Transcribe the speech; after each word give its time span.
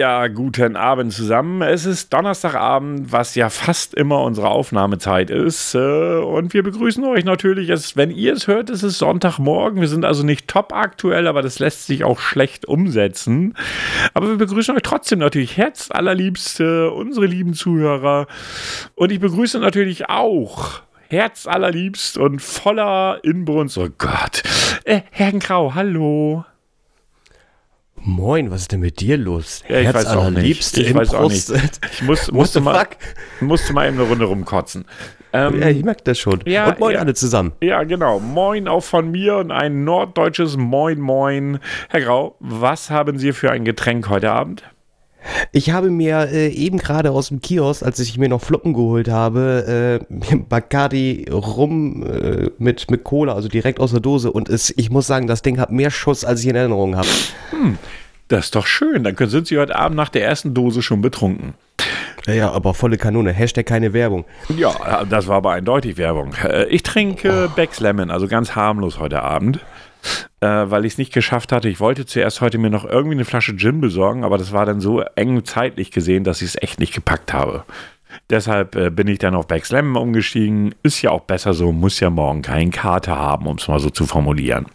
Ja, 0.00 0.28
guten 0.28 0.76
Abend 0.76 1.12
zusammen. 1.12 1.60
Es 1.60 1.84
ist 1.84 2.10
Donnerstagabend, 2.14 3.12
was 3.12 3.34
ja 3.34 3.50
fast 3.50 3.92
immer 3.92 4.22
unsere 4.22 4.48
Aufnahmezeit 4.48 5.28
ist. 5.28 5.74
Äh, 5.74 6.20
und 6.20 6.54
wir 6.54 6.62
begrüßen 6.62 7.04
euch 7.04 7.26
natürlich. 7.26 7.68
wenn 7.96 8.10
ihr 8.10 8.32
es 8.32 8.46
hört, 8.46 8.70
ist 8.70 8.82
es 8.82 8.96
Sonntagmorgen. 8.96 9.82
Wir 9.82 9.88
sind 9.88 10.06
also 10.06 10.22
nicht 10.22 10.48
top 10.48 10.72
aktuell, 10.72 11.26
aber 11.26 11.42
das 11.42 11.58
lässt 11.58 11.86
sich 11.86 12.02
auch 12.02 12.18
schlecht 12.18 12.64
umsetzen. 12.64 13.54
Aber 14.14 14.28
wir 14.28 14.38
begrüßen 14.38 14.74
euch 14.74 14.82
trotzdem 14.82 15.18
natürlich 15.18 15.58
herzallerliebste, 15.58 16.92
unsere 16.92 17.26
lieben 17.26 17.52
Zuhörer. 17.52 18.26
Und 18.94 19.12
ich 19.12 19.20
begrüße 19.20 19.58
natürlich 19.58 20.08
auch 20.08 20.80
herzallerliebst 21.10 22.16
und 22.16 22.40
voller 22.40 23.18
Inbrunst. 23.22 23.76
Oh 23.76 23.90
Gott. 23.98 24.44
Äh, 24.84 25.02
Herr 25.10 25.32
Grau, 25.32 25.74
hallo. 25.74 26.46
Moin, 28.02 28.50
was 28.50 28.62
ist 28.62 28.72
denn 28.72 28.80
mit 28.80 29.00
dir 29.00 29.16
los? 29.18 29.62
Ja, 29.68 29.78
ich 29.78 29.86
Herz 29.86 29.96
weiß 29.96 30.06
auch 30.06 30.30
nicht. 30.30 30.76
Ich 30.76 30.94
weiß 30.94 31.14
auch 31.14 31.28
nicht. 31.28 31.52
Ich 31.92 32.02
muss, 32.02 32.32
musste, 32.32 32.60
mal, 32.60 32.86
musste 33.40 33.72
mal 33.72 33.88
eben 33.88 33.98
eine 33.98 34.08
Runde 34.08 34.24
rumkotzen. 34.24 34.86
Ähm, 35.32 35.60
ja, 35.60 35.68
ich 35.68 35.84
merke 35.84 36.02
das 36.04 36.18
schon. 36.18 36.40
Ja, 36.46 36.70
und 36.70 36.80
moin 36.80 36.94
ja, 36.94 37.00
alle 37.00 37.14
zusammen. 37.14 37.52
Ja, 37.60 37.84
genau. 37.84 38.18
Moin 38.18 38.68
auch 38.68 38.82
von 38.82 39.10
mir 39.10 39.36
und 39.36 39.52
ein 39.52 39.84
norddeutsches 39.84 40.56
Moin 40.56 40.98
Moin. 40.98 41.60
Herr 41.88 42.00
Grau, 42.00 42.36
was 42.40 42.90
haben 42.90 43.18
Sie 43.18 43.32
für 43.32 43.50
ein 43.50 43.64
Getränk 43.64 44.08
heute 44.08 44.32
Abend? 44.32 44.64
Ich 45.52 45.70
habe 45.70 45.90
mir 45.90 46.28
äh, 46.32 46.48
eben 46.48 46.78
gerade 46.78 47.10
aus 47.10 47.28
dem 47.28 47.40
Kiosk, 47.40 47.82
als 47.82 47.98
ich 47.98 48.18
mir 48.18 48.28
noch 48.28 48.42
Flocken 48.42 48.74
geholt 48.74 49.08
habe, 49.08 50.00
äh, 50.10 50.36
Bacardi 50.48 51.26
rum 51.30 52.04
äh, 52.06 52.50
mit, 52.58 52.90
mit 52.90 53.04
Cola, 53.04 53.34
also 53.34 53.48
direkt 53.48 53.80
aus 53.80 53.90
der 53.90 54.00
Dose. 54.00 54.32
Und 54.32 54.48
es, 54.48 54.72
ich 54.76 54.90
muss 54.90 55.06
sagen, 55.06 55.26
das 55.26 55.42
Ding 55.42 55.58
hat 55.58 55.70
mehr 55.70 55.90
Schuss, 55.90 56.24
als 56.24 56.40
ich 56.42 56.48
in 56.48 56.56
Erinnerung 56.56 56.96
habe. 56.96 57.08
Hm, 57.50 57.78
das 58.28 58.46
ist 58.46 58.54
doch 58.54 58.66
schön. 58.66 59.04
Dann 59.04 59.16
sind 59.28 59.46
Sie 59.46 59.58
heute 59.58 59.76
Abend 59.76 59.96
nach 59.96 60.08
der 60.08 60.24
ersten 60.24 60.54
Dose 60.54 60.82
schon 60.82 61.02
betrunken. 61.02 61.54
Ja, 62.26 62.34
ja, 62.34 62.50
aber 62.50 62.74
volle 62.74 62.98
Kanone. 62.98 63.32
Hashtag 63.32 63.66
keine 63.66 63.92
Werbung. 63.92 64.24
Ja, 64.56 65.04
das 65.04 65.26
war 65.26 65.36
aber 65.36 65.52
eindeutig 65.52 65.96
Werbung. 65.96 66.34
Äh, 66.44 66.66
ich 66.66 66.82
trinke 66.82 67.48
oh. 67.50 67.54
Becks 67.54 67.80
Lemon, 67.80 68.10
also 68.10 68.28
ganz 68.28 68.54
harmlos 68.54 68.98
heute 68.98 69.22
Abend 69.22 69.60
äh, 70.40 70.46
weil 70.46 70.84
ich 70.84 70.94
es 70.94 70.98
nicht 70.98 71.12
geschafft 71.12 71.52
hatte. 71.52 71.68
Ich 71.68 71.80
wollte 71.80 72.06
zuerst 72.06 72.40
heute 72.40 72.58
mir 72.58 72.70
noch 72.70 72.84
irgendwie 72.84 73.14
eine 73.14 73.24
Flasche 73.24 73.56
Gin 73.56 73.80
besorgen, 73.80 74.24
aber 74.24 74.38
das 74.38 74.52
war 74.52 74.66
dann 74.66 74.80
so 74.80 75.00
eng 75.16 75.44
zeitlich 75.44 75.90
gesehen, 75.90 76.24
dass 76.24 76.42
ich 76.42 76.48
es 76.48 76.62
echt 76.62 76.80
nicht 76.80 76.94
gepackt 76.94 77.32
habe. 77.32 77.64
Deshalb 78.28 78.76
äh, 78.76 78.90
bin 78.90 79.08
ich 79.08 79.18
dann 79.18 79.34
auf 79.34 79.46
Back 79.46 79.66
Slam 79.66 79.96
umgestiegen. 79.96 80.74
Ist 80.82 81.02
ja 81.02 81.10
auch 81.10 81.22
besser 81.22 81.54
so, 81.54 81.72
muss 81.72 82.00
ja 82.00 82.10
morgen 82.10 82.42
keinen 82.42 82.70
Kater 82.70 83.16
haben, 83.16 83.46
um 83.46 83.56
es 83.56 83.68
mal 83.68 83.78
so 83.78 83.90
zu 83.90 84.06
formulieren. 84.06 84.66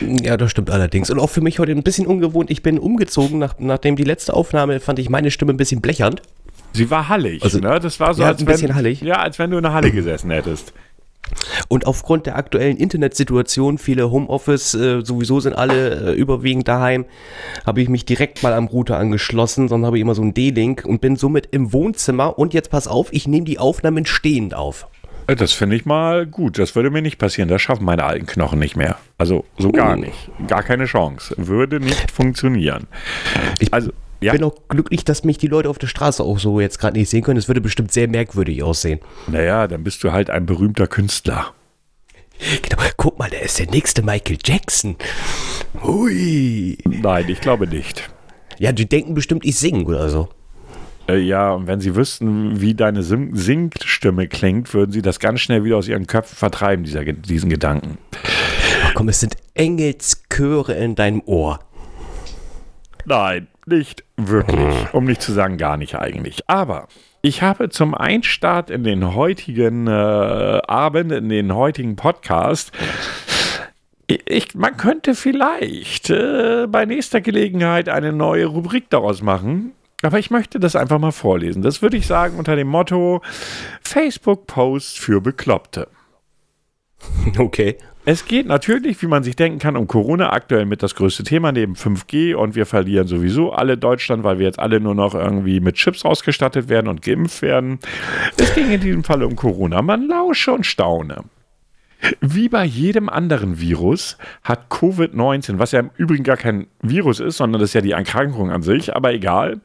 Ja, 0.00 0.36
das 0.36 0.50
stimmt 0.50 0.70
allerdings. 0.70 1.10
Und 1.10 1.18
auch 1.18 1.30
für 1.30 1.40
mich 1.40 1.58
heute 1.58 1.72
ein 1.72 1.82
bisschen 1.82 2.06
ungewohnt. 2.06 2.50
Ich 2.50 2.62
bin 2.62 2.78
umgezogen, 2.78 3.38
nach, 3.38 3.54
nachdem 3.58 3.96
die 3.96 4.04
letzte 4.04 4.34
Aufnahme 4.34 4.80
fand 4.80 4.98
ich 4.98 5.10
meine 5.10 5.30
Stimme 5.30 5.52
ein 5.52 5.56
bisschen 5.56 5.80
blechernd. 5.80 6.22
Sie 6.72 6.90
war 6.90 7.08
hallig, 7.08 7.42
also, 7.42 7.58
ne? 7.58 7.80
Das 7.80 7.98
war 7.98 8.14
so, 8.14 8.22
ja, 8.22 8.28
als 8.28 8.40
ein 8.40 8.46
wenn, 8.46 8.52
bisschen 8.52 8.74
hallig. 8.74 9.00
Ja, 9.00 9.16
als 9.16 9.38
wenn 9.38 9.50
du 9.50 9.56
in 9.56 9.62
der 9.62 9.72
Halle 9.72 9.90
gesessen 9.90 10.30
hättest. 10.30 10.72
Und 11.68 11.86
aufgrund 11.86 12.26
der 12.26 12.36
aktuellen 12.36 12.76
Internetsituation, 12.76 13.78
viele 13.78 14.10
Homeoffice, 14.10 14.74
äh, 14.74 15.04
sowieso 15.04 15.40
sind 15.40 15.54
alle 15.54 16.12
äh, 16.12 16.14
überwiegend 16.14 16.68
daheim, 16.68 17.04
habe 17.66 17.82
ich 17.82 17.88
mich 17.88 18.04
direkt 18.04 18.42
mal 18.42 18.52
am 18.54 18.66
Router 18.66 18.98
angeschlossen, 18.98 19.68
sondern 19.68 19.86
habe 19.86 19.98
ich 19.98 20.02
immer 20.02 20.14
so 20.14 20.22
einen 20.22 20.34
D-Link 20.34 20.84
und 20.84 21.00
bin 21.00 21.16
somit 21.16 21.48
im 21.50 21.72
Wohnzimmer. 21.72 22.38
Und 22.38 22.54
jetzt 22.54 22.70
pass 22.70 22.88
auf, 22.88 23.12
ich 23.12 23.28
nehme 23.28 23.44
die 23.44 23.58
Aufnahmen 23.58 24.06
stehend 24.06 24.54
auf. 24.54 24.88
Äh, 25.28 25.36
das 25.36 25.52
finde 25.52 25.76
ich 25.76 25.86
mal 25.86 26.26
gut. 26.26 26.58
Das 26.58 26.74
würde 26.74 26.90
mir 26.90 27.02
nicht 27.02 27.18
passieren. 27.18 27.48
Das 27.48 27.62
schaffen 27.62 27.84
meine 27.84 28.04
alten 28.04 28.26
Knochen 28.26 28.58
nicht 28.58 28.76
mehr. 28.76 28.98
Also 29.18 29.44
so 29.56 29.70
gar 29.70 29.92
hm. 29.92 30.00
nicht. 30.00 30.30
Gar 30.48 30.64
keine 30.64 30.86
Chance. 30.86 31.34
Würde 31.38 31.78
nicht 31.78 32.10
funktionieren. 32.10 32.88
Ich 33.60 33.72
also 33.72 33.92
ja. 34.20 34.32
bin 34.32 34.42
auch 34.42 34.56
glücklich, 34.68 35.04
dass 35.04 35.22
mich 35.22 35.38
die 35.38 35.46
Leute 35.46 35.70
auf 35.70 35.78
der 35.78 35.86
Straße 35.86 36.24
auch 36.24 36.38
so 36.40 36.60
jetzt 36.60 36.78
gerade 36.78 36.98
nicht 36.98 37.08
sehen 37.08 37.22
können. 37.22 37.38
Es 37.38 37.46
würde 37.46 37.60
bestimmt 37.60 37.92
sehr 37.92 38.08
merkwürdig 38.08 38.62
aussehen. 38.62 38.98
Naja, 39.28 39.68
dann 39.68 39.84
bist 39.84 40.02
du 40.02 40.10
halt 40.10 40.30
ein 40.30 40.46
berühmter 40.46 40.88
Künstler. 40.88 41.52
Genau, 42.62 42.80
guck 42.96 43.18
mal, 43.18 43.28
der 43.28 43.42
ist 43.42 43.58
der 43.58 43.66
nächste 43.66 44.02
Michael 44.02 44.38
Jackson. 44.44 44.96
Hui. 45.82 46.78
Nein, 46.84 47.28
ich 47.28 47.40
glaube 47.40 47.66
nicht. 47.66 48.08
Ja, 48.58 48.70
die 48.72 48.88
denken 48.88 49.14
bestimmt, 49.14 49.44
ich 49.44 49.58
singe 49.58 49.84
oder 49.84 50.08
so. 50.08 50.28
Äh, 51.08 51.18
ja, 51.18 51.52
und 51.52 51.66
wenn 51.66 51.80
sie 51.80 51.96
wüssten, 51.96 52.60
wie 52.60 52.74
deine 52.74 53.02
Sing 53.02 53.34
Singstimme 53.34 54.28
klingt, 54.28 54.72
würden 54.74 54.92
sie 54.92 55.02
das 55.02 55.18
ganz 55.18 55.40
schnell 55.40 55.64
wieder 55.64 55.76
aus 55.76 55.88
ihren 55.88 56.06
Köpfen 56.06 56.36
vertreiben, 56.36 56.84
dieser, 56.84 57.04
diesen 57.04 57.50
Gedanken. 57.50 57.98
Ach 58.84 58.94
komm, 58.94 59.08
es 59.08 59.20
sind 59.20 59.36
Engelschöre 59.54 60.74
in 60.74 60.94
deinem 60.94 61.22
Ohr. 61.24 61.60
Nein, 63.04 63.48
nicht 63.64 64.04
wirklich. 64.16 64.74
Um 64.92 65.04
nicht 65.04 65.22
zu 65.22 65.32
sagen, 65.32 65.56
gar 65.56 65.78
nicht 65.78 65.94
eigentlich. 65.94 66.42
Aber 66.46 66.88
ich 67.22 67.42
habe 67.42 67.70
zum 67.70 67.94
Einstart 67.94 68.70
in 68.70 68.84
den 68.84 69.14
heutigen 69.14 69.86
äh, 69.86 69.90
Abend, 69.90 71.12
in 71.12 71.28
den 71.30 71.54
heutigen 71.54 71.96
Podcast, 71.96 72.70
ich, 74.06 74.54
man 74.54 74.76
könnte 74.76 75.14
vielleicht 75.14 76.10
äh, 76.10 76.66
bei 76.66 76.86
nächster 76.86 77.20
Gelegenheit 77.20 77.88
eine 77.88 78.12
neue 78.12 78.46
Rubrik 78.46 78.88
daraus 78.90 79.22
machen. 79.22 79.72
Aber 80.02 80.18
ich 80.18 80.30
möchte 80.30 80.60
das 80.60 80.76
einfach 80.76 80.98
mal 80.98 81.12
vorlesen. 81.12 81.62
Das 81.62 81.82
würde 81.82 81.96
ich 81.96 82.06
sagen 82.06 82.38
unter 82.38 82.54
dem 82.54 82.68
Motto 82.68 83.20
Facebook-Post 83.82 84.98
für 84.98 85.20
Bekloppte. 85.20 85.88
Okay. 87.38 87.76
Es 88.04 88.24
geht 88.24 88.46
natürlich, 88.46 89.02
wie 89.02 89.06
man 89.06 89.22
sich 89.22 89.36
denken 89.36 89.58
kann, 89.58 89.76
um 89.76 89.86
Corona 89.86 90.32
aktuell 90.32 90.64
mit 90.64 90.82
das 90.82 90.94
größte 90.94 91.24
Thema 91.24 91.52
neben 91.52 91.74
5G 91.74 92.34
und 92.34 92.54
wir 92.54 92.64
verlieren 92.64 93.06
sowieso 93.06 93.52
alle 93.52 93.76
Deutschland, 93.76 94.24
weil 94.24 94.38
wir 94.38 94.46
jetzt 94.46 94.58
alle 94.58 94.80
nur 94.80 94.94
noch 94.94 95.14
irgendwie 95.14 95.60
mit 95.60 95.74
Chips 95.74 96.06
ausgestattet 96.06 96.70
werden 96.70 96.88
und 96.88 97.02
geimpft 97.02 97.42
werden. 97.42 97.80
Es 98.38 98.54
ging 98.54 98.70
in 98.70 98.80
diesem 98.80 99.04
Fall 99.04 99.22
um 99.22 99.36
Corona. 99.36 99.82
Man 99.82 100.08
lausche 100.08 100.52
und 100.52 100.64
staune. 100.64 101.24
Wie 102.20 102.48
bei 102.48 102.64
jedem 102.64 103.08
anderen 103.08 103.60
Virus 103.60 104.18
hat 104.44 104.70
Covid-19, 104.70 105.58
was 105.58 105.72
ja 105.72 105.80
im 105.80 105.90
Übrigen 105.96 106.24
gar 106.24 106.36
kein 106.36 106.68
Virus 106.80 107.20
ist, 107.20 107.38
sondern 107.38 107.60
das 107.60 107.70
ist 107.70 107.74
ja 107.74 107.80
die 107.80 107.92
Erkrankung 107.92 108.50
an 108.50 108.62
sich, 108.62 108.94
aber 108.94 109.12
egal, 109.12 109.60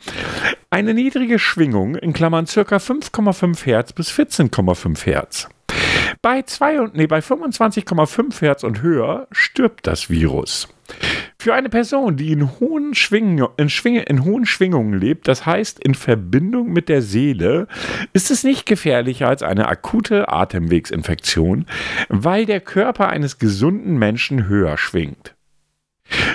eine 0.70 0.94
niedrige 0.94 1.38
Schwingung 1.38 1.96
in 1.96 2.14
Klammern 2.14 2.48
circa 2.48 2.78
5,5 2.78 3.66
Hertz 3.66 3.94
bis 3.94 4.12
14,5 4.12 5.06
Hertz. 5.06 5.50
Bei, 6.22 6.44
nee, 6.94 7.08
bei 7.08 7.20
25,5 7.20 8.42
Hertz 8.42 8.64
und 8.64 8.82
höher 8.82 9.28
stirbt 9.32 9.86
das 9.86 10.10
Virus. 10.10 10.70
Für 11.44 11.56
eine 11.56 11.68
Person, 11.68 12.16
die 12.16 12.32
in 12.32 12.58
hohen, 12.62 12.94
in, 13.58 13.70
Schwing 13.70 13.98
in 13.98 14.24
hohen 14.24 14.46
Schwingungen 14.46 14.98
lebt, 14.98 15.28
das 15.28 15.46
heißt 15.46 15.78
in 15.84 15.94
Verbindung 15.94 16.72
mit 16.72 16.88
der 16.88 17.02
Seele, 17.02 17.68
ist 18.14 18.32
es 18.32 18.46
nicht 18.46 18.66
gefährlicher 18.66 19.28
als 19.28 19.44
eine 19.44 19.68
akute 19.68 20.30
Atemwegsinfektion, 20.30 21.66
weil 22.08 22.46
der 22.46 22.62
Körper 22.62 23.10
eines 23.10 23.40
gesunden 23.40 23.98
Menschen 23.98 24.48
höher 24.48 24.78
schwingt. 24.78 25.36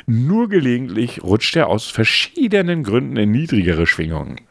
Nur 0.05 0.51
gelegentlich 0.51 1.23
rutscht 1.23 1.57
er 1.57 1.69
aus 1.69 1.87
verschiedenen 1.87 2.83
Gründen 2.83 3.17
in 3.17 3.31
niedrigere 3.31 3.87
Schwingungen. 3.87 4.43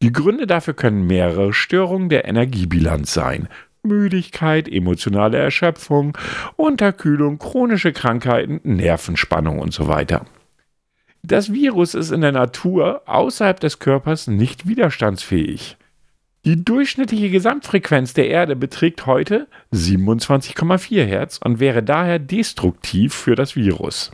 Die 0.00 0.12
Gründe 0.12 0.46
dafür 0.46 0.74
können 0.74 1.08
mehrere 1.08 1.52
Störungen 1.52 2.08
der 2.08 2.24
Energiebilanz 2.24 3.12
sein, 3.12 3.48
Müdigkeit, 3.82 4.68
emotionale 4.68 5.38
Erschöpfung, 5.38 6.16
Unterkühlung, 6.56 7.38
chronische 7.38 7.92
Krankheiten, 7.92 8.60
Nervenspannung 8.64 9.58
und 9.58 9.72
so 9.72 9.88
weiter. 9.88 10.26
Das 11.22 11.52
Virus 11.52 11.94
ist 11.94 12.10
in 12.10 12.20
der 12.20 12.32
Natur 12.32 13.02
außerhalb 13.06 13.58
des 13.60 13.78
Körpers 13.78 14.28
nicht 14.28 14.68
widerstandsfähig. 14.68 15.76
Die 16.44 16.64
durchschnittliche 16.64 17.30
Gesamtfrequenz 17.30 18.14
der 18.14 18.28
Erde 18.28 18.56
beträgt 18.56 19.06
heute 19.06 19.48
27,4 19.72 21.04
Hertz 21.04 21.38
und 21.42 21.60
wäre 21.60 21.82
daher 21.82 22.18
destruktiv 22.18 23.12
für 23.12 23.34
das 23.34 23.56
Virus. 23.56 24.12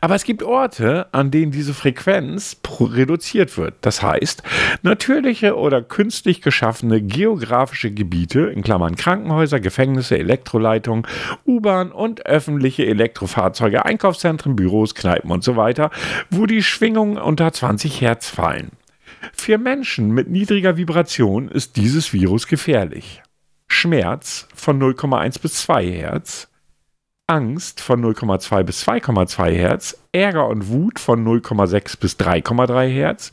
Aber 0.00 0.14
es 0.14 0.24
gibt 0.24 0.42
Orte, 0.42 1.06
an 1.12 1.30
denen 1.30 1.52
diese 1.52 1.74
Frequenz 1.74 2.56
reduziert 2.78 3.56
wird. 3.56 3.74
Das 3.80 4.02
heißt, 4.02 4.42
natürliche 4.82 5.56
oder 5.56 5.82
künstlich 5.82 6.42
geschaffene 6.42 7.00
geografische 7.00 7.90
Gebiete, 7.90 8.40
in 8.40 8.62
Klammern 8.62 8.96
Krankenhäuser, 8.96 9.60
Gefängnisse, 9.60 10.18
Elektroleitungen, 10.18 11.06
U-Bahn 11.46 11.92
und 11.92 12.26
öffentliche 12.26 12.86
Elektrofahrzeuge, 12.86 13.84
Einkaufszentren, 13.84 14.56
Büros, 14.56 14.94
Kneipen 14.94 15.30
und 15.30 15.44
so 15.44 15.56
weiter, 15.56 15.90
wo 16.30 16.46
die 16.46 16.62
Schwingungen 16.62 17.18
unter 17.18 17.52
20 17.52 18.00
Hertz 18.00 18.28
fallen. 18.28 18.70
Für 19.32 19.58
Menschen 19.58 20.10
mit 20.10 20.28
niedriger 20.28 20.76
Vibration 20.76 21.48
ist 21.48 21.76
dieses 21.76 22.12
Virus 22.12 22.46
gefährlich. 22.46 23.22
Schmerz 23.68 24.48
von 24.54 24.80
0,1 24.80 25.40
bis 25.40 25.54
2 25.62 25.86
Hertz, 25.86 26.48
Angst 27.26 27.80
von 27.80 28.04
0,2 28.04 28.62
bis 28.62 28.86
2,2 28.86 29.50
Hertz, 29.50 29.98
Ärger 30.12 30.48
und 30.48 30.68
Wut 30.68 31.00
von 31.00 31.24
0,6 31.26 31.98
bis 31.98 32.14
3,3 32.14 32.86
Hertz, 32.86 33.32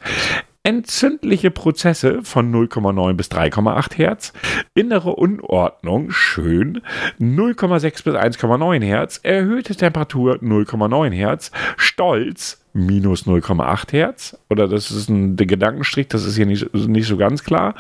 entzündliche 0.64 1.52
Prozesse 1.52 2.24
von 2.24 2.52
0,9 2.52 3.14
bis 3.14 3.30
3,8 3.30 3.96
Hertz, 3.96 4.34
innere 4.74 5.16
Unordnung 5.16 6.10
schön 6.10 6.82
0,6 7.20 8.04
bis 8.04 8.16
1,9 8.16 8.84
Hertz, 8.84 9.20
erhöhte 9.22 9.76
Temperatur 9.76 10.38
0,9 10.38 11.12
Hertz, 11.12 11.52
Stolz 11.78 12.66
minus 12.74 13.28
0,8 13.28 13.92
Hertz, 13.92 14.38
oder 14.50 14.68
das 14.68 14.90
ist 14.90 15.10
ein 15.10 15.36
Gedankenstrich, 15.36 16.08
das 16.08 16.26
ist 16.26 16.36
hier 16.36 16.48
nicht, 16.48 16.74
nicht 16.74 17.08
so 17.08 17.18
ganz 17.18 17.44
klar. 17.44 17.76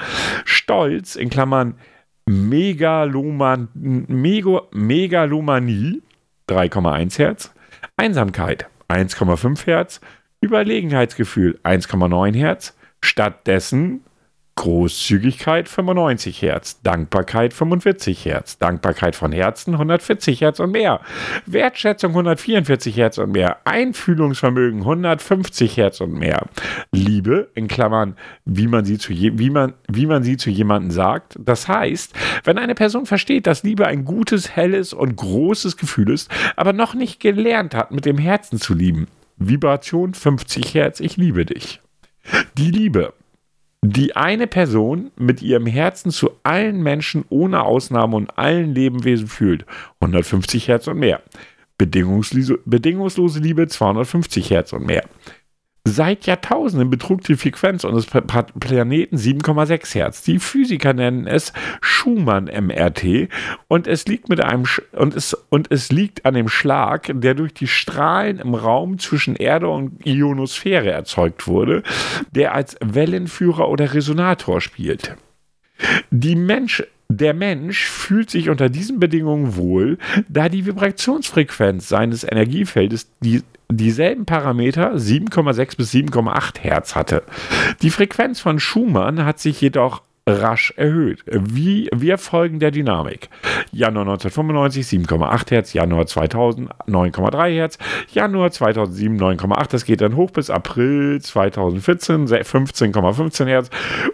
Stolz 0.45 1.15
in 1.15 1.29
Klammern 1.29 1.75
Megaloman, 2.25 3.67
Mego, 3.73 4.67
Megalomanie 4.71 6.01
3,1 6.49 7.17
Hertz, 7.17 7.53
Einsamkeit 7.97 8.67
1,5 8.89 9.65
Hertz, 9.65 10.01
Überlegenheitsgefühl 10.41 11.59
1,9 11.63 12.35
Hertz, 12.35 12.77
stattdessen 13.01 14.01
Großzügigkeit 14.55 15.67
95 15.67 16.41
Hertz, 16.41 16.81
Dankbarkeit 16.81 17.53
45 17.53 18.25
Hertz, 18.25 18.59
Dankbarkeit 18.59 19.15
von 19.15 19.31
Herzen 19.31 19.73
140 19.73 20.41
Hertz 20.41 20.59
und 20.59 20.71
mehr, 20.71 21.01
Wertschätzung 21.47 22.11
144 22.11 22.95
Hertz 22.95 23.17
und 23.17 23.31
mehr, 23.31 23.57
Einfühlungsvermögen 23.65 24.81
150 24.81 25.75
Hertz 25.77 26.01
und 26.01 26.13
mehr, 26.13 26.45
Liebe 26.91 27.49
in 27.55 27.67
Klammern, 27.67 28.15
wie 28.45 28.67
man 28.67 28.85
sie 28.85 28.99
zu, 28.99 29.11
je, 29.11 29.31
wie 29.35 29.49
man, 29.49 29.73
wie 29.89 30.05
man 30.05 30.23
sie 30.23 30.37
zu 30.37 30.51
jemandem 30.51 30.91
sagt. 30.91 31.35
Das 31.39 31.67
heißt, 31.67 32.13
wenn 32.43 32.59
eine 32.59 32.75
Person 32.75 33.07
versteht, 33.07 33.47
dass 33.47 33.63
Liebe 33.63 33.87
ein 33.87 34.05
gutes, 34.05 34.55
helles 34.55 34.93
und 34.93 35.15
großes 35.15 35.77
Gefühl 35.77 36.11
ist, 36.11 36.29
aber 36.55 36.73
noch 36.73 36.93
nicht 36.93 37.19
gelernt 37.19 37.73
hat, 37.73 37.91
mit 37.91 38.05
dem 38.05 38.19
Herzen 38.19 38.59
zu 38.59 38.75
lieben. 38.75 39.07
Vibration 39.37 40.13
50 40.13 40.75
Hertz, 40.75 40.99
ich 40.99 41.17
liebe 41.17 41.45
dich. 41.45 41.81
Die 42.57 42.71
Liebe 42.71 43.13
die 43.85 44.15
eine 44.15 44.47
Person 44.47 45.11
mit 45.17 45.41
ihrem 45.41 45.65
Herzen 45.65 46.09
zu 46.09 46.31
allen 46.43 46.81
Menschen 46.81 47.25
ohne 47.27 47.63
Ausnahme 47.63 48.15
und 48.15 48.37
allen 48.37 48.73
Lebewesen 48.73 49.27
fühlt. 49.27 49.65
150 49.99 50.69
Hertz 50.69 50.87
und 50.87 50.99
mehr. 50.99 51.21
Bedingungslose 51.77 53.39
Liebe 53.39 53.67
250 53.67 54.51
Hertz 54.51 54.71
und 54.71 54.85
mehr. 54.85 55.03
Seit 55.85 56.25
Jahrtausenden 56.25 56.89
betrug 56.89 57.23
die 57.23 57.35
Frequenz 57.35 57.83
unseres 57.83 58.05
Planeten 58.05 59.17
7,6 59.17 59.95
Hertz. 59.95 60.21
Die 60.23 60.39
Physiker 60.39 60.93
nennen 60.93 61.27
es 61.27 61.51
Schumann-MRT 61.81 63.27
und 63.67 63.87
es 63.87 64.07
liegt 64.07 64.29
mit 64.29 64.41
einem 64.41 64.63
und 64.93 65.13
es, 65.13 65.33
und 65.49 65.69
es 65.71 65.91
liegt 65.91 66.25
an 66.25 66.35
dem 66.35 66.47
Schlag, 66.47 67.11
der 67.13 67.33
durch 67.33 67.53
die 67.53 67.67
Strahlen 67.67 68.39
im 68.39 68.55
Raum 68.55 68.97
zwischen 68.97 69.35
Erde 69.35 69.67
und 69.67 70.05
Ionosphäre 70.05 70.89
erzeugt 70.89 71.47
wurde, 71.47 71.83
der 72.31 72.55
als 72.55 72.77
Wellenführer 72.79 73.67
oder 73.67 73.93
Resonator 73.93 74.61
spielt. 74.61 75.17
Die 76.11 76.37
Mensch, 76.37 76.83
der 77.09 77.33
Mensch 77.33 77.83
fühlt 77.87 78.29
sich 78.29 78.47
unter 78.47 78.69
diesen 78.69 79.01
Bedingungen 79.01 79.57
wohl, 79.57 79.97
da 80.29 80.47
die 80.47 80.65
Vibrationsfrequenz 80.65 81.89
seines 81.89 82.23
Energiefeldes 82.23 83.11
die 83.19 83.41
dieselben 83.77 84.25
Parameter 84.25 84.93
7,6 84.93 85.77
bis 85.77 85.91
7,8 85.93 86.59
Hertz 86.59 86.95
hatte. 86.95 87.23
Die 87.81 87.89
Frequenz 87.89 88.39
von 88.39 88.59
Schumann 88.59 89.25
hat 89.25 89.39
sich 89.39 89.61
jedoch 89.61 90.01
rasch 90.25 90.73
erhöht. 90.77 91.23
Wie 91.27 91.89
wir 91.93 92.17
folgen 92.17 92.59
der 92.59 92.71
Dynamik. 92.71 93.29
Januar 93.71 94.03
1995 94.03 94.85
7,8 95.07 95.49
Hertz, 95.51 95.73
Januar 95.73 96.05
2000 96.05 96.69
9,3 96.87 97.49
Hertz, 97.49 97.77
Januar 98.11 98.51
2007 98.51 99.19
9,8, 99.19 99.71
das 99.71 99.85
geht 99.85 100.01
dann 100.01 100.15
hoch 100.15 100.31
bis 100.31 100.49
April 100.49 101.19
2014 101.21 102.27
15,15 102.27 103.45
Hertz 103.47 103.69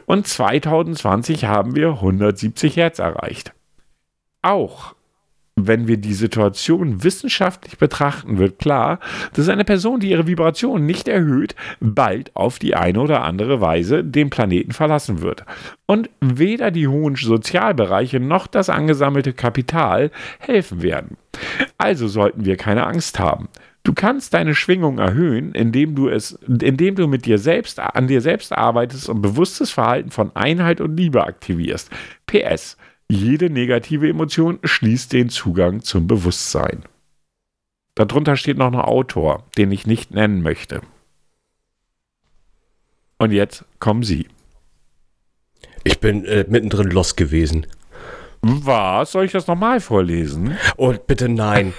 und 0.05 0.27
2020 0.27 1.45
haben 1.45 1.75
wir 1.75 1.89
170 1.89 2.75
Hertz 2.75 2.99
erreicht. 2.99 3.53
Auch 4.41 4.95
wenn 5.67 5.87
wir 5.87 5.97
die 5.97 6.13
Situation 6.13 7.03
wissenschaftlich 7.03 7.77
betrachten, 7.77 8.37
wird 8.37 8.59
klar, 8.59 8.99
dass 9.33 9.49
eine 9.49 9.65
Person, 9.65 9.99
die 9.99 10.09
ihre 10.09 10.27
Vibration 10.27 10.85
nicht 10.85 11.07
erhöht, 11.07 11.55
bald 11.79 12.35
auf 12.35 12.59
die 12.59 12.75
eine 12.75 12.99
oder 12.99 13.23
andere 13.23 13.61
Weise 13.61 14.03
den 14.03 14.29
Planeten 14.29 14.71
verlassen 14.71 15.21
wird. 15.21 15.45
Und 15.85 16.09
weder 16.21 16.71
die 16.71 16.87
hohen 16.87 17.15
Sozialbereiche 17.15 18.19
noch 18.19 18.47
das 18.47 18.69
angesammelte 18.69 19.33
Kapital 19.33 20.11
helfen 20.39 20.81
werden. 20.81 21.17
Also 21.77 22.07
sollten 22.07 22.45
wir 22.45 22.57
keine 22.57 22.85
Angst 22.85 23.19
haben. 23.19 23.49
Du 23.83 23.93
kannst 23.93 24.33
deine 24.33 24.55
Schwingung 24.55 24.99
erhöhen, 24.99 25.53
indem 25.53 25.95
du 25.95 26.09
es, 26.09 26.33
indem 26.47 26.95
du 26.95 27.07
mit 27.07 27.25
dir 27.25 27.37
selbst 27.37 27.79
an 27.79 28.07
dir 28.07 28.21
selbst 28.21 28.51
arbeitest 28.51 29.07
und 29.09 29.21
bewusstes 29.21 29.71
Verhalten 29.71 30.11
von 30.11 30.35
Einheit 30.35 30.81
und 30.81 30.97
Liebe 30.97 31.25
aktivierst. 31.25 31.89
PS 32.27 32.77
jede 33.09 33.49
negative 33.49 34.07
Emotion 34.07 34.59
schließt 34.63 35.11
den 35.13 35.29
Zugang 35.29 35.81
zum 35.81 36.07
Bewusstsein. 36.07 36.83
Darunter 37.95 38.37
steht 38.37 38.57
noch 38.57 38.67
ein 38.67 38.75
Autor, 38.75 39.43
den 39.57 39.71
ich 39.71 39.85
nicht 39.85 40.11
nennen 40.11 40.41
möchte. 40.41 40.81
Und 43.17 43.31
jetzt 43.31 43.65
kommen 43.79 44.03
Sie. 44.03 44.27
Ich 45.83 45.99
bin 45.99 46.23
äh, 46.25 46.45
mittendrin 46.47 46.91
los 46.91 47.15
gewesen. 47.15 47.67
Was? 48.41 49.11
Soll 49.11 49.25
ich 49.25 49.33
das 49.33 49.47
nochmal 49.47 49.81
vorlesen? 49.81 50.57
Oh, 50.77 50.93
bitte 50.93 51.27
nein. 51.27 51.73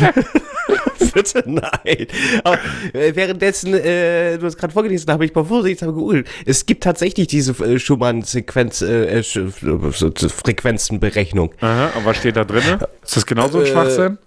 bitte 1.14 1.44
nein. 1.46 2.06
Aber, 2.42 2.58
äh, 2.92 3.14
währenddessen, 3.14 3.74
äh, 3.74 4.38
du 4.38 4.46
hast 4.46 4.56
gerade 4.56 4.72
vorgelesen, 4.72 5.12
habe 5.12 5.24
ich 5.24 5.34
mal 5.34 5.44
vorsichtshalber 5.44 5.94
gegoogelt. 5.94 6.26
Es 6.44 6.66
gibt 6.66 6.82
tatsächlich 6.82 7.28
diese 7.28 7.52
äh, 7.64 7.78
Schumann-Sequenz, 7.78 8.82
äh, 8.82 9.18
äh 9.18 9.22
Frequenzenberechnung. 9.22 11.52
Aha, 11.60 11.92
und 11.96 12.04
was 12.04 12.16
steht 12.16 12.36
da 12.36 12.44
drin? 12.44 12.62
Ist 13.02 13.16
das 13.16 13.26
genauso 13.26 13.60
ein 13.60 13.66
Schwachsinn? 13.66 14.18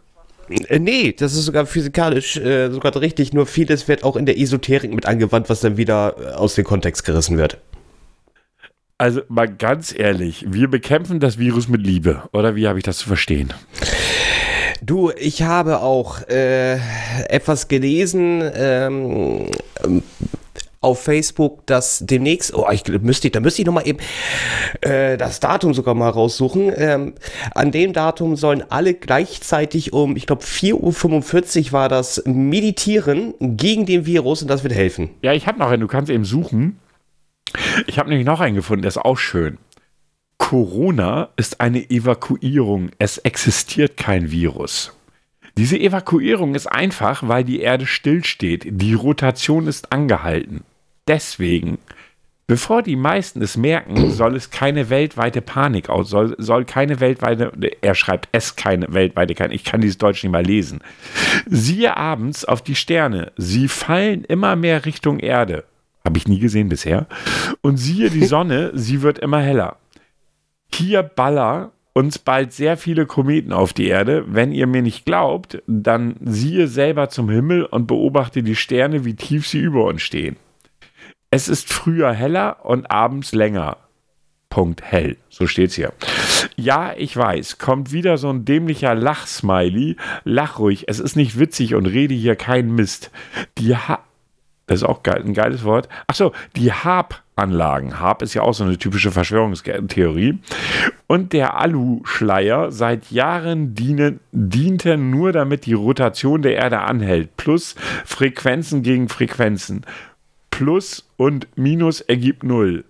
Äh, 0.49 0.79
nee, 0.79 1.13
das 1.13 1.33
ist 1.33 1.45
sogar 1.45 1.65
physikalisch 1.65 2.37
äh, 2.37 2.71
sogar 2.71 2.95
richtig, 3.01 3.33
nur 3.33 3.45
vieles 3.45 3.87
wird 3.87 4.03
auch 4.03 4.15
in 4.15 4.25
der 4.25 4.39
Esoterik 4.39 4.93
mit 4.93 5.05
angewandt, 5.05 5.49
was 5.49 5.59
dann 5.59 5.77
wieder 5.77 6.39
aus 6.39 6.55
dem 6.55 6.65
Kontext 6.65 7.05
gerissen 7.05 7.37
wird. 7.37 7.57
Also 8.99 9.21
mal 9.27 9.47
ganz 9.47 9.93
ehrlich, 9.95 10.45
wir 10.47 10.69
bekämpfen 10.69 11.19
das 11.19 11.37
Virus 11.37 11.67
mit 11.67 11.85
Liebe, 11.85 12.23
oder 12.31 12.55
wie 12.55 12.67
habe 12.67 12.79
ich 12.79 12.83
das 12.83 12.97
zu 12.97 13.07
verstehen? 13.07 13.53
Du, 14.81 15.11
ich 15.11 15.41
habe 15.43 15.81
auch 15.81 16.21
äh, 16.27 16.75
etwas 17.29 17.67
gelesen 17.67 18.43
ähm, 18.55 19.49
auf 20.81 21.01
Facebook, 21.01 21.65
dass 21.65 22.03
demnächst, 22.05 22.53
oh, 22.53 22.67
ich 22.71 22.87
müsste, 23.01 23.29
da 23.29 23.39
müsste 23.39 23.61
ich 23.61 23.65
nochmal 23.65 23.87
eben 23.87 23.99
äh, 24.81 25.17
das 25.17 25.39
Datum 25.39 25.73
sogar 25.73 25.95
mal 25.95 26.09
raussuchen. 26.09 26.71
Ähm, 26.75 27.13
an 27.55 27.71
dem 27.71 27.93
Datum 27.93 28.35
sollen 28.35 28.63
alle 28.69 28.93
gleichzeitig 28.93 29.93
um, 29.93 30.15
ich 30.15 30.27
glaube 30.27 30.43
4.45 30.43 31.67
Uhr 31.67 31.71
war 31.73 31.89
das, 31.89 32.23
meditieren 32.25 33.33
gegen 33.39 33.85
den 33.85 34.05
Virus 34.05 34.41
und 34.41 34.49
das 34.49 34.63
wird 34.63 34.73
helfen. 34.73 35.09
Ja, 35.21 35.33
ich 35.33 35.47
habe 35.47 35.59
noch 35.59 35.69
einen, 35.69 35.81
du 35.81 35.87
kannst 35.87 36.11
eben 36.11 36.25
suchen. 36.25 36.79
Ich 37.87 37.97
habe 37.97 38.09
nämlich 38.09 38.25
noch 38.25 38.39
einen 38.39 38.55
gefunden, 38.55 38.83
der 38.83 38.89
ist 38.89 38.97
auch 38.97 39.17
schön. 39.17 39.57
Corona 40.47 41.27
ist 41.35 41.59
eine 41.59 41.89
Evakuierung. 41.89 42.91
Es 42.99 43.17
existiert 43.17 43.97
kein 43.97 44.31
Virus. 44.31 44.95
Diese 45.57 45.77
Evakuierung 45.77 46.55
ist 46.55 46.67
einfach, 46.67 47.27
weil 47.27 47.43
die 47.43 47.59
Erde 47.59 47.85
stillsteht. 47.85 48.65
Die 48.65 48.93
Rotation 48.93 49.67
ist 49.67 49.91
angehalten. 49.91 50.63
Deswegen, 51.05 51.79
bevor 52.47 52.81
die 52.81 52.95
meisten 52.95 53.41
es 53.41 53.57
merken, 53.57 54.09
soll 54.11 54.37
es 54.37 54.49
keine 54.49 54.89
weltweite 54.89 55.41
Panik 55.41 55.89
aus, 55.89 56.09
soll, 56.09 56.33
soll 56.37 56.63
keine 56.63 57.01
weltweite, 57.01 57.51
er 57.81 57.93
schreibt 57.93 58.29
es 58.31 58.55
keine 58.55 58.93
weltweite, 58.93 59.35
keine, 59.35 59.53
ich 59.53 59.65
kann 59.65 59.81
dieses 59.81 59.97
Deutsch 59.97 60.23
nicht 60.23 60.31
mal 60.31 60.45
lesen. 60.45 60.79
Siehe 61.45 61.97
abends 61.97 62.45
auf 62.45 62.61
die 62.61 62.75
Sterne. 62.75 63.33
Sie 63.35 63.67
fallen 63.67 64.23
immer 64.23 64.55
mehr 64.55 64.85
Richtung 64.85 65.19
Erde. 65.19 65.65
Habe 66.05 66.19
ich 66.19 66.29
nie 66.29 66.39
gesehen 66.39 66.69
bisher. 66.69 67.05
Und 67.59 67.75
siehe 67.75 68.09
die 68.09 68.23
Sonne, 68.33 68.71
sie 68.75 69.01
wird 69.01 69.19
immer 69.19 69.41
heller 69.41 69.75
hier 70.73 71.03
baller 71.03 71.71
uns 71.93 72.19
bald 72.19 72.53
sehr 72.53 72.77
viele 72.77 73.07
Kometen 73.07 73.51
auf 73.51 73.73
die 73.73 73.87
Erde. 73.87 74.23
Wenn 74.27 74.51
ihr 74.51 74.67
mir 74.67 74.83
nicht 74.83 75.05
glaubt, 75.05 75.63
dann 75.65 76.15
siehe 76.23 76.67
selber 76.67 77.09
zum 77.09 77.27
Himmel 77.27 77.65
und 77.65 77.87
beobachte 77.87 78.43
die 78.43 78.55
Sterne, 78.55 79.03
wie 79.03 79.15
tief 79.15 79.47
sie 79.47 79.59
über 79.59 79.85
uns 79.85 80.03
stehen. 80.03 80.35
Es 81.31 81.47
ist 81.47 81.73
früher 81.73 82.13
heller 82.13 82.65
und 82.65 82.91
abends 82.91 83.33
länger. 83.33 83.77
Punkt 84.49 84.83
hell. 84.83 85.17
So 85.29 85.47
steht's 85.47 85.73
hier. 85.73 85.91
Ja, 86.55 86.93
ich 86.95 87.17
weiß, 87.17 87.57
kommt 87.57 87.91
wieder 87.91 88.17
so 88.17 88.29
ein 88.29 88.45
dämlicher 88.45 88.93
Lachsmiley. 88.93 89.97
Lach 90.23 90.59
ruhig, 90.59 90.85
es 90.87 90.99
ist 90.99 91.15
nicht 91.15 91.39
witzig 91.39 91.73
und 91.73 91.87
rede 91.87 92.13
hier 92.13 92.35
keinen 92.35 92.75
Mist. 92.75 93.09
Die 93.57 93.75
ha 93.75 93.99
das 94.67 94.81
ist 94.81 94.87
auch 94.87 95.01
ein 95.03 95.33
geiles 95.33 95.63
Wort. 95.63 95.87
Achso, 96.07 96.33
die 96.57 96.71
Hab-Anlagen. 97.37 97.99
Hab 97.99 98.21
ist 98.21 98.33
ja 98.33 98.41
auch 98.41 98.53
so 98.53 98.63
eine 98.63 98.77
typische 98.77 99.11
Verschwörungstheorie. 99.11 100.39
Und 101.05 101.33
der 101.33 101.57
Aluschleier 101.57 102.71
seit 102.71 103.11
Jahren 103.11 103.75
dienen, 103.75 104.19
diente 104.31 104.97
nur 104.97 105.31
damit 105.31 105.65
die 105.65 105.73
Rotation 105.73 106.41
der 106.41 106.55
Erde 106.55 106.79
anhält. 106.79 107.37
Plus 107.37 107.75
Frequenzen 108.05 108.81
gegen 108.81 109.07
Frequenzen. 109.07 109.85
Plus 110.49 111.07
und 111.17 111.47
Minus 111.55 112.01
ergibt 112.01 112.43
Null. 112.43 112.83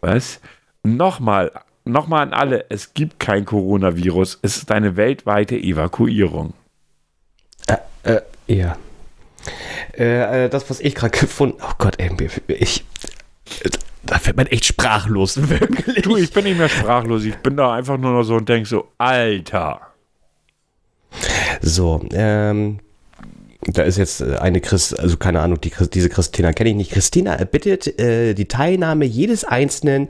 Was? 0.00 0.40
Nochmal, 0.82 1.52
nochmal 1.84 2.24
an 2.24 2.32
alle, 2.32 2.66
es 2.68 2.94
gibt 2.94 3.20
kein 3.20 3.44
Coronavirus, 3.44 4.40
es 4.42 4.56
ist 4.56 4.72
eine 4.72 4.96
weltweite 4.96 5.56
Evakuierung. 5.56 6.54
Äh, 7.68 7.76
äh, 8.02 8.20
ja. 8.48 8.76
Äh, 9.96 10.46
äh 10.46 10.48
das, 10.48 10.68
was 10.68 10.80
ich 10.80 10.96
gerade 10.96 11.16
gefunden 11.16 11.58
Oh 11.62 11.74
Gott, 11.78 12.00
ey, 12.00 12.10
ich. 12.48 12.84
Da 14.04 14.24
wird 14.26 14.36
man 14.36 14.46
echt 14.46 14.64
sprachlos, 14.64 15.36
wirklich. 15.48 16.02
Du, 16.02 16.16
ich 16.16 16.32
bin 16.32 16.44
nicht 16.44 16.58
mehr 16.58 16.68
sprachlos. 16.68 17.24
Ich 17.24 17.36
bin 17.36 17.56
da 17.56 17.74
einfach 17.74 17.98
nur 17.98 18.12
noch 18.12 18.24
so 18.24 18.34
und 18.34 18.48
denke 18.48 18.68
so, 18.68 18.88
Alter. 18.98 19.80
So, 21.60 22.04
ähm, 22.12 22.80
da 23.64 23.82
ist 23.82 23.96
jetzt 23.96 24.20
äh, 24.20 24.36
eine 24.38 24.60
Christ, 24.60 24.98
also 24.98 25.16
keine 25.16 25.40
Ahnung, 25.40 25.60
die, 25.60 25.72
diese 25.92 26.08
Christina 26.08 26.52
kenne 26.52 26.70
ich 26.70 26.76
nicht. 26.76 26.90
Christina 26.90 27.34
erbittet 27.34 27.98
äh, 28.00 28.34
die 28.34 28.48
Teilnahme 28.48 29.04
jedes 29.04 29.44
Einzelnen 29.44 30.08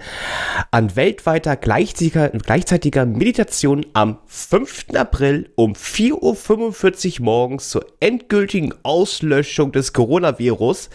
an 0.70 0.96
weltweiter 0.96 1.56
gleichzeitiger, 1.56 2.30
gleichzeitiger 2.30 3.04
Meditation 3.04 3.84
am 3.92 4.18
5. 4.26 4.94
April 4.94 5.50
um 5.54 5.74
4.45 5.74 7.20
Uhr 7.20 7.24
morgens 7.24 7.68
zur 7.68 7.84
endgültigen 8.00 8.72
Auslöschung 8.84 9.72
des 9.72 9.92
Coronavirus, 9.92 10.88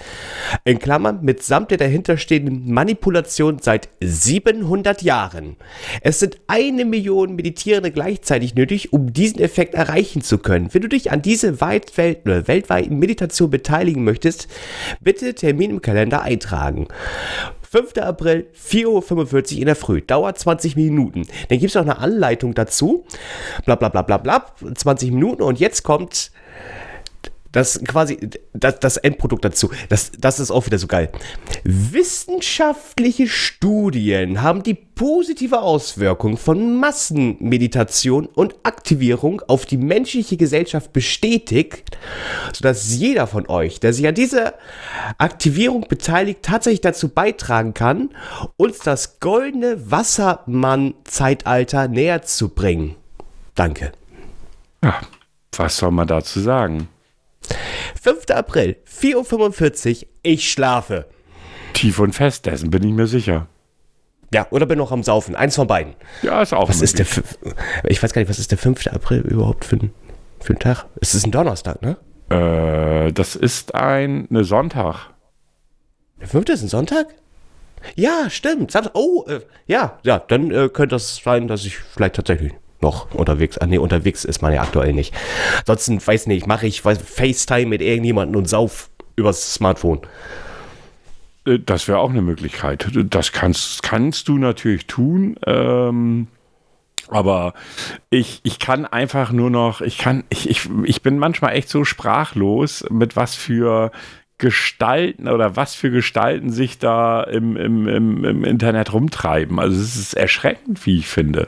in 0.63 0.79
Klammern 0.79 1.19
mitsamt 1.21 1.69
der 1.69 1.77
dahinterstehenden 1.77 2.71
Manipulation 2.73 3.59
seit 3.61 3.89
700 4.01 5.03
Jahren. 5.03 5.57
Es 6.01 6.19
sind 6.19 6.37
eine 6.47 6.85
Million 6.85 7.35
Meditierende 7.35 7.91
gleichzeitig 7.91 8.55
nötig, 8.55 8.93
um 8.93 9.13
diesen 9.13 9.39
Effekt 9.39 9.75
erreichen 9.75 10.23
zu 10.23 10.39
können. 10.39 10.73
Wenn 10.73 10.81
du 10.81 10.89
dich 10.89 11.11
an 11.11 11.21
diese 11.21 11.61
weit 11.61 11.95
Welt, 11.97 12.25
weltweiten 12.47 12.99
Meditation 12.99 13.49
beteiligen 13.49 14.03
möchtest, 14.03 14.47
bitte 15.01 15.33
Termin 15.35 15.71
im 15.71 15.81
Kalender 15.81 16.21
eintragen. 16.21 16.87
5. 17.69 17.97
April, 17.97 18.47
4.45 18.55 19.55
Uhr 19.55 19.59
in 19.59 19.65
der 19.65 19.75
Früh. 19.75 20.01
Dauert 20.01 20.39
20 20.39 20.75
Minuten. 20.77 21.23
Dann 21.49 21.59
gibt 21.59 21.69
es 21.69 21.75
noch 21.75 21.81
eine 21.81 21.97
Anleitung 21.97 22.53
dazu. 22.53 23.05
Bla 23.65 23.75
bla 23.75 23.89
bla 23.89 24.03
bla 24.03 24.17
bla. 24.17 24.45
20 24.73 25.11
Minuten. 25.11 25.41
Und 25.41 25.59
jetzt 25.59 25.83
kommt 25.83 26.31
das 27.51 27.81
quasi, 27.83 28.29
das, 28.53 28.79
das 28.79 28.97
Endprodukt 28.97 29.45
dazu, 29.45 29.69
das, 29.89 30.11
das 30.17 30.39
ist 30.39 30.51
auch 30.51 30.65
wieder 30.65 30.77
so 30.77 30.87
geil. 30.87 31.11
Wissenschaftliche 31.63 33.27
Studien 33.27 34.41
haben 34.41 34.63
die 34.63 34.73
positive 34.73 35.61
Auswirkung 35.61 36.37
von 36.37 36.79
Massenmeditation 36.79 38.25
und 38.25 38.55
Aktivierung 38.63 39.41
auf 39.47 39.65
die 39.65 39.77
menschliche 39.77 40.37
Gesellschaft 40.37 40.91
bestätigt, 40.93 41.97
sodass 42.53 42.95
jeder 42.95 43.27
von 43.27 43.47
euch, 43.47 43.79
der 43.79 43.93
sich 43.93 44.07
an 44.07 44.15
dieser 44.15 44.55
Aktivierung 45.17 45.85
beteiligt, 45.87 46.41
tatsächlich 46.41 46.81
dazu 46.81 47.09
beitragen 47.09 47.73
kann, 47.73 48.09
uns 48.57 48.79
das 48.79 49.19
goldene 49.19 49.91
Wassermann-Zeitalter 49.91 51.87
näher 51.87 52.23
zu 52.23 52.49
bringen. 52.49 52.95
Danke. 53.55 53.91
Ja, 54.83 54.99
was 55.55 55.77
soll 55.77 55.91
man 55.91 56.07
dazu 56.07 56.39
sagen? 56.39 56.87
5. 58.01 58.29
April, 58.31 58.77
4.45 58.87 60.01
Uhr, 60.03 60.07
ich 60.23 60.51
schlafe. 60.51 61.05
Tief 61.73 61.99
und 61.99 62.13
fest, 62.13 62.45
dessen 62.45 62.71
bin 62.71 62.83
ich 62.83 62.93
mir 62.93 63.07
sicher. 63.07 63.47
Ja, 64.33 64.47
oder 64.49 64.65
bin 64.65 64.77
noch 64.77 64.91
am 64.91 65.03
Saufen. 65.03 65.35
Eins 65.35 65.55
von 65.55 65.67
beiden. 65.67 65.93
Ja, 66.21 66.41
ist 66.41 66.53
auch 66.53 66.69
Was 66.69 66.81
ist 66.81 66.99
der 66.99 67.05
Ich 67.85 68.01
weiß 68.03 68.13
gar 68.13 68.21
nicht, 68.21 68.29
was 68.29 68.39
ist 68.39 68.51
der 68.51 68.57
5. 68.57 68.87
April 68.87 69.21
überhaupt 69.21 69.63
für 69.63 69.77
ein, 69.77 69.91
für 70.39 70.53
ein 70.53 70.59
Tag? 70.59 70.85
Es 70.99 71.15
ist 71.15 71.25
ein 71.25 71.31
Donnerstag, 71.31 71.81
ne? 71.81 71.97
Äh, 72.29 73.13
das 73.13 73.35
ist 73.35 73.73
ein 73.73 74.27
ne 74.29 74.43
Sonntag. 74.43 75.11
Der 76.19 76.27
5. 76.27 76.49
ist 76.49 76.61
ein 76.63 76.67
Sonntag? 76.67 77.07
Ja, 77.95 78.29
stimmt. 78.29 78.73
Oh, 78.93 79.23
äh, 79.27 79.41
ja, 79.65 79.99
ja, 80.03 80.19
dann 80.19 80.51
äh, 80.51 80.69
könnte 80.69 80.95
das 80.95 81.17
sein, 81.17 81.47
dass 81.47 81.65
ich 81.65 81.77
vielleicht 81.77 82.15
tatsächlich 82.15 82.53
noch 82.81 83.13
unterwegs. 83.13 83.57
Ah, 83.57 83.65
nee, 83.65 83.77
unterwegs 83.77 84.25
ist 84.25 84.41
man 84.41 84.53
ja 84.53 84.61
aktuell 84.61 84.93
nicht. 84.93 85.13
Ansonsten, 85.59 86.05
weiß 86.05 86.27
nicht, 86.27 86.47
mache 86.47 86.67
ich 86.67 86.83
weiß, 86.83 86.99
FaceTime 86.99 87.67
mit 87.67 87.81
irgendjemandem 87.81 88.37
und 88.37 88.47
sauf 88.47 88.89
übers 89.15 89.53
Smartphone. 89.53 90.01
Äh, 91.45 91.59
das 91.59 91.87
wäre 91.87 91.99
auch 91.99 92.09
eine 92.09 92.21
Möglichkeit. 92.21 92.89
Das 92.93 93.31
kannst, 93.31 93.83
kannst 93.83 94.27
du 94.27 94.37
natürlich 94.37 94.87
tun. 94.87 95.37
Ähm, 95.45 96.27
aber 97.09 97.53
ich, 98.09 98.41
ich 98.43 98.59
kann 98.59 98.85
einfach 98.85 99.31
nur 99.31 99.49
noch, 99.49 99.81
ich 99.81 99.97
kann, 99.97 100.23
ich, 100.29 100.49
ich, 100.49 100.69
ich 100.83 101.01
bin 101.01 101.19
manchmal 101.19 101.53
echt 101.53 101.69
so 101.69 101.85
sprachlos, 101.85 102.85
mit 102.89 103.15
was 103.15 103.33
für 103.33 103.91
Gestalten 104.37 105.27
oder 105.27 105.55
was 105.55 105.73
für 105.73 105.89
Gestalten 105.89 106.51
sich 106.51 106.77
da 106.77 107.23
im, 107.23 107.55
im, 107.55 107.87
im, 107.87 108.23
im 108.23 108.43
Internet 108.43 108.93
rumtreiben. 108.93 109.59
Also 109.59 109.79
es 109.81 109.95
ist 109.95 110.13
erschreckend, 110.13 110.85
wie 110.85 110.99
ich 110.99 111.07
finde. 111.07 111.47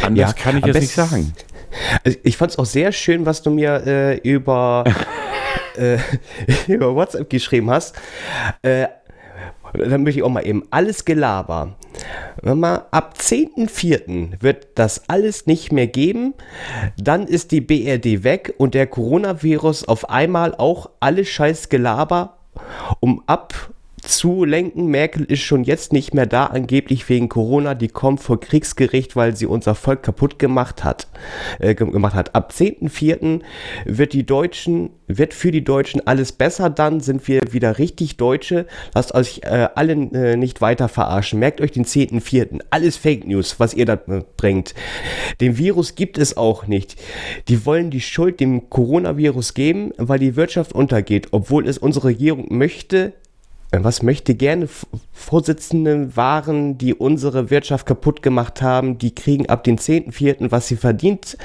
Anders 0.00 0.30
ja, 0.30 0.32
kann 0.32 0.58
ich 0.58 0.64
jetzt 0.64 0.80
nicht 0.80 0.94
sagen. 0.94 1.32
Also 2.04 2.18
ich 2.22 2.36
fand 2.36 2.52
es 2.52 2.58
auch 2.58 2.66
sehr 2.66 2.92
schön, 2.92 3.26
was 3.26 3.42
du 3.42 3.50
mir 3.50 3.82
äh, 3.86 4.18
über, 4.18 4.84
äh, 5.76 5.98
über 6.66 6.94
WhatsApp 6.94 7.28
geschrieben 7.30 7.70
hast. 7.70 7.96
Äh, 8.62 8.88
dann 9.72 10.02
möchte 10.02 10.20
ich 10.20 10.24
auch 10.24 10.30
mal 10.30 10.46
eben 10.46 10.64
alles 10.70 11.04
Gelaber. 11.04 11.76
Wenn 12.42 12.62
ab 12.64 13.14
10.04. 13.18 14.42
wird 14.42 14.68
das 14.74 15.08
alles 15.08 15.46
nicht 15.46 15.72
mehr 15.72 15.86
geben, 15.86 16.34
dann 16.98 17.26
ist 17.26 17.52
die 17.52 17.60
BRD 17.60 18.24
weg 18.24 18.54
und 18.58 18.74
der 18.74 18.86
Coronavirus 18.86 19.88
auf 19.88 20.10
einmal 20.10 20.54
auch 20.54 20.90
alles 21.00 21.28
scheiß 21.28 21.68
Gelaber 21.68 22.38
um 23.00 23.22
ab 23.26 23.54
zu 24.02 24.44
lenken. 24.44 24.86
Merkel 24.86 25.24
ist 25.24 25.40
schon 25.40 25.64
jetzt 25.64 25.92
nicht 25.92 26.12
mehr 26.12 26.26
da, 26.26 26.46
angeblich 26.46 27.08
wegen 27.08 27.28
Corona. 27.28 27.74
Die 27.74 27.88
kommt 27.88 28.20
vor 28.20 28.40
Kriegsgericht, 28.40 29.16
weil 29.16 29.36
sie 29.36 29.46
unser 29.46 29.74
Volk 29.74 30.02
kaputt 30.02 30.38
gemacht 30.38 30.84
hat. 30.84 31.06
Äh, 31.58 31.74
gemacht 31.74 32.14
hat. 32.14 32.34
Ab 32.34 32.52
10.04. 32.54 33.40
wird 33.84 34.12
die 34.12 34.26
Deutschen, 34.26 34.90
wird 35.06 35.34
für 35.34 35.50
die 35.50 35.64
Deutschen 35.64 36.06
alles 36.06 36.32
besser. 36.32 36.68
Dann 36.68 37.00
sind 37.00 37.26
wir 37.28 37.40
wieder 37.50 37.78
richtig 37.78 38.16
Deutsche. 38.16 38.66
Lasst 38.94 39.14
euch 39.14 39.40
äh, 39.44 39.68
alle 39.74 39.92
äh, 39.92 40.36
nicht 40.36 40.60
weiter 40.60 40.88
verarschen. 40.88 41.38
Merkt 41.38 41.60
euch 41.60 41.70
den 41.70 41.84
10.04. 41.84 42.60
Alles 42.70 42.96
Fake 42.96 43.26
News, 43.26 43.60
was 43.60 43.74
ihr 43.74 43.86
da 43.86 43.94
äh, 43.94 44.22
bringt. 44.36 44.74
Den 45.40 45.56
Virus 45.58 45.94
gibt 45.94 46.18
es 46.18 46.36
auch 46.36 46.66
nicht. 46.66 46.96
Die 47.48 47.64
wollen 47.64 47.90
die 47.90 48.00
Schuld 48.00 48.40
dem 48.40 48.68
Coronavirus 48.68 49.54
geben, 49.54 49.92
weil 49.96 50.18
die 50.18 50.36
Wirtschaft 50.36 50.72
untergeht, 50.72 51.28
obwohl 51.30 51.68
es 51.68 51.78
unsere 51.78 52.08
Regierung 52.08 52.46
möchte, 52.50 53.12
was 53.80 54.02
möchte 54.02 54.34
gerne 54.34 54.68
Vorsitzende 55.12 56.14
waren, 56.14 56.76
die 56.76 56.94
unsere 56.94 57.48
Wirtschaft 57.48 57.86
kaputt 57.86 58.22
gemacht 58.22 58.60
haben, 58.60 58.98
die 58.98 59.14
kriegen 59.14 59.48
ab 59.48 59.64
den 59.64 59.78
10.4., 59.78 60.50
was 60.50 60.68
sie 60.68 60.76
verdient, 60.76 61.38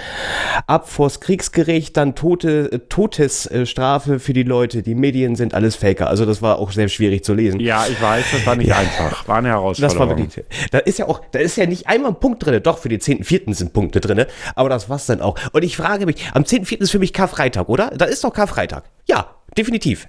ab 0.68 0.90
vors 0.90 1.22
Kriegsgericht, 1.22 1.96
dann 1.96 2.16
Tote, 2.16 2.72
äh, 2.72 2.80
Todesstrafe 2.80 4.20
für 4.20 4.34
die 4.34 4.44
Leute. 4.44 4.84
Die 4.84 4.96
Medien 4.96 5.36
sind 5.36 5.54
alles 5.54 5.78
Faker. 5.78 6.08
Also 6.08 6.26
das 6.26 6.42
war 6.42 6.60
auch 6.60 6.72
sehr 6.72 6.90
schwierig 6.90 7.24
zu 7.24 7.34
lesen. 7.34 7.62
Ja, 7.62 7.86
ich 7.90 8.02
weiß, 8.02 8.26
das 8.32 8.46
war 8.46 8.56
nicht 8.58 8.68
ja. 8.68 8.78
einfach. 8.78 9.26
War 9.28 9.38
eine 9.38 9.50
Herausforderung. 9.50 9.98
Das 9.98 10.00
war 10.00 10.10
wirklich, 10.10 10.46
da 10.72 10.80
ist 10.80 11.00
ja 11.00 11.08
auch, 11.08 11.22
da 11.32 11.40
ist 11.40 11.56
ja 11.56 11.66
nicht 11.66 11.88
einmal 11.88 12.12
ein 12.12 12.20
Punkt 12.20 12.46
drin. 12.46 12.62
Doch, 12.62 12.80
für 12.80 12.90
den 12.90 13.00
10.4. 13.00 13.54
sind 13.54 13.72
Punkte 13.72 14.02
drin, 14.02 14.26
aber 14.56 14.68
das 14.68 14.90
war's 14.90 15.06
dann 15.06 15.22
auch. 15.22 15.38
Und 15.54 15.64
ich 15.64 15.78
frage 15.78 16.06
mich, 16.06 16.30
am 16.34 16.44
10.4. 16.44 16.82
ist 16.82 16.92
für 16.92 17.00
mich 17.00 17.14
Karfreitag, 17.14 17.70
oder? 17.70 17.92
Da 17.92 18.06
ist 18.06 18.24
doch 18.24 18.34
Karfreitag. 18.34 18.84
Ja, 19.08 19.36
definitiv. 19.58 20.08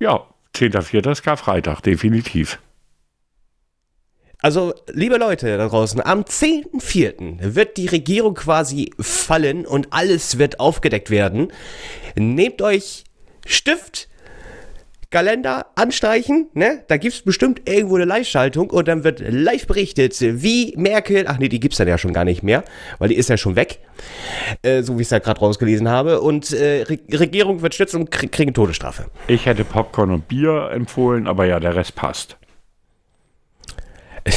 Ja, 0.00 0.22
10.4. 0.58 1.10
ist 1.12 1.22
Karfreitag, 1.22 1.80
definitiv. 1.82 2.58
Also, 4.40 4.72
liebe 4.92 5.16
Leute 5.16 5.56
da 5.56 5.68
draußen, 5.68 6.00
am 6.00 6.22
10.4. 6.22 7.54
wird 7.54 7.76
die 7.76 7.86
Regierung 7.86 8.34
quasi 8.34 8.92
fallen 9.00 9.66
und 9.66 9.92
alles 9.92 10.38
wird 10.38 10.60
aufgedeckt 10.60 11.10
werden. 11.10 11.52
Nehmt 12.14 12.62
euch 12.62 13.04
Stift, 13.46 14.08
Kalender 15.10 15.66
anstreichen, 15.74 16.48
ne? 16.52 16.84
Da 16.88 16.98
gibt 16.98 17.14
es 17.14 17.22
bestimmt 17.22 17.62
irgendwo 17.66 17.96
eine 17.96 18.04
Live-Schaltung 18.04 18.68
und 18.68 18.88
dann 18.88 19.04
wird 19.04 19.20
live 19.20 19.66
berichtet, 19.66 20.16
wie 20.20 20.74
Merkel, 20.76 21.24
ach 21.26 21.38
nee, 21.38 21.48
die 21.48 21.60
gibt 21.60 21.72
es 21.72 21.78
dann 21.78 21.88
ja 21.88 21.96
schon 21.96 22.12
gar 22.12 22.24
nicht 22.24 22.42
mehr, 22.42 22.62
weil 22.98 23.08
die 23.08 23.14
ist 23.14 23.30
ja 23.30 23.38
schon 23.38 23.56
weg, 23.56 23.78
äh, 24.62 24.82
so 24.82 24.98
wie 24.98 25.02
ich 25.02 25.06
es 25.06 25.10
ja 25.10 25.18
gerade 25.18 25.40
rausgelesen 25.40 25.88
habe. 25.88 26.20
Und 26.20 26.52
äh, 26.52 26.82
Re 26.82 26.98
Regierung 27.10 27.62
wird 27.62 27.74
stützen 27.74 28.02
und 28.02 28.10
krieg 28.10 28.30
kriegen 28.32 28.52
Todesstrafe. 28.52 29.06
Ich 29.28 29.46
hätte 29.46 29.64
Popcorn 29.64 30.10
und 30.10 30.28
Bier 30.28 30.70
empfohlen, 30.72 31.26
aber 31.26 31.46
ja, 31.46 31.58
der 31.58 31.74
Rest 31.74 31.94
passt. 31.94 32.36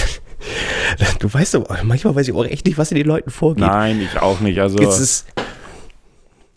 du 1.19 1.33
weißt 1.33 1.55
doch, 1.55 1.83
manchmal 1.83 2.15
weiß 2.15 2.29
ich 2.29 2.33
auch 2.33 2.45
echt 2.45 2.65
nicht, 2.65 2.77
was 2.77 2.91
in 2.91 2.97
den 2.97 3.07
Leuten 3.07 3.29
vorgeht. 3.29 3.65
Nein, 3.65 3.99
ich 4.01 4.21
auch 4.21 4.39
nicht. 4.39 4.59
Also. 4.59 4.79
Jetzt 4.79 4.99
ist, 4.99 5.25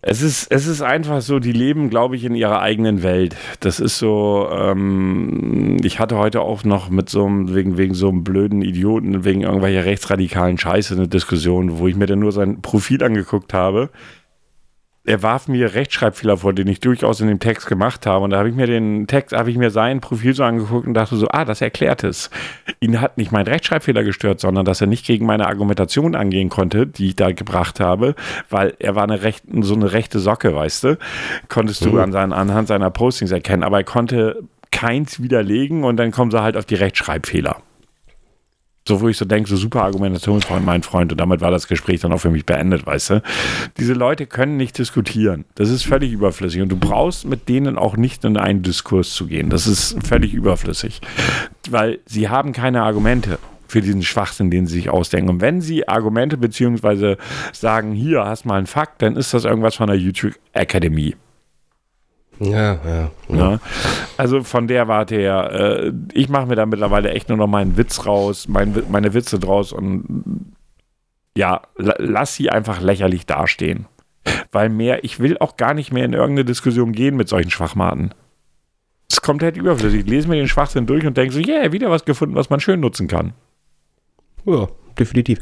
es 0.06 0.20
ist, 0.20 0.46
es 0.50 0.66
ist 0.66 0.82
einfach 0.82 1.22
so, 1.22 1.38
die 1.38 1.52
leben, 1.52 1.88
glaube 1.88 2.16
ich, 2.16 2.24
in 2.24 2.34
ihrer 2.34 2.60
eigenen 2.60 3.02
Welt. 3.02 3.36
Das 3.60 3.80
ist 3.80 3.98
so, 3.98 4.48
ähm, 4.52 5.78
ich 5.82 5.98
hatte 5.98 6.18
heute 6.18 6.42
auch 6.42 6.62
noch 6.62 6.90
mit 6.90 7.08
so 7.08 7.24
einem, 7.24 7.54
wegen, 7.54 7.78
wegen 7.78 7.94
so 7.94 8.10
einem 8.10 8.22
blöden 8.22 8.60
Idioten, 8.60 9.24
wegen 9.24 9.40
irgendwelcher 9.40 9.86
rechtsradikalen 9.86 10.58
Scheiße 10.58 10.94
eine 10.94 11.08
Diskussion, 11.08 11.78
wo 11.78 11.88
ich 11.88 11.96
mir 11.96 12.06
dann 12.06 12.18
nur 12.18 12.32
sein 12.32 12.60
Profil 12.60 13.02
angeguckt 13.02 13.54
habe. 13.54 13.90
Er 15.06 15.22
warf 15.22 15.48
mir 15.48 15.74
Rechtschreibfehler 15.74 16.38
vor, 16.38 16.54
den 16.54 16.66
ich 16.66 16.80
durchaus 16.80 17.20
in 17.20 17.28
dem 17.28 17.38
Text 17.38 17.66
gemacht 17.66 18.06
habe. 18.06 18.24
Und 18.24 18.30
da 18.30 18.38
habe 18.38 18.48
ich 18.48 18.54
mir 18.54 18.66
den 18.66 19.06
Text, 19.06 19.36
habe 19.36 19.50
ich 19.50 19.58
mir 19.58 19.70
sein 19.70 20.00
Profil 20.00 20.34
so 20.34 20.44
angeguckt 20.44 20.86
und 20.86 20.94
dachte 20.94 21.16
so, 21.16 21.28
ah, 21.28 21.44
das 21.44 21.60
erklärt 21.60 22.04
es. 22.04 22.30
Ihn 22.80 23.00
hat 23.00 23.18
nicht 23.18 23.30
mein 23.30 23.46
Rechtschreibfehler 23.46 24.02
gestört, 24.02 24.40
sondern 24.40 24.64
dass 24.64 24.80
er 24.80 24.86
nicht 24.86 25.06
gegen 25.06 25.26
meine 25.26 25.46
Argumentation 25.46 26.14
angehen 26.14 26.48
konnte, 26.48 26.86
die 26.86 27.08
ich 27.08 27.16
da 27.16 27.32
gebracht 27.32 27.80
habe, 27.80 28.14
weil 28.48 28.74
er 28.78 28.94
war 28.94 29.02
eine 29.04 29.22
recht, 29.22 29.44
so 29.60 29.74
eine 29.74 29.92
rechte 29.92 30.20
Socke, 30.20 30.54
weißt 30.54 30.84
du. 30.84 30.98
Konntest 31.48 31.84
du 31.84 31.90
mhm. 31.90 31.98
an 31.98 32.12
seinen, 32.12 32.32
anhand 32.32 32.68
seiner 32.68 32.90
Postings 32.90 33.30
erkennen, 33.30 33.62
aber 33.62 33.78
er 33.78 33.84
konnte 33.84 34.42
keins 34.70 35.22
widerlegen 35.22 35.84
und 35.84 35.98
dann 35.98 36.12
kommen 36.12 36.30
sie 36.30 36.42
halt 36.42 36.56
auf 36.56 36.64
die 36.64 36.76
Rechtschreibfehler 36.76 37.58
so 38.86 39.00
wo 39.00 39.08
ich 39.08 39.16
so 39.16 39.24
denke, 39.24 39.48
so 39.48 39.56
super 39.56 39.82
Argumentationsfreund, 39.82 40.64
mein 40.64 40.82
Freund. 40.82 41.10
Und 41.12 41.18
damit 41.18 41.40
war 41.40 41.50
das 41.50 41.68
Gespräch 41.68 42.00
dann 42.00 42.12
auch 42.12 42.18
für 42.18 42.30
mich 42.30 42.44
beendet, 42.44 42.86
weißt 42.86 43.10
du. 43.10 43.22
Diese 43.78 43.94
Leute 43.94 44.26
können 44.26 44.56
nicht 44.58 44.76
diskutieren. 44.76 45.46
Das 45.54 45.70
ist 45.70 45.84
völlig 45.84 46.12
überflüssig. 46.12 46.60
Und 46.60 46.68
du 46.68 46.76
brauchst 46.76 47.26
mit 47.26 47.48
denen 47.48 47.78
auch 47.78 47.96
nicht 47.96 48.24
in 48.24 48.36
einen 48.36 48.62
Diskurs 48.62 49.14
zu 49.14 49.26
gehen. 49.26 49.48
Das 49.48 49.66
ist 49.66 49.96
völlig 50.06 50.34
überflüssig. 50.34 51.00
Weil 51.70 52.00
sie 52.04 52.28
haben 52.28 52.52
keine 52.52 52.82
Argumente 52.82 53.38
für 53.68 53.80
diesen 53.80 54.02
Schwachsinn, 54.02 54.50
den 54.50 54.66
sie 54.66 54.74
sich 54.74 54.90
ausdenken. 54.90 55.30
Und 55.30 55.40
wenn 55.40 55.62
sie 55.62 55.88
Argumente 55.88 56.36
beziehungsweise 56.36 57.16
sagen, 57.52 57.92
hier 57.92 58.24
hast 58.24 58.44
mal 58.44 58.58
einen 58.58 58.66
Fakt, 58.66 59.00
dann 59.00 59.16
ist 59.16 59.32
das 59.32 59.44
irgendwas 59.44 59.76
von 59.76 59.86
der 59.86 59.96
YouTube 59.96 60.34
Akademie. 60.52 61.16
Ja, 62.40 62.78
ja, 62.84 63.10
ja. 63.28 63.60
Also 64.16 64.42
von 64.42 64.66
der 64.66 64.88
Warte 64.88 65.14
her, 65.14 65.50
äh, 65.52 65.92
ich 66.12 66.28
mache 66.28 66.46
mir 66.46 66.56
da 66.56 66.66
mittlerweile 66.66 67.10
echt 67.10 67.28
nur 67.28 67.38
noch 67.38 67.46
meinen 67.46 67.76
Witz 67.76 68.06
raus, 68.06 68.48
mein, 68.48 68.74
meine 68.90 69.14
Witze 69.14 69.38
draus 69.38 69.72
und 69.72 70.54
ja, 71.36 71.62
lass 71.76 72.34
sie 72.34 72.50
einfach 72.50 72.80
lächerlich 72.80 73.26
dastehen. 73.26 73.86
Weil 74.52 74.68
mehr, 74.68 75.04
ich 75.04 75.20
will 75.20 75.36
auch 75.38 75.56
gar 75.56 75.74
nicht 75.74 75.92
mehr 75.92 76.04
in 76.04 76.12
irgendeine 76.12 76.44
Diskussion 76.44 76.92
gehen 76.92 77.16
mit 77.16 77.28
solchen 77.28 77.50
Schwachmaten. 77.50 78.14
Es 79.10 79.20
kommt 79.20 79.42
halt 79.42 79.56
überflüssig. 79.56 80.00
Ich 80.00 80.06
lese 80.06 80.28
mir 80.28 80.36
den 80.36 80.48
Schwachsinn 80.48 80.86
durch 80.86 81.06
und 81.06 81.16
denke 81.16 81.34
so, 81.34 81.40
yeah, 81.40 81.72
wieder 81.72 81.90
was 81.90 82.04
gefunden, 82.04 82.34
was 82.34 82.50
man 82.50 82.60
schön 82.60 82.80
nutzen 82.80 83.06
kann. 83.08 83.32
Ja, 84.46 84.68
definitiv. 84.98 85.38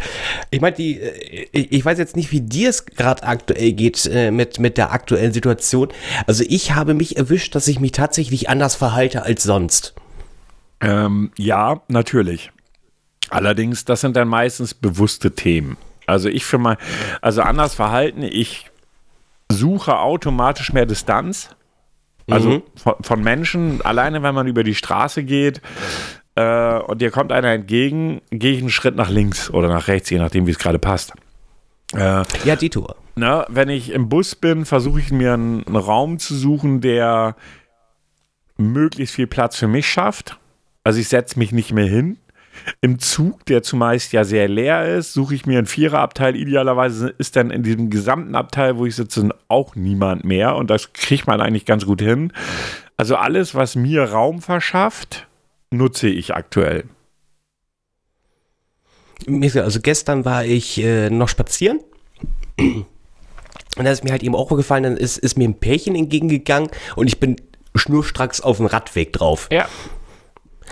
Ich 0.50 0.60
meine, 0.60 0.76
die, 0.76 1.00
äh, 1.00 1.46
ich 1.52 1.84
weiß 1.84 1.98
jetzt 1.98 2.16
nicht, 2.16 2.32
wie 2.32 2.40
dir 2.40 2.70
es 2.70 2.86
gerade 2.86 3.22
aktuell 3.22 3.72
geht 3.72 4.06
äh, 4.06 4.30
mit, 4.30 4.58
mit 4.58 4.78
der 4.78 4.92
aktuellen 4.92 5.32
Situation. 5.32 5.88
Also 6.26 6.44
ich 6.48 6.74
habe 6.74 6.94
mich 6.94 7.16
erwischt, 7.16 7.54
dass 7.54 7.68
ich 7.68 7.80
mich 7.80 7.92
tatsächlich 7.92 8.48
anders 8.48 8.74
verhalte 8.74 9.22
als 9.22 9.42
sonst. 9.42 9.94
Ähm, 10.80 11.30
ja, 11.36 11.82
natürlich. 11.88 12.50
Allerdings, 13.30 13.84
das 13.84 14.00
sind 14.00 14.16
dann 14.16 14.28
meistens 14.28 14.74
bewusste 14.74 15.34
Themen. 15.34 15.76
Also 16.06 16.28
ich 16.28 16.44
für 16.44 16.58
mal, 16.58 16.76
also 17.20 17.42
anders 17.42 17.74
verhalten, 17.74 18.22
ich 18.22 18.70
suche 19.50 19.98
automatisch 19.98 20.72
mehr 20.72 20.86
Distanz. 20.86 21.50
Also 22.30 22.50
mhm. 22.50 22.62
von, 22.76 22.94
von 23.00 23.22
Menschen, 23.22 23.82
alleine 23.82 24.22
wenn 24.22 24.34
man 24.34 24.46
über 24.46 24.64
die 24.64 24.74
Straße 24.74 25.24
geht, 25.24 25.60
äh, 26.34 26.78
und 26.78 27.00
dir 27.00 27.10
kommt 27.10 27.32
einer 27.32 27.50
entgegen, 27.50 28.20
gehe 28.30 28.52
ich 28.52 28.60
einen 28.60 28.70
Schritt 28.70 28.96
nach 28.96 29.10
links 29.10 29.50
oder 29.50 29.68
nach 29.68 29.88
rechts, 29.88 30.10
je 30.10 30.18
nachdem, 30.18 30.46
wie 30.46 30.50
es 30.50 30.58
gerade 30.58 30.78
passt. 30.78 31.12
Äh, 31.94 32.24
ja, 32.44 32.56
die 32.56 32.70
Tour. 32.70 32.96
Na, 33.14 33.44
wenn 33.48 33.68
ich 33.68 33.90
im 33.92 34.08
Bus 34.08 34.34
bin, 34.34 34.64
versuche 34.64 35.00
ich 35.00 35.12
mir 35.12 35.34
einen, 35.34 35.66
einen 35.66 35.76
Raum 35.76 36.18
zu 36.18 36.34
suchen, 36.34 36.80
der 36.80 37.36
möglichst 38.56 39.14
viel 39.14 39.26
Platz 39.26 39.56
für 39.56 39.68
mich 39.68 39.86
schafft. 39.86 40.38
Also 40.84 40.98
ich 41.00 41.08
setze 41.08 41.38
mich 41.38 41.52
nicht 41.52 41.72
mehr 41.72 41.86
hin. 41.86 42.18
Im 42.80 42.98
Zug, 42.98 43.44
der 43.46 43.62
zumeist 43.62 44.12
ja 44.12 44.24
sehr 44.24 44.48
leer 44.48 44.96
ist, 44.96 45.12
suche 45.12 45.34
ich 45.34 45.46
mir 45.46 45.58
einen 45.58 45.66
Viererabteil. 45.66 46.36
Idealerweise 46.36 47.08
ist 47.18 47.36
dann 47.36 47.50
in 47.50 47.62
diesem 47.62 47.90
gesamten 47.90 48.34
Abteil, 48.34 48.76
wo 48.76 48.86
ich 48.86 48.94
sitze, 48.94 49.28
auch 49.48 49.74
niemand 49.74 50.24
mehr. 50.24 50.56
Und 50.56 50.70
das 50.70 50.92
kriegt 50.92 51.26
man 51.26 51.40
eigentlich 51.40 51.66
ganz 51.66 51.86
gut 51.86 52.00
hin. 52.00 52.32
Also 52.96 53.16
alles, 53.16 53.54
was 53.54 53.74
mir 53.74 54.04
Raum 54.04 54.42
verschafft, 54.42 55.26
nutze 55.72 56.08
ich 56.08 56.34
aktuell? 56.34 56.84
Also 59.26 59.80
gestern 59.80 60.24
war 60.24 60.44
ich 60.44 60.78
äh, 60.78 61.10
noch 61.10 61.28
spazieren. 61.28 61.80
Und 62.58 63.84
da 63.84 63.90
ist 63.90 64.04
mir 64.04 64.10
halt 64.10 64.22
eben 64.22 64.34
auch 64.34 64.48
gefallen, 64.48 64.82
dann 64.82 64.96
ist, 64.96 65.16
ist 65.16 65.38
mir 65.38 65.48
ein 65.48 65.58
Pärchen 65.58 65.94
entgegengegangen 65.94 66.70
und 66.96 67.06
ich 67.06 67.18
bin 67.20 67.36
schnurstracks 67.74 68.40
auf 68.40 68.58
dem 68.58 68.66
Radweg 68.66 69.12
drauf. 69.12 69.48
Ja. 69.50 69.66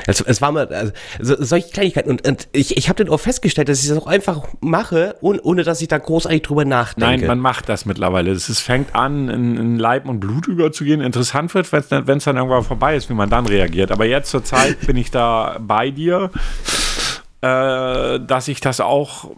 Also, 0.07 0.25
es 0.27 0.41
war 0.41 0.53
mal, 0.53 0.67
also, 0.69 0.93
solche 1.19 1.71
Kleinigkeiten. 1.71 2.11
Und, 2.11 2.27
und 2.27 2.49
ich, 2.53 2.77
ich 2.77 2.89
habe 2.89 3.03
dann 3.03 3.13
auch 3.13 3.21
festgestellt, 3.21 3.69
dass 3.69 3.83
ich 3.83 3.89
das 3.89 3.99
auch 3.99 4.07
einfach 4.07 4.49
mache, 4.61 5.17
ohne, 5.21 5.41
ohne 5.43 5.63
dass 5.63 5.81
ich 5.81 5.89
da 5.89 5.99
großartig 5.99 6.43
drüber 6.43 6.65
nachdenke. 6.65 7.19
Nein, 7.19 7.27
man 7.27 7.41
macht 7.41 7.69
das 7.69 7.87
mittlerweile. 7.87 8.31
Es 8.31 8.61
fängt 8.61 8.95
an, 8.95 9.29
in, 9.29 9.57
in, 9.57 9.79
Leib 9.79 10.09
und 10.09 10.21
Blut 10.21 10.47
überzugehen. 10.49 11.01
Interessant 11.01 11.55
wird, 11.55 11.73
wenn 11.73 12.19
es 12.19 12.25
dann 12.25 12.37
irgendwann 12.37 12.65
vorbei 12.65 12.97
ist, 12.97 13.09
wie 13.11 13.15
man 13.15 13.31
dann 13.31 13.47
reagiert. 13.47 13.91
Aber 13.93 14.05
jetzt 14.05 14.31
zur 14.31 14.45
Zeit 14.45 14.87
bin 14.87 14.97
ich 14.97 15.11
da 15.11 15.59
bei 15.61 15.91
dir, 15.91 16.31
äh, 17.43 18.21
dass 18.21 18.49
ich 18.49 18.61
das 18.61 18.81
auch 18.81 19.31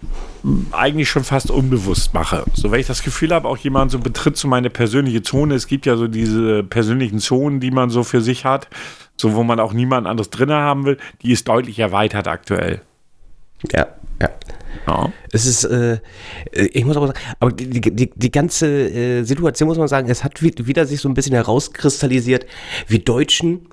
eigentlich 0.73 1.09
schon 1.09 1.25
fast 1.25 1.51
unbewusst 1.51 2.15
mache. 2.15 2.45
So, 2.53 2.71
wenn 2.71 2.81
ich 2.81 2.87
das 2.87 3.03
Gefühl 3.03 3.33
habe, 3.33 3.49
auch 3.49 3.59
jemand 3.59 3.91
so 3.91 3.99
betritt 3.99 4.37
so 4.37 4.49
meine 4.49 4.71
persönliche 4.71 5.23
Zone. 5.23 5.55
Es 5.55 5.67
gibt 5.67 5.87
ja 5.87 5.97
so 5.97 6.09
diese 6.09 6.65
persönlichen 6.65 7.21
Zonen, 7.21 7.61
die 7.61 7.71
man 7.71 7.91
so 7.91 8.03
für 8.03 8.21
sich 8.21 8.45
hat 8.45 8.69
so 9.17 9.35
wo 9.35 9.43
man 9.43 9.61
auch 9.61 9.73
niemand 9.73 10.07
anderes 10.07 10.31
drin 10.31 10.51
haben 10.51 10.85
will, 10.85 10.99
die 11.23 11.33
ist 11.33 11.49
deutlich 11.49 11.79
erweitert 11.79 12.29
aktuell. 12.29 12.83
Ja, 13.73 13.89
ja. 14.21 14.31
Ja. 14.87 15.13
Es 15.31 15.47
ist, 15.47 15.65
äh, 15.65 15.99
ich 16.51 16.85
muss 16.85 16.97
aber 16.97 17.09
sagen, 17.09 17.19
aber 17.39 17.53
die, 17.53 17.81
die, 17.81 18.11
die 18.15 18.31
ganze 18.31 18.67
äh, 18.67 19.23
Situation 19.23 19.69
muss 19.69 19.79
man 19.79 19.89
sagen, 19.89 20.09
es 20.09 20.25
hat 20.25 20.43
wieder 20.43 20.87
sich 20.87 21.01
so 21.01 21.09
ein 21.09 21.15
bisschen 21.15 21.35
herauskristallisiert, 21.35 22.47
wir 22.89 22.99
Deutschen 23.01 23.69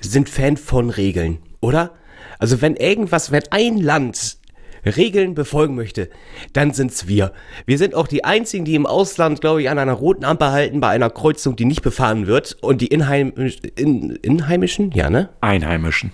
sind 0.00 0.28
Fan 0.28 0.56
von 0.56 0.90
Regeln, 0.90 1.38
oder? 1.60 1.92
Also 2.38 2.60
wenn 2.60 2.76
irgendwas, 2.76 3.32
wenn 3.32 3.42
ein 3.50 3.78
Land 3.78 4.37
Regeln 4.84 5.34
befolgen 5.34 5.74
möchte, 5.74 6.08
dann 6.52 6.72
sind's 6.72 7.06
wir. 7.08 7.32
Wir 7.66 7.78
sind 7.78 7.94
auch 7.94 8.06
die 8.06 8.24
einzigen, 8.24 8.64
die 8.64 8.74
im 8.74 8.86
Ausland, 8.86 9.40
glaube 9.40 9.62
ich, 9.62 9.70
an 9.70 9.78
einer 9.78 9.92
roten 9.92 10.24
Ampel 10.24 10.50
halten 10.50 10.80
bei 10.80 10.88
einer 10.88 11.10
Kreuzung, 11.10 11.56
die 11.56 11.64
nicht 11.64 11.82
befahren 11.82 12.26
wird. 12.26 12.56
Und 12.60 12.80
die 12.80 12.88
Inheim 12.88 13.32
in 13.76 14.16
Inheimischen, 14.16 14.92
ja, 14.92 15.10
ne? 15.10 15.30
Einheimischen. 15.40 16.12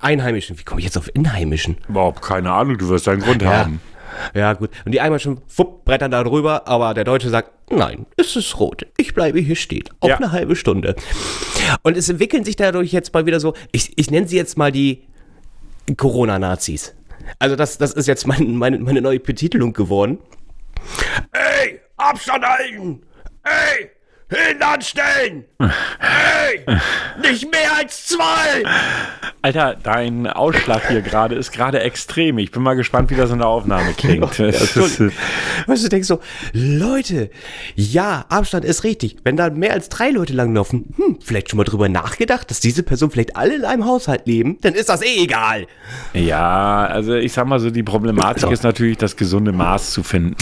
Einheimischen. 0.00 0.58
Wie 0.58 0.64
komme 0.64 0.80
ich 0.80 0.84
jetzt 0.84 0.98
auf 0.98 1.10
Inheimischen? 1.14 1.76
Überhaupt 1.88 2.22
keine 2.22 2.52
Ahnung, 2.52 2.78
du 2.78 2.88
wirst 2.88 3.08
einen 3.08 3.22
Grund 3.22 3.42
ja. 3.42 3.52
haben. 3.52 3.80
Ja, 4.34 4.52
gut. 4.54 4.70
Und 4.84 4.92
die 4.92 5.00
Einheimischen, 5.00 5.40
fupp, 5.46 5.84
brettern 5.84 6.10
da 6.10 6.22
drüber, 6.24 6.66
aber 6.68 6.94
der 6.94 7.04
Deutsche 7.04 7.28
sagt, 7.28 7.50
nein, 7.70 8.06
es 8.16 8.36
ist 8.36 8.58
rot. 8.58 8.86
Ich 8.96 9.14
bleibe 9.14 9.40
hier 9.40 9.56
stehen. 9.56 9.84
Auch 10.00 10.08
ja. 10.08 10.16
eine 10.16 10.32
halbe 10.32 10.56
Stunde. 10.56 10.94
Und 11.82 11.96
es 11.96 12.08
entwickeln 12.08 12.44
sich 12.44 12.56
dadurch 12.56 12.92
jetzt 12.92 13.12
mal 13.12 13.26
wieder 13.26 13.40
so, 13.40 13.54
ich, 13.72 13.92
ich 13.98 14.10
nenne 14.10 14.28
sie 14.28 14.36
jetzt 14.36 14.56
mal 14.56 14.72
die 14.72 15.02
Corona-Nazis. 15.96 16.94
Also 17.38 17.56
das, 17.56 17.78
das 17.78 17.92
ist 17.92 18.06
jetzt 18.06 18.26
mein, 18.26 18.56
meine, 18.56 18.78
meine 18.78 19.00
neue 19.00 19.20
Betitelung 19.20 19.72
geworden. 19.72 20.18
Ey, 21.32 21.80
Abstand 21.96 22.44
halten! 22.44 23.02
Ey, 23.42 23.90
Hindern 24.28 24.82
stellen! 24.82 25.44
Hey! 26.00 26.66
Nicht 27.22 27.48
mehr 27.48 27.76
als 27.78 28.06
zwei! 28.06 28.64
Alter, 29.40 29.76
dein 29.80 30.26
Ausschlag 30.26 30.88
hier 30.88 31.00
gerade 31.00 31.36
ist 31.36 31.52
gerade 31.52 31.78
extrem. 31.78 32.38
Ich 32.38 32.50
bin 32.50 32.64
mal 32.64 32.74
gespannt, 32.74 33.10
wie 33.10 33.14
das 33.14 33.30
in 33.30 33.38
der 33.38 33.46
Aufnahme 33.46 33.92
klingt. 33.92 34.24
Weißt 34.40 35.84
du, 35.84 35.88
denkst 35.88 36.08
so, 36.08 36.18
Leute, 36.52 37.30
ja, 37.76 38.24
Abstand 38.28 38.64
ist 38.64 38.82
richtig. 38.82 39.18
Wenn 39.22 39.36
da 39.36 39.48
mehr 39.50 39.72
als 39.72 39.90
drei 39.90 40.10
Leute 40.10 40.32
langlaufen, 40.32 40.92
hm, 40.96 41.18
vielleicht 41.24 41.50
schon 41.50 41.58
mal 41.58 41.64
drüber 41.64 41.88
nachgedacht, 41.88 42.50
dass 42.50 42.58
diese 42.58 42.82
Person 42.82 43.12
vielleicht 43.12 43.36
alle 43.36 43.54
in 43.54 43.64
einem 43.64 43.84
Haushalt 43.84 44.26
leben, 44.26 44.58
dann 44.62 44.74
ist 44.74 44.88
das 44.88 45.02
eh 45.02 45.22
egal. 45.22 45.68
Ja, 46.14 46.84
also 46.86 47.14
ich 47.14 47.32
sag 47.32 47.46
mal 47.46 47.60
so, 47.60 47.70
die 47.70 47.84
Problematik 47.84 48.50
ist 48.50 48.64
natürlich, 48.64 48.98
das 48.98 49.16
gesunde 49.16 49.52
Maß 49.52 49.92
zu 49.92 50.02
finden. 50.02 50.34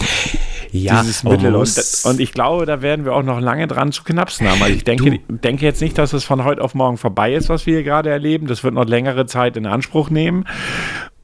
Ja, 0.75 1.03
dieses 1.03 1.23
Mittel. 1.23 1.55
Und, 1.55 2.03
und, 2.05 2.21
ich 2.21 2.33
glaube, 2.33 2.67
da 2.67 2.83
werden 2.83 3.05
wir 3.05 3.13
auch 3.15 3.23
noch 3.23 3.39
lange 3.39 3.69
dran 3.69 3.93
zu 3.93 4.03
knapsen 4.03 4.49
haben. 4.49 4.61
Also 4.61 4.75
ich 4.75 4.83
denke, 4.83 5.21
denke 5.29 5.65
jetzt 5.65 5.81
nicht, 5.81 5.97
dass 5.97 6.13
es 6.13 6.25
von 6.25 6.43
heute 6.43 6.63
auf 6.63 6.75
morgen 6.75 6.97
vorbei 6.97 7.33
ist, 7.33 7.49
was 7.49 7.65
wir 7.65 7.75
hier 7.75 7.85
gerade 7.85 8.11
erleben. 8.11 8.49
Das 8.49 8.65
wird 8.65 8.75
noch 8.75 8.85
längere 8.85 9.27
Zeit 9.27 9.57
in 9.57 9.67
Anspruch 9.67 10.11
nehmen. 10.11 10.47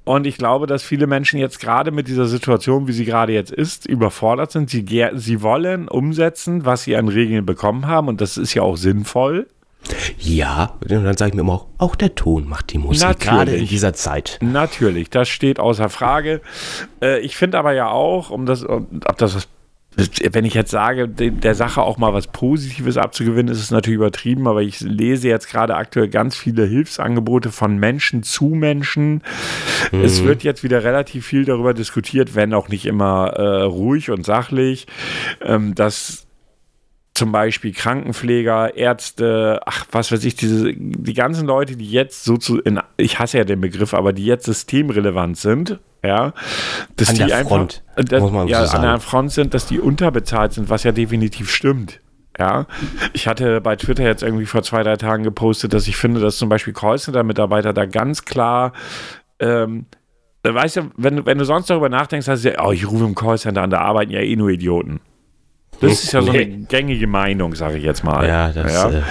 Und 0.05 0.25
ich 0.25 0.39
glaube, 0.39 0.69
dass 0.69 0.85
viele 0.85 1.09
Menschen 1.09 1.41
jetzt 1.41 1.59
gerade 1.59 1.91
mit 1.91 2.07
dieser 2.07 2.27
Situation, 2.27 2.87
wie 2.87 2.93
sie 2.93 3.05
gerade 3.05 3.33
jetzt 3.33 3.51
ist, 3.51 3.87
überfordert 3.87 4.53
sind. 4.53 4.71
Sie, 4.71 4.85
sie 5.15 5.43
wollen 5.43 5.89
umsetzen, 5.89 6.65
was 6.65 6.85
sie 6.85 6.95
an 6.95 7.09
Regeln 7.09 7.45
bekommen 7.45 7.89
haben. 7.89 8.07
Und 8.07 8.21
das 8.21 8.37
ist 8.37 8.55
ja 8.55 8.63
auch 8.63 8.77
sinnvoll. 8.77 9.49
Ja, 10.19 10.75
und 10.83 10.91
dann 10.91 11.17
sage 11.17 11.31
ich 11.31 11.35
mir 11.35 11.41
immer 11.41 11.55
auch, 11.55 11.67
auch 11.79 11.97
der 11.97 12.15
Ton 12.15 12.49
macht 12.49 12.73
die 12.73 12.79
Musik, 12.79 13.03
Natürlich. 13.03 13.29
gerade 13.29 13.57
in 13.57 13.67
dieser 13.67 13.93
Zeit. 13.93 14.39
Natürlich, 14.41 15.11
das 15.11 15.29
steht 15.29 15.59
außer 15.59 15.89
Frage. 15.89 16.41
Äh, 17.03 17.21
ich 17.21 17.37
finde 17.37 17.59
aber 17.59 17.73
ja 17.73 17.89
auch, 17.89 18.31
um 18.31 18.47
das, 18.47 18.65
ob 18.65 19.19
das 19.19 19.35
was 19.35 19.49
wenn 19.97 20.45
ich 20.45 20.55
jetzt 20.55 20.71
sage, 20.71 21.09
der 21.09 21.55
Sache 21.55 21.83
auch 21.83 21.99
mal 21.99 22.15
was 22.15 22.29
Positives 22.29 22.97
abzugewinnen, 22.97 23.53
ist 23.53 23.61
es 23.61 23.71
natürlich 23.71 23.97
übertrieben, 23.97 24.47
aber 24.47 24.63
ich 24.63 24.81
lese 24.81 25.29
jetzt 25.29 25.49
gerade 25.49 25.75
aktuell 25.75 26.09
ganz 26.09 26.37
viele 26.37 26.65
Hilfsangebote 26.65 27.51
von 27.51 27.77
Menschen 27.77 28.23
zu 28.23 28.47
Menschen. 28.47 29.23
Mhm. 29.91 30.03
Es 30.03 30.23
wird 30.23 30.45
jetzt 30.45 30.63
wieder 30.63 30.85
relativ 30.85 31.27
viel 31.27 31.45
darüber 31.45 31.75
diskutiert, 31.75 32.37
wenn 32.37 32.55
auch 32.55 32.69
nicht 32.69 32.87
immer 32.87 33.31
äh, 33.31 33.63
ruhig 33.63 34.11
und 34.11 34.25
sachlich, 34.25 34.87
ähm, 35.43 35.75
dass 35.75 36.27
zum 37.21 37.33
Beispiel 37.33 37.73
Krankenpfleger, 37.75 38.77
Ärzte, 38.77 39.61
ach, 39.67 39.85
was 39.93 40.11
weiß 40.11 40.25
ich, 40.25 40.37
diese, 40.37 40.73
die 40.75 41.13
ganzen 41.15 41.47
Leute, 41.47 41.77
die 41.77 41.91
jetzt 41.91 42.25
so 42.25 42.39
zu, 42.39 42.59
in, 42.61 42.81
ich 42.97 43.19
hasse 43.19 43.37
ja 43.39 43.45
den 43.45 43.61
Begriff, 43.61 43.93
aber 43.93 44.15
die 44.15 44.25
jetzt 44.25 44.47
systemrelevant 44.47 45.37
sind, 45.37 45.79
ja, 46.03 46.33
dass 46.97 47.11
An 47.11 47.15
die 47.17 47.25
einfach, 47.33 47.49
Front, 47.49 47.83
dass, 47.97 48.23
muss 48.23 48.33
man 48.33 48.47
so 48.47 48.53
ja, 48.53 48.61
an 48.63 48.67
sagen. 48.67 48.83
der 48.85 49.01
Front 49.01 49.33
sind, 49.33 49.53
dass 49.53 49.67
die 49.67 49.81
unterbezahlt 49.81 50.55
sind, 50.55 50.71
was 50.71 50.83
ja 50.85 50.93
definitiv 50.93 51.51
stimmt. 51.51 52.01
Ja, 52.39 52.67
ich 53.13 53.29
hatte 53.29 53.61
bei 53.61 53.77
Twitter 53.77 54.05
jetzt 54.05 54.23
irgendwie 54.23 54.47
vor 54.47 54.63
zwei, 54.63 54.83
drei 54.83 54.97
Tagen 54.97 55.23
gepostet, 55.25 55.75
dass 55.75 55.87
ich 55.89 55.97
finde, 55.97 56.21
dass 56.21 56.39
zum 56.39 56.49
Beispiel 56.49 56.73
Callcenter-Mitarbeiter 56.73 57.75
da 57.75 57.85
ganz 57.85 58.25
klar, 58.25 58.73
ähm, 59.41 59.85
weißt 60.43 60.77
du, 60.77 60.91
wenn, 60.97 61.17
du- 61.17 61.27
wenn 61.27 61.37
du 61.37 61.45
sonst 61.45 61.69
darüber 61.69 61.91
nachdenkst, 61.91 62.29
hast 62.29 62.47
du 62.47 62.53
ja, 62.53 62.65
oh, 62.67 62.73
ich 62.73 62.89
rufe 62.91 63.05
im 63.05 63.15
Callcenter 63.15 63.61
an, 63.61 63.69
da 63.69 63.81
arbeiten 63.81 64.11
ja 64.13 64.21
eh 64.21 64.37
nur 64.37 64.49
Idioten. 64.49 65.01
Das 65.81 66.05
ist 66.05 66.13
ja 66.13 66.23
so 66.23 66.31
eine 66.31 66.47
gängige 66.47 67.07
Meinung, 67.07 67.55
sage 67.55 67.79
ich 67.79 67.85
jetzt 67.85 68.05
mal. 68.05 68.27
Ja, 68.27 68.53
das, 68.53 68.73
ja. 68.73 68.91
äh, 68.91 69.03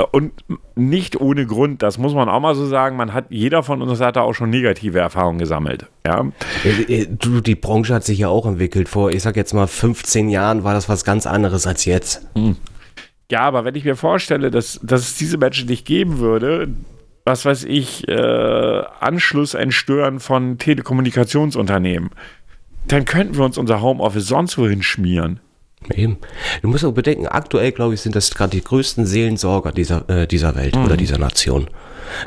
Äh, 0.00 0.04
Und 0.12 0.32
nicht 0.74 1.20
ohne 1.20 1.46
Grund, 1.46 1.82
das 1.82 1.98
muss 1.98 2.14
man 2.14 2.28
auch 2.28 2.40
mal 2.40 2.54
so 2.54 2.66
sagen. 2.66 2.96
Man 2.96 3.12
hat, 3.12 3.26
jeder 3.30 3.62
von 3.62 3.82
uns 3.82 4.00
hat 4.00 4.16
da 4.16 4.20
auch 4.22 4.34
schon 4.34 4.50
negative 4.50 4.98
Erfahrungen 4.98 5.38
gesammelt. 5.38 5.86
Ja. 6.06 6.26
Äh, 6.64 7.06
Du, 7.06 7.40
die 7.40 7.54
Branche 7.54 7.94
hat 7.94 8.04
sich 8.04 8.18
ja 8.18 8.28
auch 8.28 8.46
entwickelt. 8.46 8.88
Vor, 8.88 9.10
ich 9.10 9.22
sag 9.22 9.36
jetzt 9.36 9.52
mal, 9.54 9.66
15 9.66 10.28
Jahren 10.28 10.64
war 10.64 10.74
das 10.74 10.88
was 10.88 11.04
ganz 11.04 11.26
anderes 11.26 11.66
als 11.66 11.84
jetzt. 11.84 12.26
Ja, 13.30 13.40
aber 13.40 13.64
wenn 13.64 13.74
ich 13.74 13.84
mir 13.84 13.96
vorstelle, 13.96 14.50
dass, 14.50 14.78
dass 14.82 15.00
es 15.02 15.14
diese 15.16 15.38
Menschen 15.38 15.68
nicht 15.68 15.86
geben 15.86 16.18
würde, 16.18 16.68
was 17.24 17.44
weiß 17.44 17.64
ich, 17.64 18.06
äh, 18.08 18.82
Anschluss 19.00 19.54
entstören 19.54 20.20
von 20.20 20.58
Telekommunikationsunternehmen, 20.58 22.10
dann 22.88 23.04
könnten 23.04 23.36
wir 23.36 23.44
uns 23.44 23.58
unser 23.58 23.80
Homeoffice 23.80 24.26
sonst 24.26 24.58
wohin 24.58 24.82
schmieren. 24.82 25.40
Eben. 25.94 26.18
Du 26.62 26.68
musst 26.68 26.84
auch 26.84 26.92
bedenken, 26.92 27.26
aktuell, 27.26 27.72
glaube 27.72 27.94
ich, 27.94 28.00
sind 28.00 28.14
das 28.14 28.34
gerade 28.34 28.50
die 28.50 28.62
größten 28.62 29.06
Seelensorger 29.06 29.72
dieser, 29.72 30.08
äh, 30.08 30.26
dieser 30.26 30.54
Welt 30.54 30.76
oder 30.76 30.96
dieser 30.96 31.18
Nation. 31.18 31.68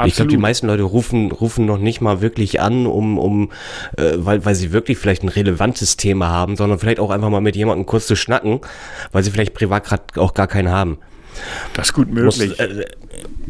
Ich 0.05 0.15
glaube, 0.15 0.29
die 0.29 0.35
Absolut. 0.35 0.39
meisten 0.39 0.67
Leute 0.67 0.83
rufen, 0.83 1.31
rufen 1.31 1.65
noch 1.65 1.77
nicht 1.77 2.01
mal 2.01 2.21
wirklich 2.21 2.59
an, 2.59 2.87
um, 2.87 3.17
um 3.19 3.51
äh, 3.97 4.13
weil, 4.15 4.43
weil 4.43 4.55
sie 4.55 4.71
wirklich 4.71 4.97
vielleicht 4.97 5.23
ein 5.23 5.29
relevantes 5.29 5.97
Thema 5.97 6.29
haben, 6.29 6.55
sondern 6.55 6.79
vielleicht 6.79 6.99
auch 6.99 7.11
einfach 7.11 7.29
mal 7.29 7.41
mit 7.41 7.55
jemandem 7.55 7.85
kurz 7.85 8.07
zu 8.07 8.15
schnacken, 8.15 8.61
weil 9.11 9.23
sie 9.23 9.31
vielleicht 9.31 9.53
privat 9.53 9.83
gerade 9.85 10.03
auch 10.17 10.33
gar 10.33 10.47
keinen 10.47 10.69
haben. 10.69 10.97
Das 11.73 11.87
ist 11.87 11.93
gut 11.93 12.11
Muss, 12.11 12.37
möglich. 12.37 12.59
äh, 12.59 12.85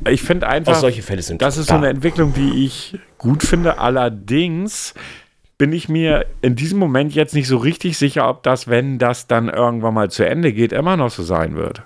ich 0.09 0.23
finde 0.23 0.47
einfach, 0.47 0.75
solche 0.75 1.01
Fälle 1.01 1.21
sind 1.21 1.41
das 1.41 1.57
ist 1.57 1.69
da. 1.69 1.75
so 1.75 1.77
eine 1.77 1.89
Entwicklung, 1.89 2.33
die 2.33 2.65
ich 2.65 2.97
gut 3.17 3.43
finde. 3.43 3.77
Allerdings 3.77 4.93
bin 5.57 5.71
ich 5.71 5.87
mir 5.87 6.25
in 6.41 6.55
diesem 6.55 6.79
Moment 6.79 7.15
jetzt 7.15 7.33
nicht 7.33 7.47
so 7.47 7.57
richtig 7.57 7.97
sicher, 7.97 8.29
ob 8.29 8.43
das, 8.43 8.67
wenn 8.67 8.99
das 8.99 9.27
dann 9.27 9.49
irgendwann 9.49 9.93
mal 9.93 10.11
zu 10.11 10.27
Ende 10.27 10.51
geht, 10.51 10.73
immer 10.73 10.97
noch 10.97 11.11
so 11.11 11.23
sein 11.23 11.55
wird. 11.55 11.83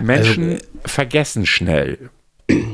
Menschen 0.00 0.52
Also, 0.52 0.64
vergessen 0.84 1.46
schnell. 1.46 2.10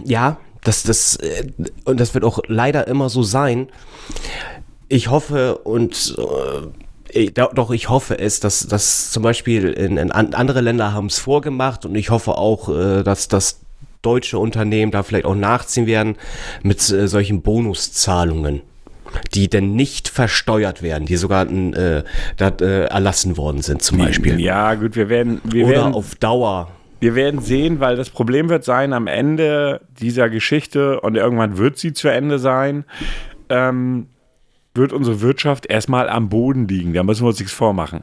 Ja, 0.05 0.39
das, 0.63 0.83
das, 0.83 1.17
äh, 1.17 1.49
und 1.85 1.99
das 2.01 2.15
wird 2.15 2.25
auch 2.25 2.41
leider 2.47 2.87
immer 2.87 3.09
so 3.09 3.23
sein. 3.23 3.69
Ich 4.89 5.09
hoffe 5.11 5.59
und 5.59 6.17
äh, 7.15 7.31
doch, 7.31 7.71
ich 7.71 7.89
hoffe 7.89 8.19
es, 8.19 8.41
dass, 8.41 8.67
dass 8.67 9.11
zum 9.11 9.23
Beispiel 9.23 9.69
in, 9.71 9.97
in 9.97 10.11
an, 10.13 10.35
andere 10.35 10.61
Länder 10.61 10.93
haben 10.93 11.07
es 11.07 11.19
vorgemacht 11.19 11.85
und 11.85 11.95
ich 11.95 12.11
hoffe 12.11 12.37
auch, 12.37 12.69
äh, 12.69 13.03
dass 13.03 13.29
das 13.29 13.61
deutsche 14.03 14.39
Unternehmen 14.39 14.93
da 14.93 15.03
vielleicht 15.03 15.25
auch 15.25 15.35
nachziehen 15.35 15.87
werden 15.87 16.17
mit 16.63 16.89
äh, 16.91 17.09
solchen 17.09 17.43
Bonuszahlungen, 17.43 18.63
die 19.35 19.49
denn 19.49 19.75
nicht 19.75 20.09
versteuert 20.09 20.83
werden, 20.83 21.07
die 21.07 21.17
sogar 21.17 21.51
äh, 21.51 22.03
da, 22.37 22.49
äh, 22.61 22.85
erlassen 22.85 23.37
worden 23.37 23.63
sind 23.63 23.83
zum 23.83 23.99
Beispiel. 23.99 24.41
Ja, 24.41 24.75
gut, 24.75 24.97
wir 24.97 25.09
werden, 25.09 25.41
wir 25.45 25.67
Oder 25.67 25.75
werden, 25.75 25.95
auf 25.95 26.15
Dauer. 26.17 26.71
wir 27.01 27.15
werden 27.15 27.41
sehen, 27.41 27.81
weil 27.81 27.97
das 27.97 28.11
Problem 28.11 28.49
wird 28.49 28.65
sein, 28.65 28.93
am 28.93 29.07
Ende 29.07 29.81
dieser 30.01 30.29
Geschichte, 30.31 31.01
und 31.01 31.17
irgendwann 31.17 31.59
wird 31.59 31.79
sie 31.79 31.93
zu 31.93 32.09
Ende 32.09 32.39
sein, 32.39 32.85
ähm, 33.49 34.09
wird 34.75 34.93
unsere 34.93 35.21
Wirtschaft 35.21 35.67
erstmal 35.67 36.09
am 36.09 36.29
Boden 36.29 36.67
liegen. 36.67 36.95
Da 36.95 37.03
müssen 37.03 37.23
wir 37.23 37.29
uns 37.29 37.39
nichts 37.39 37.55
vormachen. 37.55 38.03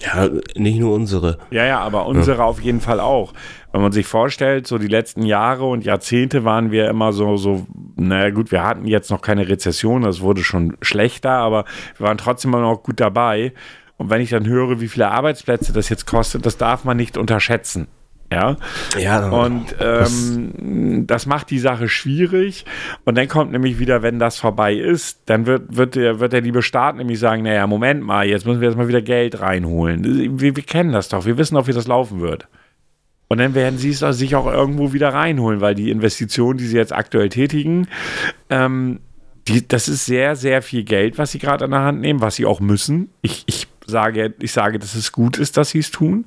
Ja, 0.00 0.28
nicht 0.56 0.78
nur 0.78 0.94
unsere. 0.94 1.38
Ja, 1.50 1.64
ja, 1.64 1.80
aber 1.80 2.06
unsere 2.06 2.44
auf 2.44 2.60
jeden 2.60 2.80
Fall 2.80 3.00
auch. 3.00 3.32
Wenn 3.72 3.82
man 3.82 3.92
sich 3.92 4.06
vorstellt, 4.06 4.66
so 4.66 4.78
die 4.78 4.88
letzten 4.88 5.22
Jahre 5.24 5.66
und 5.66 5.84
Jahrzehnte 5.84 6.44
waren 6.44 6.70
wir 6.70 6.88
immer 6.88 7.12
so, 7.12 7.36
so, 7.36 7.66
naja 7.96 8.30
gut, 8.30 8.50
wir 8.50 8.64
hatten 8.64 8.86
jetzt 8.86 9.10
noch 9.10 9.20
keine 9.20 9.48
Rezession, 9.48 10.02
das 10.02 10.20
wurde 10.22 10.42
schon 10.42 10.76
schlechter, 10.80 11.32
aber 11.32 11.64
wir 11.98 12.06
waren 12.06 12.18
trotzdem 12.18 12.52
immer 12.52 12.62
noch 12.62 12.82
gut 12.82 12.98
dabei. 12.98 13.52
Und 13.98 14.08
wenn 14.08 14.22
ich 14.22 14.30
dann 14.30 14.46
höre, 14.46 14.80
wie 14.80 14.88
viele 14.88 15.10
Arbeitsplätze 15.10 15.72
das 15.74 15.90
jetzt 15.90 16.06
kostet, 16.06 16.46
das 16.46 16.56
darf 16.56 16.84
man 16.84 16.96
nicht 16.96 17.18
unterschätzen. 17.18 17.86
Ja. 18.32 18.56
Ja, 18.98 19.28
Und 19.28 19.74
ähm, 19.80 21.04
das 21.06 21.26
macht 21.26 21.50
die 21.50 21.58
Sache 21.58 21.88
schwierig. 21.88 22.64
Und 23.04 23.18
dann 23.18 23.26
kommt 23.26 23.50
nämlich 23.50 23.78
wieder, 23.78 24.02
wenn 24.02 24.18
das 24.18 24.38
vorbei 24.38 24.74
ist, 24.74 25.22
dann 25.26 25.46
wird, 25.46 25.76
wird, 25.76 25.96
der, 25.96 26.20
wird 26.20 26.32
der 26.32 26.40
liebe 26.40 26.62
Staat 26.62 26.96
nämlich 26.96 27.18
sagen, 27.18 27.42
naja, 27.42 27.66
Moment 27.66 28.02
mal, 28.02 28.26
jetzt 28.26 28.46
müssen 28.46 28.60
wir 28.60 28.68
jetzt 28.68 28.78
mal 28.78 28.88
wieder 28.88 29.02
Geld 29.02 29.40
reinholen. 29.40 30.40
Wir, 30.40 30.54
wir 30.54 30.62
kennen 30.62 30.92
das 30.92 31.08
doch, 31.08 31.26
wir 31.26 31.38
wissen 31.38 31.56
doch, 31.56 31.66
wie 31.66 31.72
das 31.72 31.88
laufen 31.88 32.20
wird. 32.20 32.46
Und 33.28 33.38
dann 33.38 33.54
werden 33.54 33.78
sie 33.78 33.90
es 33.90 34.00
sich 34.00 34.34
auch 34.34 34.46
irgendwo 34.46 34.92
wieder 34.92 35.14
reinholen, 35.14 35.60
weil 35.60 35.74
die 35.74 35.90
Investitionen, 35.90 36.58
die 36.58 36.66
sie 36.66 36.76
jetzt 36.76 36.92
aktuell 36.92 37.28
tätigen, 37.28 37.86
ähm, 38.48 39.00
die, 39.46 39.66
das 39.66 39.88
ist 39.88 40.06
sehr, 40.06 40.36
sehr 40.36 40.62
viel 40.62 40.84
Geld, 40.84 41.18
was 41.18 41.32
sie 41.32 41.38
gerade 41.38 41.64
an 41.64 41.70
der 41.70 41.80
Hand 41.80 42.00
nehmen, 42.00 42.20
was 42.20 42.36
sie 42.36 42.44
auch 42.44 42.60
müssen. 42.60 43.10
Ich, 43.22 43.44
ich, 43.46 43.68
sage, 43.86 44.34
ich 44.40 44.52
sage, 44.52 44.78
dass 44.78 44.94
es 44.94 45.12
gut 45.12 45.38
ist, 45.38 45.56
dass 45.56 45.70
sie 45.70 45.78
es 45.78 45.90
tun. 45.90 46.24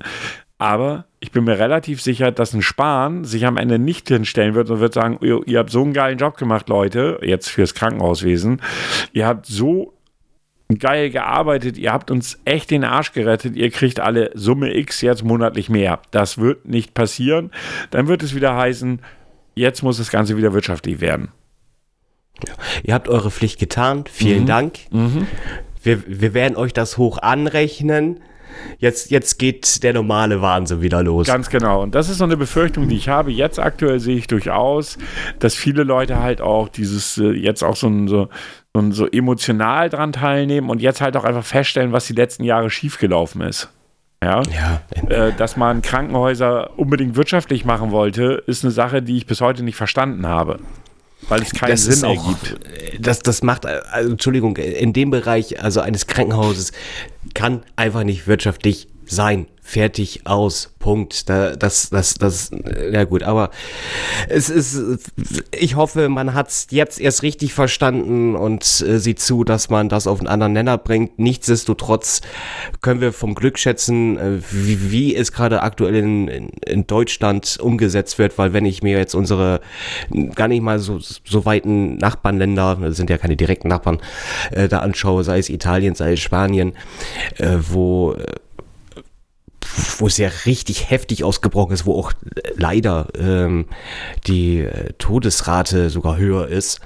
Aber 0.58 1.06
ich 1.20 1.32
bin 1.32 1.44
mir 1.44 1.58
relativ 1.58 2.00
sicher, 2.00 2.30
dass 2.30 2.54
ein 2.54 2.62
Spahn 2.62 3.24
sich 3.24 3.44
am 3.46 3.56
Ende 3.56 3.78
nicht 3.78 4.08
hinstellen 4.08 4.54
wird 4.54 4.70
und 4.70 4.80
wird 4.80 4.94
sagen, 4.94 5.18
ihr, 5.20 5.40
ihr 5.46 5.58
habt 5.58 5.70
so 5.70 5.82
einen 5.82 5.92
geilen 5.92 6.18
Job 6.18 6.36
gemacht, 6.36 6.68
Leute, 6.68 7.18
jetzt 7.22 7.50
fürs 7.50 7.74
Krankenhauswesen. 7.74 8.62
Ihr 9.12 9.26
habt 9.26 9.46
so 9.46 9.94
geil 10.78 11.10
gearbeitet, 11.10 11.76
ihr 11.76 11.92
habt 11.92 12.10
uns 12.10 12.38
echt 12.44 12.70
den 12.70 12.84
Arsch 12.84 13.12
gerettet, 13.12 13.56
ihr 13.56 13.70
kriegt 13.70 14.00
alle 14.00 14.30
Summe 14.34 14.74
X 14.76 15.00
jetzt 15.02 15.24
monatlich 15.24 15.68
mehr. 15.68 16.00
Das 16.10 16.38
wird 16.38 16.66
nicht 16.66 16.94
passieren. 16.94 17.50
Dann 17.90 18.06
wird 18.08 18.22
es 18.22 18.34
wieder 18.34 18.56
heißen, 18.56 19.00
jetzt 19.54 19.82
muss 19.82 19.98
das 19.98 20.10
Ganze 20.10 20.36
wieder 20.36 20.52
wirtschaftlich 20.52 21.00
werden. 21.00 21.28
Ihr 22.82 22.94
habt 22.94 23.08
eure 23.08 23.30
Pflicht 23.30 23.58
getan. 23.60 24.04
Vielen 24.10 24.42
Mhm. 24.42 24.46
Dank. 24.46 24.78
Wir, 25.82 26.02
wir 26.06 26.34
werden 26.34 26.56
euch 26.56 26.72
das 26.72 26.96
hoch 26.96 27.18
anrechnen. 27.18 28.20
Jetzt, 28.78 29.10
jetzt 29.10 29.38
geht 29.38 29.82
der 29.82 29.92
normale 29.92 30.42
Wahnsinn 30.42 30.80
wieder 30.80 31.02
los. 31.02 31.26
Ganz 31.26 31.50
genau. 31.50 31.82
Und 31.82 31.94
das 31.94 32.08
ist 32.08 32.18
so 32.18 32.24
eine 32.24 32.36
Befürchtung, 32.36 32.88
die 32.88 32.96
ich 32.96 33.08
habe. 33.08 33.30
Jetzt 33.30 33.58
aktuell 33.58 34.00
sehe 34.00 34.16
ich 34.16 34.26
durchaus, 34.26 34.98
dass 35.38 35.54
viele 35.54 35.84
Leute 35.84 36.20
halt 36.20 36.40
auch 36.40 36.68
dieses, 36.68 37.18
äh, 37.18 37.30
jetzt 37.32 37.62
auch 37.62 37.76
so, 37.76 37.88
ein, 37.88 38.08
so, 38.08 38.28
so 38.90 39.06
emotional 39.06 39.88
dran 39.90 40.12
teilnehmen 40.12 40.70
und 40.70 40.80
jetzt 40.80 41.00
halt 41.00 41.16
auch 41.16 41.24
einfach 41.24 41.44
feststellen, 41.44 41.92
was 41.92 42.06
die 42.06 42.14
letzten 42.14 42.44
Jahre 42.44 42.70
schiefgelaufen 42.70 43.40
ist. 43.42 43.70
Ja. 44.22 44.42
ja, 44.50 44.80
Äh, 45.10 45.32
dass 45.36 45.56
man 45.56 45.82
Krankenhäuser 45.82 46.78
unbedingt 46.78 47.14
wirtschaftlich 47.14 47.66
machen 47.66 47.90
wollte, 47.90 48.42
ist 48.46 48.64
eine 48.64 48.70
Sache, 48.70 49.02
die 49.02 49.18
ich 49.18 49.26
bis 49.26 49.42
heute 49.42 49.62
nicht 49.62 49.76
verstanden 49.76 50.26
habe. 50.26 50.60
Weil 51.28 51.42
es 51.42 51.50
keinen 51.52 51.70
das 51.70 51.84
Sinn 51.84 52.04
auch, 52.04 52.26
ergibt. 52.26 52.60
das, 53.00 53.20
das 53.20 53.42
macht, 53.42 53.66
also, 53.66 54.10
Entschuldigung, 54.10 54.56
in 54.56 54.92
dem 54.92 55.10
Bereich, 55.10 55.62
also 55.62 55.80
eines 55.80 56.06
Krankenhauses, 56.06 56.72
kann 57.34 57.62
einfach 57.76 58.04
nicht 58.04 58.26
wirtschaftlich 58.26 58.88
sein. 59.06 59.46
Fertig, 59.66 60.20
aus, 60.24 60.74
Punkt. 60.78 61.30
Da, 61.30 61.56
das, 61.56 61.88
das, 61.88 62.14
das, 62.14 62.50
ja 62.92 63.04
gut, 63.04 63.22
aber 63.22 63.48
es 64.28 64.50
ist, 64.50 64.78
ich 65.58 65.74
hoffe, 65.74 66.10
man 66.10 66.34
hat 66.34 66.50
es 66.50 66.66
jetzt 66.68 67.00
erst 67.00 67.22
richtig 67.22 67.54
verstanden 67.54 68.36
und 68.36 68.62
äh, 68.86 68.98
sieht 68.98 69.20
zu, 69.20 69.42
dass 69.42 69.70
man 69.70 69.88
das 69.88 70.06
auf 70.06 70.20
einen 70.20 70.28
anderen 70.28 70.52
Nenner 70.52 70.76
bringt. 70.76 71.18
Nichtsdestotrotz 71.18 72.20
können 72.82 73.00
wir 73.00 73.14
vom 73.14 73.34
Glück 73.34 73.58
schätzen, 73.58 74.18
äh, 74.18 74.38
wie, 74.50 74.92
wie 74.92 75.16
es 75.16 75.32
gerade 75.32 75.62
aktuell 75.62 75.94
in, 75.94 76.28
in, 76.28 76.48
in 76.66 76.86
Deutschland 76.86 77.58
umgesetzt 77.58 78.18
wird, 78.18 78.36
weil 78.36 78.52
wenn 78.52 78.66
ich 78.66 78.82
mir 78.82 78.98
jetzt 78.98 79.14
unsere 79.14 79.62
gar 80.34 80.48
nicht 80.48 80.60
mal 80.60 80.78
so, 80.78 80.98
so 80.98 81.46
weiten 81.46 81.96
Nachbarländer, 81.96 82.76
das 82.82 82.98
sind 82.98 83.08
ja 83.08 83.16
keine 83.16 83.36
direkten 83.36 83.68
Nachbarn, 83.68 83.98
äh, 84.50 84.68
da 84.68 84.80
anschaue, 84.80 85.24
sei 85.24 85.38
es 85.38 85.48
Italien, 85.48 85.94
sei 85.94 86.12
es 86.12 86.20
Spanien, 86.20 86.74
äh, 87.38 87.56
wo 87.58 88.12
äh, 88.12 88.26
wo 89.98 90.06
es 90.06 90.18
ja 90.18 90.30
richtig 90.46 90.90
heftig 90.90 91.24
ausgebrochen 91.24 91.72
ist, 91.72 91.86
wo 91.86 91.98
auch 91.98 92.12
leider 92.56 93.08
ähm, 93.18 93.66
die 94.26 94.60
äh, 94.60 94.92
Todesrate 94.98 95.90
sogar 95.90 96.16
höher 96.16 96.48
ist, 96.48 96.80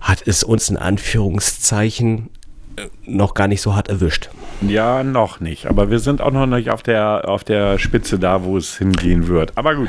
hat 0.00 0.22
es 0.26 0.42
uns 0.42 0.68
in 0.68 0.76
Anführungszeichen 0.76 2.30
äh, 2.76 2.88
noch 3.06 3.34
gar 3.34 3.48
nicht 3.48 3.62
so 3.62 3.74
hart 3.74 3.88
erwischt. 3.88 4.30
Ja, 4.60 5.02
noch 5.02 5.40
nicht. 5.40 5.66
Aber 5.66 5.90
wir 5.90 5.98
sind 5.98 6.20
auch 6.20 6.30
noch 6.30 6.46
nicht 6.46 6.70
auf 6.70 6.82
der, 6.82 7.28
auf 7.28 7.44
der 7.44 7.78
Spitze 7.78 8.18
da, 8.18 8.44
wo 8.44 8.56
es 8.56 8.78
hingehen 8.78 9.26
wird. 9.26 9.52
Aber 9.56 9.74
gut, 9.74 9.88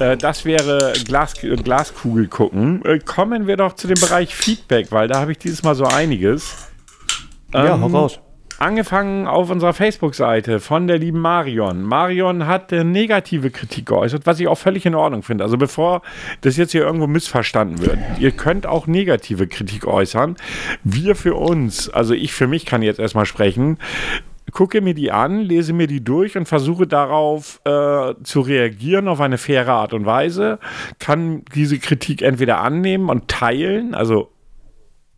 äh, 0.00 0.16
das 0.16 0.44
wäre 0.44 0.94
Glas, 1.04 1.42
äh, 1.42 1.56
Glaskugel 1.56 2.26
gucken. 2.28 2.84
Äh, 2.84 2.98
kommen 3.00 3.46
wir 3.46 3.56
doch 3.56 3.74
zu 3.74 3.86
dem 3.86 4.00
Bereich 4.00 4.34
Feedback, 4.34 4.90
weil 4.90 5.08
da 5.08 5.20
habe 5.20 5.32
ich 5.32 5.38
dieses 5.38 5.62
Mal 5.62 5.74
so 5.74 5.84
einiges. 5.84 6.70
ja, 7.52 7.74
Ähm, 7.74 7.82
hau 7.82 7.86
raus. 7.88 8.20
Angefangen 8.60 9.28
auf 9.28 9.50
unserer 9.50 9.72
Facebook-Seite 9.72 10.58
von 10.58 10.88
der 10.88 10.98
lieben 10.98 11.20
Marion. 11.20 11.82
Marion 11.82 12.48
hat 12.48 12.72
äh, 12.72 12.82
negative 12.82 13.52
Kritik 13.52 13.86
geäußert, 13.86 14.26
was 14.26 14.40
ich 14.40 14.48
auch 14.48 14.58
völlig 14.58 14.84
in 14.84 14.96
Ordnung 14.96 15.22
finde. 15.22 15.44
Also 15.44 15.56
bevor 15.56 16.02
das 16.40 16.56
jetzt 16.56 16.72
hier 16.72 16.82
irgendwo 16.82 17.06
missverstanden 17.06 17.80
wird, 17.80 17.98
ihr 18.18 18.32
könnt 18.32 18.66
auch 18.66 18.88
negative 18.88 19.46
Kritik 19.46 19.86
äußern. 19.86 20.34
Wir 20.82 21.14
für 21.14 21.34
uns, 21.34 21.88
also 21.88 22.14
ich 22.14 22.32
für 22.32 22.48
mich 22.48 22.66
kann 22.66 22.82
jetzt 22.82 22.98
erstmal 22.98 23.26
sprechen, 23.26 23.78
gucke 24.50 24.80
mir 24.80 24.94
die 24.94 25.12
an, 25.12 25.40
lese 25.40 25.72
mir 25.72 25.86
die 25.86 26.02
durch 26.02 26.36
und 26.36 26.46
versuche 26.46 26.88
darauf 26.88 27.60
äh, 27.64 28.14
zu 28.24 28.40
reagieren 28.40 29.06
auf 29.06 29.20
eine 29.20 29.38
faire 29.38 29.72
Art 29.72 29.92
und 29.92 30.04
Weise, 30.04 30.58
kann 30.98 31.44
diese 31.54 31.78
Kritik 31.78 32.22
entweder 32.22 32.60
annehmen 32.60 33.08
und 33.08 33.28
teilen, 33.28 33.94
also 33.94 34.32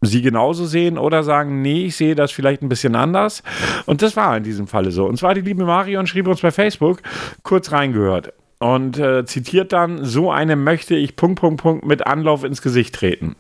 sie 0.00 0.22
genauso 0.22 0.64
sehen 0.66 0.98
oder 0.98 1.22
sagen, 1.22 1.62
nee, 1.62 1.86
ich 1.86 1.96
sehe 1.96 2.14
das 2.14 2.32
vielleicht 2.32 2.62
ein 2.62 2.68
bisschen 2.68 2.94
anders. 2.94 3.42
Und 3.86 4.02
das 4.02 4.16
war 4.16 4.36
in 4.36 4.42
diesem 4.42 4.66
Falle 4.66 4.90
so. 4.90 5.06
Und 5.06 5.18
zwar 5.18 5.34
die 5.34 5.42
liebe 5.42 5.64
Marion 5.64 6.06
schrieb 6.06 6.26
uns 6.26 6.40
bei 6.40 6.50
Facebook 6.50 7.00
kurz 7.42 7.72
reingehört 7.72 8.32
und 8.58 8.98
äh, 8.98 9.24
zitiert 9.24 9.72
dann, 9.72 10.04
so 10.04 10.30
eine 10.30 10.56
möchte 10.56 10.94
ich 10.94 11.16
Punkt, 11.16 11.40
Punkt, 11.40 11.62
Punkt 11.62 11.86
mit 11.86 12.06
Anlauf 12.06 12.44
ins 12.44 12.62
Gesicht 12.62 12.94
treten. 12.94 13.36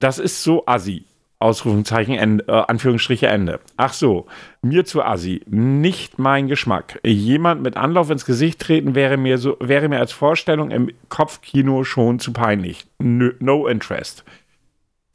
Das 0.00 0.18
ist 0.18 0.42
so 0.42 0.66
assi. 0.66 1.04
Ausrufungszeichen, 1.40 2.14
Ende, 2.14 2.44
äh, 2.48 2.52
Anführungsstriche 2.52 3.26
Ende. 3.26 3.60
Ach 3.76 3.92
so, 3.92 4.26
mir 4.62 4.84
zu 4.86 5.02
assi. 5.02 5.42
Nicht 5.46 6.18
mein 6.18 6.48
Geschmack. 6.48 7.00
Jemand 7.04 7.62
mit 7.62 7.76
Anlauf 7.76 8.08
ins 8.08 8.24
Gesicht 8.24 8.60
treten 8.60 8.94
wäre 8.94 9.18
mir, 9.18 9.36
so, 9.36 9.56
wäre 9.60 9.88
mir 9.88 9.98
als 9.98 10.12
Vorstellung 10.12 10.70
im 10.70 10.90
Kopfkino 11.10 11.84
schon 11.84 12.18
zu 12.18 12.32
peinlich. 12.32 12.86
No 12.98 13.66
interest 13.66 14.24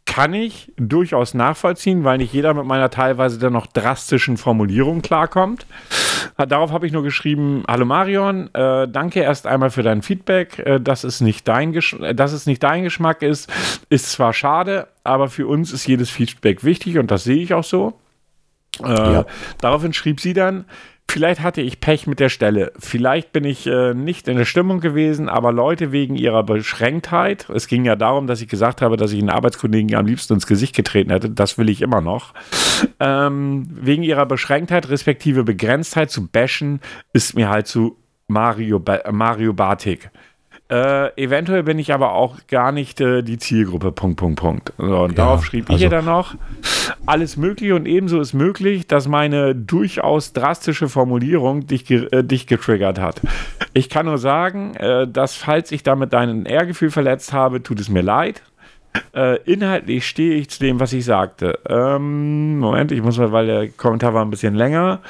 kann 0.10 0.34
ich 0.34 0.72
durchaus 0.76 1.36
nachvollziehen, 1.36 2.04
weil 2.04 2.18
nicht 2.18 2.34
jeder 2.34 2.56
mit 2.56 2.66
meiner 2.66 2.90
teilweise 2.90 3.38
dann 3.38 3.54
noch 3.54 3.68
drastischen 3.68 4.38
Formulierung 4.38 5.04
klarkommt. 5.04 5.68
Darauf 6.36 6.72
habe 6.72 6.88
ich 6.88 6.92
nur 6.92 7.04
geschrieben: 7.04 7.64
Hallo 7.68 7.86
Marion, 7.86 8.54
äh, 8.56 8.88
danke 8.88 9.22
erst 9.22 9.46
einmal 9.46 9.70
für 9.70 9.84
dein 9.84 10.02
Feedback. 10.02 10.60
Äh, 10.60 10.82
dass, 10.82 11.04
es 11.04 11.22
nicht 11.22 11.48
dein 11.48 11.80
dass 12.16 12.32
es 12.32 12.48
nicht 12.48 12.64
dein 12.64 12.84
Geschmack 12.84 13.22
ist, 13.22 13.52
ist 13.90 14.12
zwar 14.12 14.34
schade, 14.34 14.88
aber 15.04 15.30
für 15.30 15.48
uns 15.48 15.72
ist 15.72 15.86
jedes 15.86 16.10
Feedback 16.10 16.64
wichtig 16.64 16.98
und 16.98 17.12
das 17.12 17.24
sehe 17.24 17.42
ich 17.42 17.54
auch 17.54 17.64
so. 17.64 17.94
Äh, 18.84 18.88
ja. 18.88 19.26
Daraufhin 19.62 19.94
schrieb 19.94 20.20
sie 20.20 20.34
dann: 20.34 20.66
Vielleicht 21.10 21.42
hatte 21.42 21.62
ich 21.62 21.80
Pech 21.80 22.06
mit 22.06 22.20
der 22.20 22.30
Stelle. 22.30 22.72
Vielleicht 22.78 23.32
bin 23.32 23.44
ich 23.44 23.66
äh, 23.66 23.96
nicht 23.96 24.28
in 24.28 24.38
der 24.38 24.46
Stimmung 24.46 24.80
gewesen, 24.80 25.28
aber 25.28 25.52
Leute 25.52 25.92
wegen 25.92 26.16
ihrer 26.16 26.44
Beschränktheit, 26.44 27.50
es 27.50 27.68
ging 27.68 27.84
ja 27.84 27.96
darum, 27.96 28.28
dass 28.28 28.42
ich 28.42 28.48
gesagt 28.48 28.84
habe, 28.84 28.96
dass 28.96 29.12
ich 29.12 29.20
einen 29.20 29.32
Arbeitskollegen 29.32 29.96
am 29.96 30.06
liebsten 30.06 30.34
ins 30.34 30.46
Gesicht 30.46 30.76
getreten 30.76 31.10
hätte, 31.10 31.32
das 31.32 31.58
will 31.58 31.68
ich 31.70 31.82
immer 31.82 32.02
noch. 32.02 32.36
Ähm, 33.00 33.68
wegen 33.72 34.04
ihrer 34.04 34.28
Beschränktheit 34.28 34.90
respektive 34.90 35.44
Begrenztheit 35.44 36.12
zu 36.12 36.28
bashen, 36.28 36.80
ist 37.12 37.36
mir 37.36 37.50
halt 37.50 37.66
zu 37.66 37.98
Mario, 38.28 38.80
ba 38.80 39.00
Mario 39.12 39.54
Bartik. 39.54 40.12
Äh, 40.72 41.16
eventuell 41.22 41.64
bin 41.64 41.80
ich 41.80 41.94
aber 41.94 42.14
auch 42.14 42.38
gar 42.48 42.72
nicht 42.72 43.02
äh, 43.02 43.24
die 43.24 43.40
Zielgruppe. 43.40 43.92
Punkt, 43.92 44.18
Punkt, 44.18 44.40
Punkt. 44.40 44.74
So, 44.78 45.04
und 45.04 45.12
ja, 45.12 45.16
darauf 45.16 45.44
schrieb 45.44 45.68
also 45.68 45.78
ich 45.78 45.84
ihr 45.84 45.90
dann 45.90 46.06
noch: 46.06 46.36
Alles 47.08 47.38
möglich 47.38 47.72
und 47.72 47.88
ebenso 47.88 48.20
ist 48.22 48.34
möglich, 48.34 48.86
dass 48.86 49.08
meine 49.08 49.56
durchaus 49.56 50.32
drastische 50.32 50.88
Formulierung 50.88 51.66
dich, 51.66 51.90
äh, 51.90 52.24
dich 52.24 52.46
getriggert 52.46 53.00
hat. 53.00 53.20
Ich 53.74 53.90
kann 53.90 54.06
nur 54.06 54.20
sagen, 54.20 54.76
äh, 54.76 55.08
dass 55.08 55.36
falls 55.36 55.72
ich 55.72 55.82
damit 55.82 56.14
dein 56.14 56.46
Ehrgefühl 56.46 56.92
verletzt 56.92 57.34
habe, 57.34 57.64
tut 57.64 57.80
es 57.80 57.90
mir 57.90 58.02
leid. 58.02 58.44
Äh, 59.14 59.38
inhaltlich 59.44 60.08
stehe 60.08 60.36
ich 60.36 60.50
zu 60.50 60.60
dem, 60.60 60.80
was 60.80 60.94
ich 60.94 61.06
sagte. 61.06 61.60
Ähm, 61.68 62.60
Moment, 62.60 62.92
ich 62.92 63.02
muss 63.02 63.18
mal, 63.18 63.32
weil 63.32 63.46
der 63.46 63.70
Kommentar 63.70 64.14
war 64.14 64.26
ein 64.26 64.32
bisschen 64.32 64.56
länger. 64.56 65.02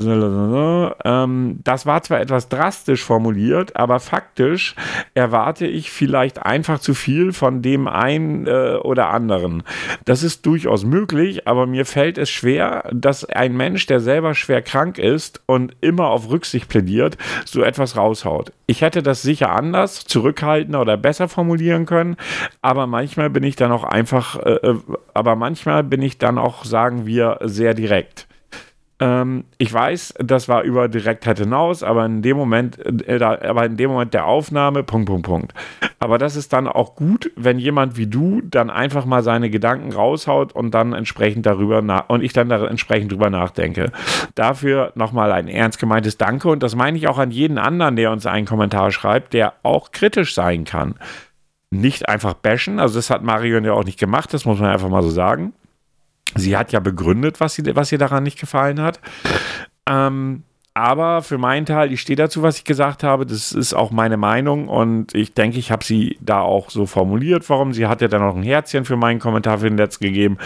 Ähm, 1.04 1.60
das 1.64 1.86
war 1.86 2.02
zwar 2.02 2.20
etwas 2.20 2.48
drastisch 2.48 3.02
formuliert, 3.02 3.76
aber 3.76 4.00
faktisch 4.00 4.74
erwarte 5.14 5.66
ich 5.66 5.90
vielleicht 5.90 6.42
einfach 6.42 6.78
zu 6.78 6.94
viel 6.94 7.32
von 7.32 7.62
dem 7.62 7.88
einen 7.88 8.46
äh, 8.46 8.76
oder 8.82 9.10
anderen. 9.10 9.62
Das 10.04 10.22
ist 10.22 10.46
durchaus 10.46 10.84
möglich, 10.84 11.46
aber 11.46 11.66
mir 11.66 11.84
fällt 11.84 12.18
es 12.18 12.30
schwer, 12.30 12.88
dass 12.92 13.24
ein 13.24 13.56
Mensch, 13.56 13.86
der 13.86 14.00
selber 14.00 14.34
schwer 14.34 14.62
krank 14.62 14.98
ist 14.98 15.42
und 15.46 15.76
immer 15.80 16.08
auf 16.08 16.30
Rücksicht 16.30 16.68
plädiert, 16.68 17.18
so 17.44 17.62
etwas 17.62 17.96
raushaut. 17.96 18.52
Ich 18.66 18.80
hätte 18.80 19.02
das 19.02 19.22
sicher 19.22 19.50
anders, 19.50 20.04
zurückhaltender 20.04 20.80
oder 20.80 20.96
besser 20.96 21.28
formulieren 21.28 21.86
können, 21.86 22.16
aber 22.62 22.86
manchmal 22.86 23.30
bin 23.30 23.42
ich 23.42 23.56
dann 23.56 23.72
auch 23.72 23.84
einfach, 23.84 24.38
äh, 24.38 24.54
äh 24.54 24.78
aber 25.12 25.36
manchmal 25.36 25.84
bin 25.84 26.02
ich 26.02 26.18
dann 26.18 26.38
auch, 26.38 26.64
sagen 26.64 27.06
wir, 27.06 27.38
sehr 27.42 27.74
direkt. 27.74 28.26
Ähm, 29.00 29.44
ich 29.58 29.72
weiß, 29.72 30.14
das 30.18 30.48
war 30.48 30.62
über 30.62 30.88
Direktheit 30.88 31.38
hinaus, 31.38 31.82
aber 31.82 32.06
in 32.06 32.22
dem 32.22 32.36
Moment, 32.36 32.78
äh, 33.08 33.18
da, 33.18 33.38
aber 33.42 33.66
in 33.66 33.76
dem 33.76 33.90
Moment 33.90 34.14
der 34.14 34.26
Aufnahme, 34.26 34.84
Punkt, 34.84 35.08
Punkt, 35.08 35.26
Punkt. 35.26 35.54
Aber 35.98 36.16
das 36.16 36.36
ist 36.36 36.52
dann 36.52 36.68
auch 36.68 36.94
gut, 36.94 37.32
wenn 37.34 37.58
jemand 37.58 37.96
wie 37.96 38.06
du 38.06 38.40
dann 38.42 38.70
einfach 38.70 39.04
mal 39.04 39.22
seine 39.22 39.50
Gedanken 39.50 39.92
raushaut 39.92 40.52
und 40.52 40.72
dann 40.72 40.92
entsprechend 40.92 41.44
darüber 41.44 41.82
nach 41.82 42.08
und 42.08 42.22
ich 42.22 42.32
dann 42.32 42.48
da 42.48 42.64
entsprechend 42.66 43.10
drüber 43.10 43.30
nachdenke. 43.30 43.90
Dafür 44.36 44.92
nochmal 44.94 45.32
ein 45.32 45.48
ernst 45.48 45.80
gemeintes 45.80 46.16
Danke 46.16 46.48
und 46.48 46.62
das 46.62 46.76
meine 46.76 46.96
ich 46.96 47.08
auch 47.08 47.18
an 47.18 47.32
jeden 47.32 47.58
anderen, 47.58 47.96
der 47.96 48.12
uns 48.12 48.26
einen 48.26 48.46
Kommentar 48.46 48.92
schreibt, 48.92 49.32
der 49.32 49.54
auch 49.64 49.90
kritisch 49.90 50.34
sein 50.34 50.64
kann. 50.64 50.94
Nicht 51.70 52.08
einfach 52.08 52.34
bashen, 52.34 52.78
also 52.78 52.96
das 52.96 53.10
hat 53.10 53.24
Marion 53.24 53.64
ja 53.64 53.72
auch 53.72 53.84
nicht 53.84 53.98
gemacht, 53.98 54.32
das 54.32 54.44
muss 54.44 54.60
man 54.60 54.70
einfach 54.70 54.88
mal 54.88 55.02
so 55.02 55.10
sagen 55.10 55.52
Sie 56.36 56.56
hat 56.56 56.72
ja 56.72 56.80
begründet, 56.80 57.40
was, 57.40 57.54
sie, 57.54 57.76
was 57.76 57.92
ihr 57.92 57.98
daran 57.98 58.22
nicht 58.22 58.38
gefallen 58.38 58.80
hat. 58.80 59.00
Ähm, 59.88 60.42
aber 60.76 61.22
für 61.22 61.38
meinen 61.38 61.66
Teil, 61.66 61.92
ich 61.92 62.00
stehe 62.00 62.16
dazu, 62.16 62.42
was 62.42 62.58
ich 62.58 62.64
gesagt 62.64 63.04
habe. 63.04 63.26
Das 63.26 63.52
ist 63.52 63.74
auch 63.74 63.92
meine 63.92 64.16
Meinung 64.16 64.66
und 64.66 65.14
ich 65.14 65.32
denke, 65.32 65.56
ich 65.58 65.70
habe 65.70 65.84
sie 65.84 66.18
da 66.20 66.40
auch 66.40 66.68
so 66.68 66.86
formuliert. 66.86 67.48
Warum? 67.48 67.72
Sie 67.72 67.86
hat 67.86 68.00
ja 68.00 68.08
dann 68.08 68.22
noch 68.22 68.34
ein 68.34 68.42
Herzchen 68.42 68.84
für 68.84 68.96
meinen 68.96 69.20
Kommentar 69.20 69.58
für 69.58 69.68
den 69.68 69.76
Netz 69.76 70.00
gegeben. 70.00 70.36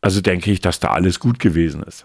Also 0.00 0.20
denke 0.20 0.50
ich, 0.50 0.60
dass 0.60 0.80
da 0.80 0.88
alles 0.88 1.20
gut 1.20 1.38
gewesen 1.38 1.84
ist. 1.84 2.04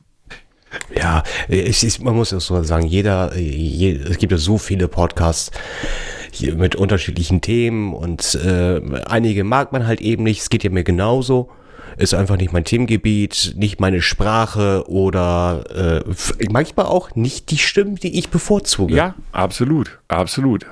Ja, 0.96 1.24
ich, 1.50 1.84
ich, 1.84 2.00
man 2.00 2.16
muss 2.16 2.32
ja 2.32 2.40
so 2.40 2.62
sagen, 2.62 2.86
jeder, 2.86 3.36
je, 3.36 3.94
es 3.94 4.20
gibt 4.20 4.32
ja 4.32 4.38
so 4.38 4.60
viele 4.60 4.88
Podcasts 4.88 5.52
mit 6.40 6.76
unterschiedlichen 6.76 7.42
Themen 7.42 7.94
und 7.94 8.36
äh, 8.36 8.80
einige 9.06 9.44
mag 9.44 9.72
man 9.72 9.88
halt 9.88 10.02
eben 10.02 10.24
nicht. 10.24 10.42
Es 10.42 10.50
geht 10.50 10.64
ja 10.64 10.70
mir 10.70 10.84
genauso 10.84 11.50
ist 11.98 12.14
einfach 12.14 12.38
nicht 12.38 12.54
mein 12.54 12.64
Themengebiet, 12.64 13.54
nicht 13.56 13.80
meine 13.80 14.02
Sprache 14.02 14.84
oder 14.88 16.04
äh, 16.06 16.50
manchmal 16.52 16.86
auch 16.86 17.16
nicht 17.16 17.52
die 17.52 17.58
Stimmen, 17.58 17.96
die 17.96 18.18
ich 18.18 18.30
bevorzuge. 18.30 18.96
Ja, 18.96 19.16
absolut, 19.32 20.00
absolut. 20.08 20.66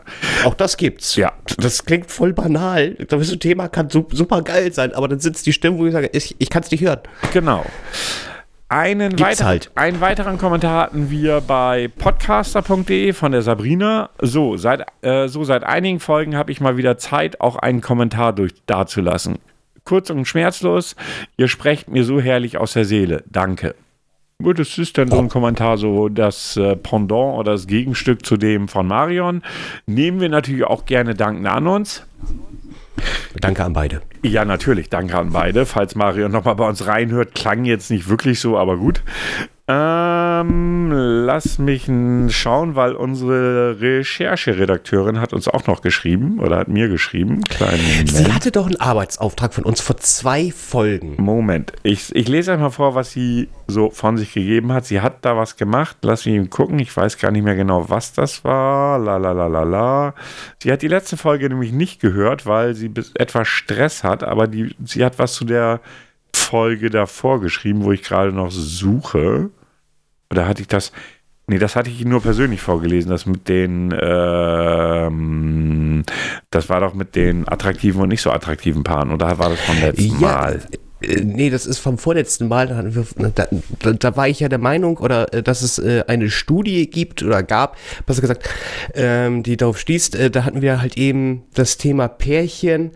Auch 0.45 0.53
das 0.53 0.77
gibt's. 0.77 1.15
Ja. 1.15 1.34
Das 1.58 1.86
klingt 1.86 2.12
voll 2.12 2.34
banal. 2.34 2.95
Das 3.08 3.29
Thema 3.39 3.67
kann 3.67 3.89
super 3.89 4.41
geil 4.41 4.71
sein, 4.73 4.93
aber 4.93 5.08
dann 5.08 5.19
sitzt 5.19 5.45
die 5.45 5.53
Stimme, 5.53 5.77
wo 5.77 5.86
ich 5.86 5.93
sage, 5.93 6.10
ich, 6.13 6.36
ich 6.39 6.49
kann 6.49 6.63
es 6.63 6.71
nicht 6.71 6.82
hören. 6.82 6.99
Genau. 7.34 7.65
Einen, 8.71 9.19
weiter, 9.19 9.45
halt. 9.45 9.71
einen 9.73 9.99
weiteren 9.99 10.38
Kommentar 10.38 10.84
hatten 10.84 11.10
wir 11.10 11.41
bei 11.41 11.89
podcaster.de 11.97 13.13
von 13.13 13.32
der 13.32 13.41
Sabrina. 13.41 14.12
So, 14.21 14.58
seit, 14.58 14.86
äh, 15.01 15.27
so 15.27 15.43
seit 15.43 15.63
einigen 15.63 15.99
Folgen 15.99 16.38
habe 16.38 16.51
ich 16.51 16.62
mal 16.62 16.77
wieder 16.77 16.99
Zeit, 16.99 17.41
auch 17.41 17.55
einen 17.55 17.82
Kommentar 17.82 18.32
durch 18.32 18.53
dazulassen 18.67 19.39
kurz 19.84 20.10
und 20.10 20.26
schmerzlos. 20.26 20.96
Ihr 21.38 21.48
sprecht 21.48 21.89
mir 21.89 22.04
so 22.04 22.20
herrlich 22.20 22.58
aus 22.58 22.74
der 22.74 22.86
Seele. 22.86 23.24
Danke. 23.30 23.76
Das 24.42 24.78
ist 24.78 24.98
dann 24.98 25.10
so 25.10 25.20
ein 25.20 25.28
Kommentar, 25.28 25.78
so 25.78 26.08
das 26.08 26.56
äh, 26.56 26.78
Pendant 26.78 27.38
oder 27.38 27.52
das 27.52 27.68
Gegenstück 27.68 28.26
zu 28.26 28.38
dem 28.38 28.70
von 28.70 28.88
Marion. 28.88 29.42
Nehmen 29.86 30.22
wir 30.22 30.30
natürlich 30.30 30.63
auch 30.63 30.86
gerne 30.86 31.13
Danken 31.13 31.46
an 31.46 31.68
uns. 31.68 32.06
Danke 33.42 33.65
an 33.65 33.74
beide. 33.74 34.02
Ja, 34.24 34.46
natürlich, 34.46 34.89
danke 34.89 35.18
an 35.18 35.32
beide. 35.32 35.65
Falls 35.65 35.96
Marion 35.96 36.32
nochmal 36.32 36.56
bei 36.56 36.68
uns 36.68 36.88
reinhört, 36.88 37.36
klang 37.36 37.65
jetzt 37.65 37.92
nicht 37.92 38.08
wirklich 38.08 38.39
so, 38.39 38.58
aber 38.58 38.78
gut. 38.78 39.04
Ähm, 39.71 40.89
lass 40.91 41.60
mich 41.60 41.91
schauen, 42.29 42.73
weil 42.73 42.93
unsere 42.93 43.79
Rechercheredakteurin 43.79 45.21
hat 45.21 45.32
uns 45.32 45.47
auch 45.47 45.67
noch 45.67 45.84
geschrieben 45.84 46.39
oder 46.39 46.58
hat 46.58 46.69
mir 46.69 46.88
geschrieben. 46.88 47.43
Sie 48.08 48.34
hatte 48.34 48.51
doch 48.51 48.65
einen 48.65 48.79
Arbeitsauftrag 48.79 49.53
von 49.53 49.65
uns 49.65 49.79
vor 49.79 49.97
zwei 49.97 50.51
Folgen. 50.51 51.17
Moment, 51.19 51.73
ich, 51.84 52.15
ich 52.15 52.27
lese 52.27 52.53
einmal 52.53 52.71
vor, 52.71 52.95
was 52.95 53.12
sie 53.12 53.47
so 53.67 53.91
von 53.91 54.17
sich 54.17 54.34
gegeben 54.34 54.73
hat. 54.73 54.86
Sie 54.86 55.01
hat 55.01 55.23
da 55.23 55.38
was 55.38 55.55
gemacht. 55.55 55.97
Lass 56.01 56.25
mich 56.25 56.49
gucken. 56.49 56.79
Ich 56.79 56.97
weiß 56.97 57.19
gar 57.19 57.29
nicht 57.29 57.43
mehr 57.43 57.55
genau, 57.55 57.91
was 57.91 58.12
das 58.13 58.43
war. 58.43 58.97
La 58.97 59.17
la 59.17 59.34
la 59.34 59.45
la 59.45 59.62
la. 59.62 60.15
Sie 60.63 60.71
hat 60.71 60.82
die 60.82 60.88
letzte 60.88 61.15
Folge 61.15 61.47
nämlich 61.47 61.73
nicht 61.73 62.01
gehört, 62.01 62.47
weil 62.47 62.73
sie 62.73 62.91
etwas 63.13 63.47
Stress 63.47 64.03
hat, 64.03 64.23
aber 64.23 64.47
die, 64.47 64.75
sie 64.84 65.05
hat 65.05 65.19
was 65.19 65.34
zu 65.34 65.45
der 65.45 65.79
Folge 66.36 66.89
davor 66.89 67.39
geschrieben, 67.39 67.84
wo 67.84 67.91
ich 67.91 68.01
gerade 68.01 68.32
noch 68.32 68.49
suche. 68.49 69.51
Oder 70.32 70.48
hatte 70.48 70.62
ich 70.62 70.68
das? 70.68 70.92
Nee, 71.48 71.58
das 71.58 71.76
hatte 71.76 71.89
ich 71.89 72.06
nur 72.06 72.22
persönlich 72.22 72.62
vorgelesen, 72.62 73.10
das 73.10 73.26
mit 73.26 73.50
den, 73.50 73.92
ähm, 74.00 76.04
das 76.52 76.70
war 76.70 76.80
doch 76.80 76.94
mit 76.94 77.15
den 77.15 77.48
attraktiven 77.48 78.02
und 78.02 78.10
nicht 78.10 78.22
so 78.22 78.30
attraktiven 78.30 78.84
Paaren, 78.84 79.12
oder 79.12 79.39
war 79.39 79.50
das 79.50 79.60
vom 79.62 79.80
letzten 79.80 80.20
ja, 80.20 80.22
Mal? 80.28 80.62
Äh, 81.01 81.21
nee, 81.21 81.49
das 81.49 81.65
ist 81.65 81.79
vom 81.79 81.97
vorletzten 81.97 82.47
Mal. 82.47 82.67
Da, 82.67 83.47
da, 83.79 83.93
da, 83.93 84.15
war 84.15 84.27
ich 84.27 84.39
ja 84.39 84.49
der 84.49 84.59
Meinung, 84.59 84.97
oder 84.97 85.33
äh, 85.33 85.43
dass 85.43 85.62
es 85.62 85.79
äh, 85.79 86.03
eine 86.07 86.29
Studie 86.29 86.89
gibt 86.89 87.23
oder 87.23 87.43
gab, 87.43 87.77
besser 88.05 88.21
gesagt, 88.21 88.49
ähm, 88.93 89.43
die 89.43 89.57
darauf. 89.57 89.79
Äh, 89.89 90.29
da 90.29 90.43
hatten 90.43 90.62
wir 90.62 90.81
halt 90.81 90.97
eben 90.97 91.43
das 91.53 91.77
Thema 91.77 92.07
Pärchen, 92.07 92.91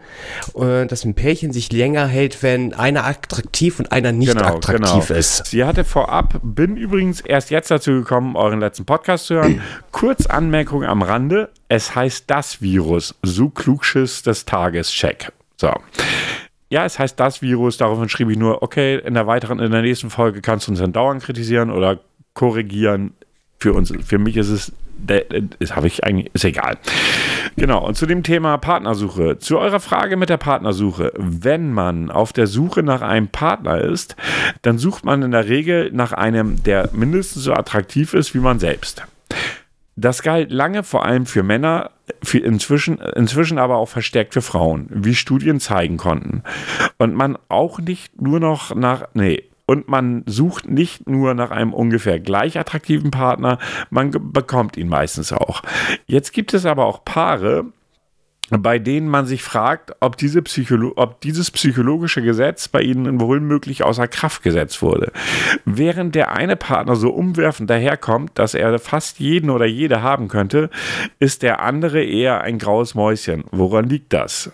äh, 0.56 0.86
dass 0.86 1.06
ein 1.06 1.16
Pärchen 1.16 1.52
sich 1.52 1.72
länger 1.72 2.08
hält, 2.08 2.44
wenn 2.44 2.74
einer 2.74 3.06
attraktiv 3.06 3.80
und 3.80 3.92
einer 3.92 4.12
nicht 4.12 4.34
genau, 4.34 4.58
attraktiv 4.58 5.08
genau. 5.08 5.20
ist. 5.20 5.48
Sie 5.48 5.64
hatte 5.64 5.84
vorab, 5.84 6.40
bin 6.44 6.78
übrigens 6.78 7.22
erst 7.22 7.50
jetzt 7.50 7.72
dazu 7.72 7.92
gekommen, 7.92 8.36
euren 8.36 8.60
letzten 8.60 8.86
Podcast 8.86 9.26
zu 9.26 9.36
hören. 9.36 9.62
Kurz 9.92 10.26
Anmerkung 10.26 10.84
am 10.84 11.02
Rande: 11.02 11.50
Es 11.68 11.96
heißt 11.96 12.26
das 12.28 12.62
Virus, 12.62 13.16
so 13.24 13.50
Klugschiss 13.50 14.22
des 14.22 14.46
Tages, 14.46 14.92
check. 14.92 15.32
So. 15.58 15.72
Ja, 16.74 16.86
es 16.86 16.98
heißt 16.98 17.20
das 17.20 17.44
Virus, 17.44 17.78
daraufhin 17.78 18.10
schrieb 18.10 18.32
ich 18.32 18.38
nur, 18.40 18.64
okay, 18.64 18.98
in 18.98 19.14
der 19.14 19.28
weiteren, 19.28 19.60
in 19.60 19.70
der 19.70 19.84
nächsten 19.84 20.10
Folge 20.10 20.42
kannst 20.42 20.66
du 20.66 20.72
uns 20.72 20.80
dann 20.80 20.92
dauernd 20.92 21.22
kritisieren 21.22 21.70
oder 21.70 22.00
korrigieren. 22.34 23.14
Für 23.60 23.74
uns, 23.74 23.94
für 24.04 24.18
mich 24.18 24.38
ist 24.38 24.50
es, 24.50 24.72
das 25.60 25.76
habe 25.76 25.86
ich 25.86 26.04
eigentlich, 26.04 26.34
ist 26.34 26.46
egal. 26.46 26.80
Genau, 27.58 27.86
und 27.86 27.96
zu 27.96 28.08
dem 28.08 28.24
Thema 28.24 28.58
Partnersuche. 28.58 29.38
Zu 29.38 29.60
eurer 29.60 29.80
Frage 29.80 30.18
mit 30.18 30.30
der 30.30 30.38
Partnersuche. 30.38 31.12
Wenn 31.16 31.74
man 31.74 32.10
auf 32.10 32.34
der 32.34 32.48
Suche 32.48 32.82
nach 32.82 33.04
einem 33.04 33.28
Partner 33.28 33.80
ist, 33.80 34.16
dann 34.64 34.80
sucht 34.80 35.06
man 35.06 35.22
in 35.22 35.30
der 35.30 35.48
Regel 35.48 35.92
nach 35.94 36.12
einem, 36.12 36.64
der 36.64 36.90
mindestens 36.92 37.44
so 37.44 37.54
attraktiv 37.54 38.16
ist 38.16 38.34
wie 38.34 38.40
man 38.40 38.58
selbst. 38.58 39.04
Das 39.96 40.24
galt 40.24 40.52
lange 40.52 40.82
vor 40.82 41.06
allem 41.06 41.28
für 41.28 41.44
Männer, 41.44 41.92
inzwischen, 42.34 42.98
inzwischen 42.98 43.58
aber 43.58 43.78
auch 43.78 43.90
verstärkt 43.90 44.34
für 44.34 44.42
Frauen, 44.42 44.88
wie 44.90 45.16
Studien 45.16 45.60
zeigen 45.60 45.98
konnten. 45.98 46.44
Und 46.98 47.16
man 47.16 47.38
auch 47.50 47.80
nicht 47.80 48.22
nur 48.22 48.40
noch 48.40 48.76
nach, 48.76 49.08
nee, 49.14 49.44
und 49.66 49.88
man 49.88 50.24
sucht 50.26 50.68
nicht 50.68 51.10
nur 51.10 51.34
nach 51.34 51.52
einem 51.52 51.74
ungefähr 51.74 52.20
gleich 52.20 52.60
attraktiven 52.60 53.12
Partner, 53.12 53.60
man 53.90 54.12
bekommt 54.34 54.78
ihn 54.78 54.90
meistens 54.90 55.32
auch. 55.32 55.62
Jetzt 56.06 56.34
gibt 56.34 56.54
es 56.54 56.66
aber 56.66 56.86
auch 56.86 57.06
Paare, 57.06 57.66
bei 58.50 58.78
denen 58.78 59.08
man 59.08 59.26
sich 59.26 59.42
fragt, 59.42 59.94
ob, 60.00 60.18
diese 60.18 60.42
Psycholo 60.42 60.94
ob 60.96 61.22
dieses 61.22 61.50
psychologische 61.52 62.22
Gesetz 62.22 62.68
bei 62.68 62.82
ihnen 62.82 63.20
wohl 63.20 63.40
möglich 63.40 63.84
außer 63.84 64.08
Kraft 64.08 64.44
gesetzt 64.44 64.82
wurde. 64.82 65.12
Während 65.66 66.16
der 66.16 66.34
eine 66.34 66.56
Partner 66.56 66.96
so 66.96 67.10
umwerfend 67.10 67.70
daherkommt, 67.70 68.32
dass 68.36 68.54
er 68.54 68.78
fast 68.80 69.20
jeden 69.20 69.50
oder 69.50 69.66
jede 69.66 70.02
haben 70.02 70.28
könnte, 70.28 70.70
ist 71.20 71.42
der 71.42 71.62
andere 71.62 72.04
eher 72.04 72.42
ein 72.42 72.58
graues 72.58 72.96
Mäuschen. 72.96 73.46
Woran 73.52 73.86
liegt 73.86 74.14
das? 74.14 74.52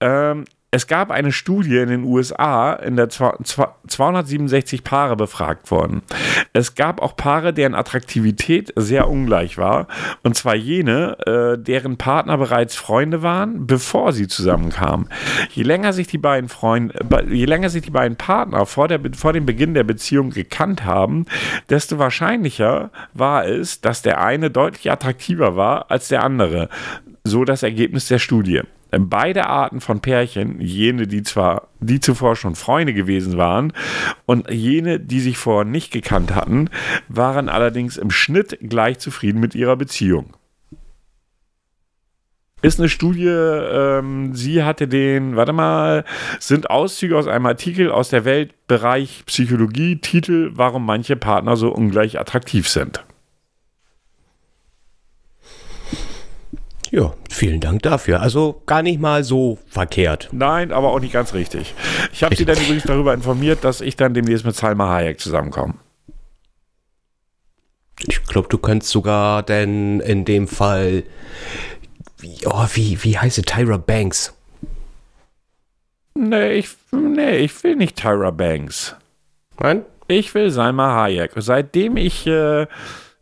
Ähm, 0.00 0.44
es 0.74 0.88
gab 0.88 1.12
eine 1.12 1.30
Studie 1.30 1.76
in 1.76 1.88
den 1.88 2.02
USA, 2.02 2.72
in 2.72 2.96
der 2.96 3.08
267 3.08 4.82
Paare 4.82 5.14
befragt 5.14 5.70
wurden. 5.70 6.02
Es 6.52 6.74
gab 6.74 7.00
auch 7.00 7.14
Paare, 7.14 7.52
deren 7.52 7.76
Attraktivität 7.76 8.72
sehr 8.74 9.08
ungleich 9.08 9.56
war. 9.56 9.86
Und 10.24 10.34
zwar 10.34 10.56
jene, 10.56 11.16
äh, 11.26 11.62
deren 11.62 11.96
Partner 11.96 12.38
bereits 12.38 12.74
Freunde 12.74 13.22
waren, 13.22 13.68
bevor 13.68 14.12
sie 14.12 14.26
zusammenkamen. 14.26 15.08
Je 15.52 15.62
länger 15.62 15.92
sich 15.92 16.08
die 16.08 16.18
beiden 16.18 16.48
Freunde, 16.48 16.98
je 17.30 17.44
länger 17.44 17.70
sich 17.70 17.82
die 17.82 17.92
beiden 17.92 18.16
Partner 18.16 18.66
vor, 18.66 18.88
der, 18.88 18.98
vor 19.16 19.32
dem 19.32 19.46
Beginn 19.46 19.74
der 19.74 19.84
Beziehung 19.84 20.30
gekannt 20.30 20.84
haben, 20.84 21.26
desto 21.70 22.00
wahrscheinlicher 22.00 22.90
war 23.12 23.46
es, 23.46 23.80
dass 23.80 24.02
der 24.02 24.20
eine 24.20 24.50
deutlich 24.50 24.90
attraktiver 24.90 25.54
war 25.54 25.92
als 25.92 26.08
der 26.08 26.24
andere. 26.24 26.68
So 27.22 27.44
das 27.44 27.62
Ergebnis 27.62 28.08
der 28.08 28.18
Studie. 28.18 28.62
Beide 28.98 29.46
Arten 29.46 29.80
von 29.80 30.00
Pärchen, 30.00 30.60
jene, 30.60 31.06
die 31.06 31.22
zwar, 31.22 31.68
die 31.80 32.00
zuvor 32.00 32.36
schon 32.36 32.54
Freunde 32.54 32.94
gewesen 32.94 33.36
waren 33.36 33.72
und 34.26 34.50
jene, 34.50 35.00
die 35.00 35.20
sich 35.20 35.38
vorher 35.38 35.64
nicht 35.64 35.92
gekannt 35.92 36.34
hatten, 36.34 36.70
waren 37.08 37.48
allerdings 37.48 37.96
im 37.96 38.10
Schnitt 38.10 38.58
gleich 38.60 38.98
zufrieden 38.98 39.40
mit 39.40 39.54
ihrer 39.54 39.76
Beziehung. 39.76 40.34
Ist 42.62 42.80
eine 42.80 42.88
Studie, 42.88 43.26
ähm, 43.28 44.34
sie 44.34 44.62
hatte 44.62 44.88
den, 44.88 45.36
warte 45.36 45.52
mal, 45.52 46.04
sind 46.40 46.70
Auszüge 46.70 47.18
aus 47.18 47.26
einem 47.26 47.44
Artikel 47.44 47.90
aus 47.90 48.08
der 48.08 48.24
Weltbereich 48.24 49.24
Psychologie, 49.26 49.96
Titel, 49.96 50.50
warum 50.54 50.86
manche 50.86 51.14
Partner 51.14 51.56
so 51.56 51.70
ungleich 51.70 52.18
attraktiv 52.18 52.66
sind. 52.68 53.04
Ja, 56.94 57.12
vielen 57.28 57.58
Dank 57.58 57.82
dafür. 57.82 58.20
Also 58.20 58.62
gar 58.66 58.80
nicht 58.80 59.00
mal 59.00 59.24
so 59.24 59.58
verkehrt. 59.66 60.28
Nein, 60.30 60.70
aber 60.70 60.92
auch 60.92 61.00
nicht 61.00 61.12
ganz 61.12 61.34
richtig. 61.34 61.74
Ich 62.12 62.22
habe 62.22 62.36
Sie 62.36 62.44
dann 62.44 62.56
übrigens 62.56 62.84
darüber 62.84 63.12
informiert, 63.12 63.64
dass 63.64 63.80
ich 63.80 63.96
dann 63.96 64.14
demnächst 64.14 64.46
mit 64.46 64.54
Salma 64.54 64.88
Hayek 64.88 65.18
zusammenkomme. 65.18 65.74
Ich 68.06 68.22
glaube, 68.22 68.46
du 68.48 68.58
könntest 68.58 68.92
sogar 68.92 69.42
denn 69.42 69.98
in 69.98 70.24
dem 70.24 70.46
Fall, 70.46 71.02
oh, 72.44 72.66
wie, 72.74 73.02
wie 73.02 73.18
heißt 73.18 73.36
sie, 73.36 73.42
Tyra 73.42 73.76
Banks? 73.76 74.32
Nee 76.14 76.52
ich, 76.52 76.68
nee, 76.92 77.38
ich 77.38 77.64
will 77.64 77.74
nicht 77.74 77.96
Tyra 77.96 78.30
Banks. 78.30 78.94
Nein? 79.58 79.84
Ich 80.06 80.32
will 80.32 80.48
Salma 80.50 80.94
Hayek. 80.94 81.32
Seitdem 81.38 81.96
ich 81.96 82.24
äh, 82.28 82.68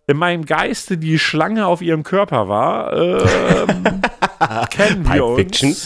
in 0.07 0.17
meinem 0.17 0.45
Geiste 0.45 0.99
die 0.99 1.19
Schlange 1.19 1.67
auf 1.67 1.81
ihrem 1.81 2.03
Körper 2.03 2.49
war, 2.49 2.93
ähm, 2.93 4.03
kennen 4.71 5.09
wir 5.13 5.25
uns. 5.25 5.37
Fiction? 5.41 5.77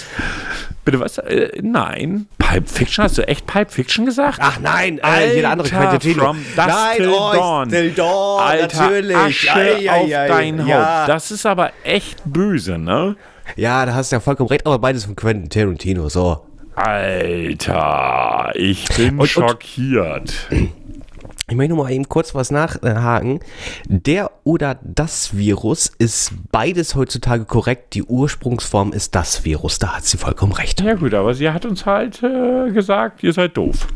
Bitte 0.85 1.01
was? 1.01 1.19
Äh, 1.19 1.51
nein. 1.63 2.29
Pipe 2.39 2.67
Fiction? 2.67 3.05
Hast 3.05 3.19
du 3.19 3.27
echt 3.27 3.47
Pipe 3.47 3.71
Fiction 3.71 4.07
gesagt? 4.07 4.39
Ach 4.41 4.61
nein, 4.61 5.01
äh, 5.03 5.35
jeder 5.35 5.51
andere 5.51 5.69
Quentin 5.69 6.15
From 6.15 6.37
Dust 6.55 6.69
nein, 6.69 6.97
Till 6.97 7.09
oh, 7.09 7.33
Dawn. 7.33 7.69
Till 7.69 7.91
Dawn, 7.93 8.41
Alter, 8.41 8.83
natürlich. 8.83 9.17
Asche 9.17 9.55
ei, 9.55 9.91
ei, 9.91 9.91
auf 9.91 10.11
ei, 10.11 10.29
dein 10.29 10.67
ja. 10.67 11.01
Haupt. 11.01 11.09
Das 11.09 11.31
ist 11.31 11.45
aber 11.45 11.73
echt 11.83 12.23
böse, 12.25 12.79
ne? 12.79 13.17
Ja, 13.57 13.85
da 13.85 13.95
hast 13.95 14.13
du 14.13 14.17
ja 14.17 14.21
vollkommen 14.21 14.49
recht, 14.49 14.65
aber 14.67 14.79
beides 14.79 15.05
von 15.05 15.17
Quentin 15.17 15.51
Tarantino, 15.51 16.09
so. 16.09 16.47
Alter, 16.77 18.53
ich 18.55 18.87
bin 18.97 19.19
und, 19.19 19.27
schockiert. 19.27 20.49
Und 20.51 20.73
ich 21.49 21.55
möchte 21.55 21.75
noch 21.75 21.85
mal 21.85 21.93
eben 21.93 22.09
kurz 22.09 22.35
was 22.35 22.51
nachhaken. 22.51 23.39
Der 23.87 24.33
oder 24.43 24.81
das 24.83 25.37
Virus 25.37 25.93
ist 25.99 26.33
beides 26.51 26.97
heutzutage 26.97 27.45
korrekt. 27.45 27.95
Die 27.95 28.03
Ursprungsform 28.03 28.93
ist 28.93 29.15
das 29.15 29.45
Virus. 29.45 29.79
Da 29.79 29.97
hat 29.97 30.05
sie 30.05 30.19
vollkommen 30.19 30.53
recht. 30.53 30.81
Ja 30.81 30.95
gut, 30.95 31.15
aber 31.15 31.35
sie 31.35 31.51
hat 31.51 31.65
uns 31.65 31.87
halt 31.87 32.21
äh, 32.25 32.73
gesagt, 32.73 33.23
ihr 33.23 33.33
seid 33.33 33.57
doof. 33.57 33.87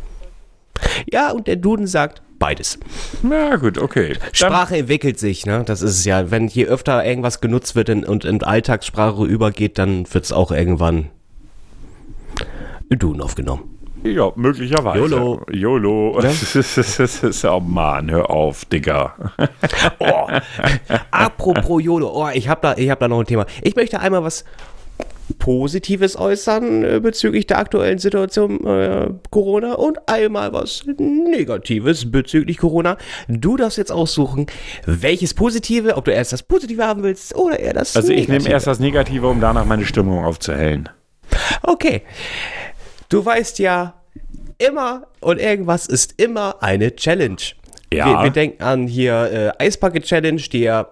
Ja, 1.11 1.33
und 1.33 1.49
der 1.49 1.57
Duden 1.57 1.89
sagt 1.89 2.23
beides. 2.39 2.79
Ja 3.29 3.57
gut, 3.57 3.79
okay. 3.79 4.17
Sprache 4.33 4.75
Dann 4.75 4.81
entwickelt 4.83 5.19
sich, 5.19 5.45
ne? 5.45 5.65
Das 5.67 5.83
ist 5.83 5.99
es 5.99 6.05
ja. 6.05 6.31
Wenn 6.31 6.47
je 6.47 6.67
öfter 6.67 7.05
irgendwas 7.05 7.41
genutzt 7.41 7.75
wird 7.75 7.89
in, 7.89 8.05
und 8.05 8.25
in 8.25 8.45
Alltagssprache 8.45 9.25
übergeht, 9.25 9.77
dann 9.77 10.07
wird 10.15 10.25
es 10.25 10.31
auch 10.33 10.53
irgendwann 10.53 11.11
in 12.89 12.99
Duden 13.01 13.21
aufgenommen. 13.21 13.80
Ja, 14.03 14.33
möglicherweise. 14.35 14.99
YOLO. 14.99 15.47
YOLO. 15.51 16.21
oh 17.45 17.61
Mann, 17.61 18.11
hör 18.11 18.31
auf, 18.31 18.65
Digga. 18.65 19.15
oh, 19.99 20.29
apropos 21.11 21.83
YOLO. 21.83 22.11
Oh, 22.13 22.29
ich 22.33 22.49
habe 22.49 22.61
da, 22.63 22.75
hab 22.75 23.01
da 23.01 23.09
noch 23.09 23.21
ein 23.21 23.27
Thema. 23.27 23.47
Ich 23.63 23.77
möchte 23.77 24.01
einmal 24.01 24.25
was 24.25 24.45
Positives 25.39 26.17
äußern 26.17 26.85
äh, 26.85 27.01
bezüglich 27.01 27.47
der 27.47 27.59
aktuellen 27.59 27.99
Situation 27.99 28.67
äh, 28.67 29.11
Corona 29.31 29.75
und 29.75 29.99
einmal 30.09 30.53
was 30.53 30.85
Negatives 30.99 32.11
bezüglich 32.11 32.59
Corona. 32.59 32.97
Du 33.29 33.57
darfst 33.57 33.79
jetzt 33.79 33.93
aussuchen, 33.93 34.47
welches 34.87 35.35
Positive, 35.35 35.97
ob 35.97 36.05
du 36.05 36.13
erst 36.13 36.33
das 36.33 36.43
Positive 36.43 36.85
haben 36.85 37.03
willst 37.03 37.35
oder 37.37 37.61
eher 37.61 37.75
das 37.75 37.97
Also 37.97 38.13
ich 38.13 38.29
nehme 38.29 38.49
erst 38.49 38.67
das 38.67 38.81
Negative, 38.81 39.29
um 39.29 39.41
danach 39.41 39.65
meine 39.65 39.85
Stimmung 39.85 40.25
aufzuhellen. 40.25 40.89
Okay. 41.63 42.03
Du 43.11 43.25
weißt 43.25 43.59
ja, 43.59 43.95
immer 44.59 45.07
und 45.21 45.41
irgendwas 45.41 45.87
ist 45.87 46.15
immer 46.17 46.63
eine 46.63 46.95
Challenge. 46.95 47.37
Ja. 47.93 48.07
Wir, 48.07 48.25
wir 48.25 48.31
denken 48.31 48.63
an 48.63 48.87
hier 48.87 49.55
äh, 49.59 49.65
Eisbucket 49.65 50.05
Challenge, 50.05 50.41
die 50.41 50.61
ja 50.61 50.87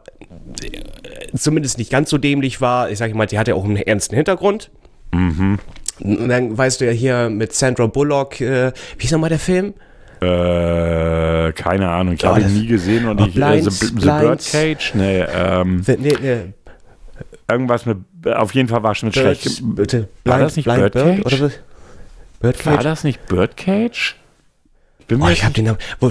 äh, 0.62 1.36
zumindest 1.36 1.78
nicht 1.78 1.90
ganz 1.90 2.10
so 2.10 2.18
dämlich 2.18 2.60
war. 2.60 2.90
Ich 2.90 2.98
sage 2.98 3.14
mal, 3.14 3.26
die 3.26 3.38
hat 3.38 3.46
ja 3.46 3.54
auch 3.54 3.64
einen 3.64 3.76
ernsten 3.76 4.16
Hintergrund. 4.16 4.70
Mhm. 5.12 5.60
Und 6.00 6.28
dann 6.28 6.58
weißt 6.58 6.80
du 6.80 6.86
ja 6.86 6.92
hier 6.92 7.30
mit 7.30 7.52
Sandra 7.52 7.86
Bullock, 7.86 8.40
äh, 8.40 8.72
wie 8.98 9.04
ist 9.04 9.12
nochmal 9.12 9.30
der 9.30 9.38
Film? 9.38 9.74
Äh, 10.20 11.52
keine 11.52 11.88
Ahnung, 11.88 12.14
ich 12.14 12.24
habe 12.24 12.40
ihn 12.40 12.52
nie 12.52 12.66
gesehen 12.66 13.06
und 13.06 13.20
oh, 13.20 13.26
ich 13.26 13.34
Blind, 13.34 13.66
äh, 13.66 13.70
The, 13.70 13.86
The 13.86 14.06
Birdcage, 14.06 14.92
nee, 14.94 15.20
ähm, 15.20 15.84
nee, 15.86 16.16
nee, 16.20 16.38
irgendwas 17.48 17.86
mit, 17.86 17.98
auf 18.26 18.52
jeden 18.52 18.68
Fall 18.68 18.82
war 18.82 18.92
es 18.92 19.02
mit 19.04 19.14
schlecht. 19.14 19.62
Bitte, 19.62 20.08
war 20.24 20.40
das 20.40 20.56
nicht 20.56 20.64
Blind 20.64 20.80
Birdcage? 20.80 21.22
Bird, 21.22 21.40
oder 21.40 21.50
Birdcage? 22.40 22.76
War 22.76 22.82
das 22.82 23.04
nicht 23.04 23.26
Birdcage? 23.26 24.16
Bin 25.06 25.22
oh, 25.22 25.28
ich 25.28 25.44
hab 25.44 25.54
den, 25.54 25.74
wo, 26.00 26.10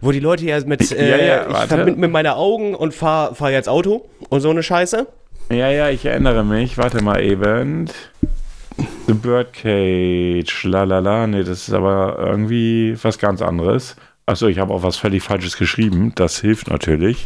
wo 0.00 0.10
die 0.10 0.20
Leute 0.20 0.44
ja 0.46 0.58
mit, 0.64 0.90
äh, 0.90 1.10
ja, 1.10 1.16
ja, 1.24 1.62
ich 1.62 1.68
verbinde 1.68 2.00
mit 2.00 2.10
meine 2.10 2.36
Augen 2.36 2.74
und 2.74 2.94
fahr, 2.94 3.34
fahr 3.34 3.50
jetzt 3.50 3.68
Auto 3.68 4.08
und 4.30 4.40
so 4.40 4.50
eine 4.50 4.62
Scheiße. 4.62 5.06
Ja, 5.50 5.70
ja, 5.70 5.90
ich 5.90 6.04
erinnere 6.06 6.44
mich. 6.44 6.78
Warte 6.78 7.02
mal 7.02 7.22
eben. 7.22 7.86
The 7.86 8.86
The 9.06 9.14
Birdcage, 9.14 10.64
la 10.64 10.84
la 10.84 11.00
la. 11.00 11.26
Nee, 11.26 11.44
das 11.44 11.68
ist 11.68 11.74
aber 11.74 12.16
irgendwie 12.18 12.96
was 13.02 13.18
ganz 13.18 13.42
anderes. 13.42 13.96
Achso, 14.24 14.46
ich 14.46 14.58
habe 14.58 14.72
auch 14.72 14.82
was 14.82 14.96
völlig 14.96 15.22
Falsches 15.22 15.58
geschrieben. 15.58 16.12
Das 16.14 16.40
hilft 16.40 16.68
natürlich. 16.70 17.24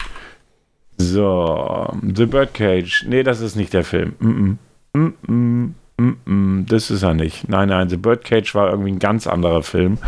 So, 0.98 1.92
The 2.02 2.26
Birdcage. 2.26 3.04
Nee, 3.06 3.22
das 3.22 3.40
ist 3.40 3.54
nicht 3.54 3.72
der 3.72 3.84
Film. 3.84 4.14
Mm 4.18 4.58
-mm. 4.94 4.98
Mm 4.98 5.14
-mm. 5.26 5.85
Mm 5.98 6.12
-mm. 6.26 6.68
Das 6.68 6.90
ist 6.90 7.02
er 7.02 7.14
nicht. 7.14 7.48
Nein, 7.48 7.68
nein, 7.68 7.88
The 7.88 7.96
Birdcage 7.96 8.54
war 8.54 8.70
irgendwie 8.70 8.92
ein 8.92 8.98
ganz 8.98 9.26
anderer 9.26 9.62
Film. 9.62 9.98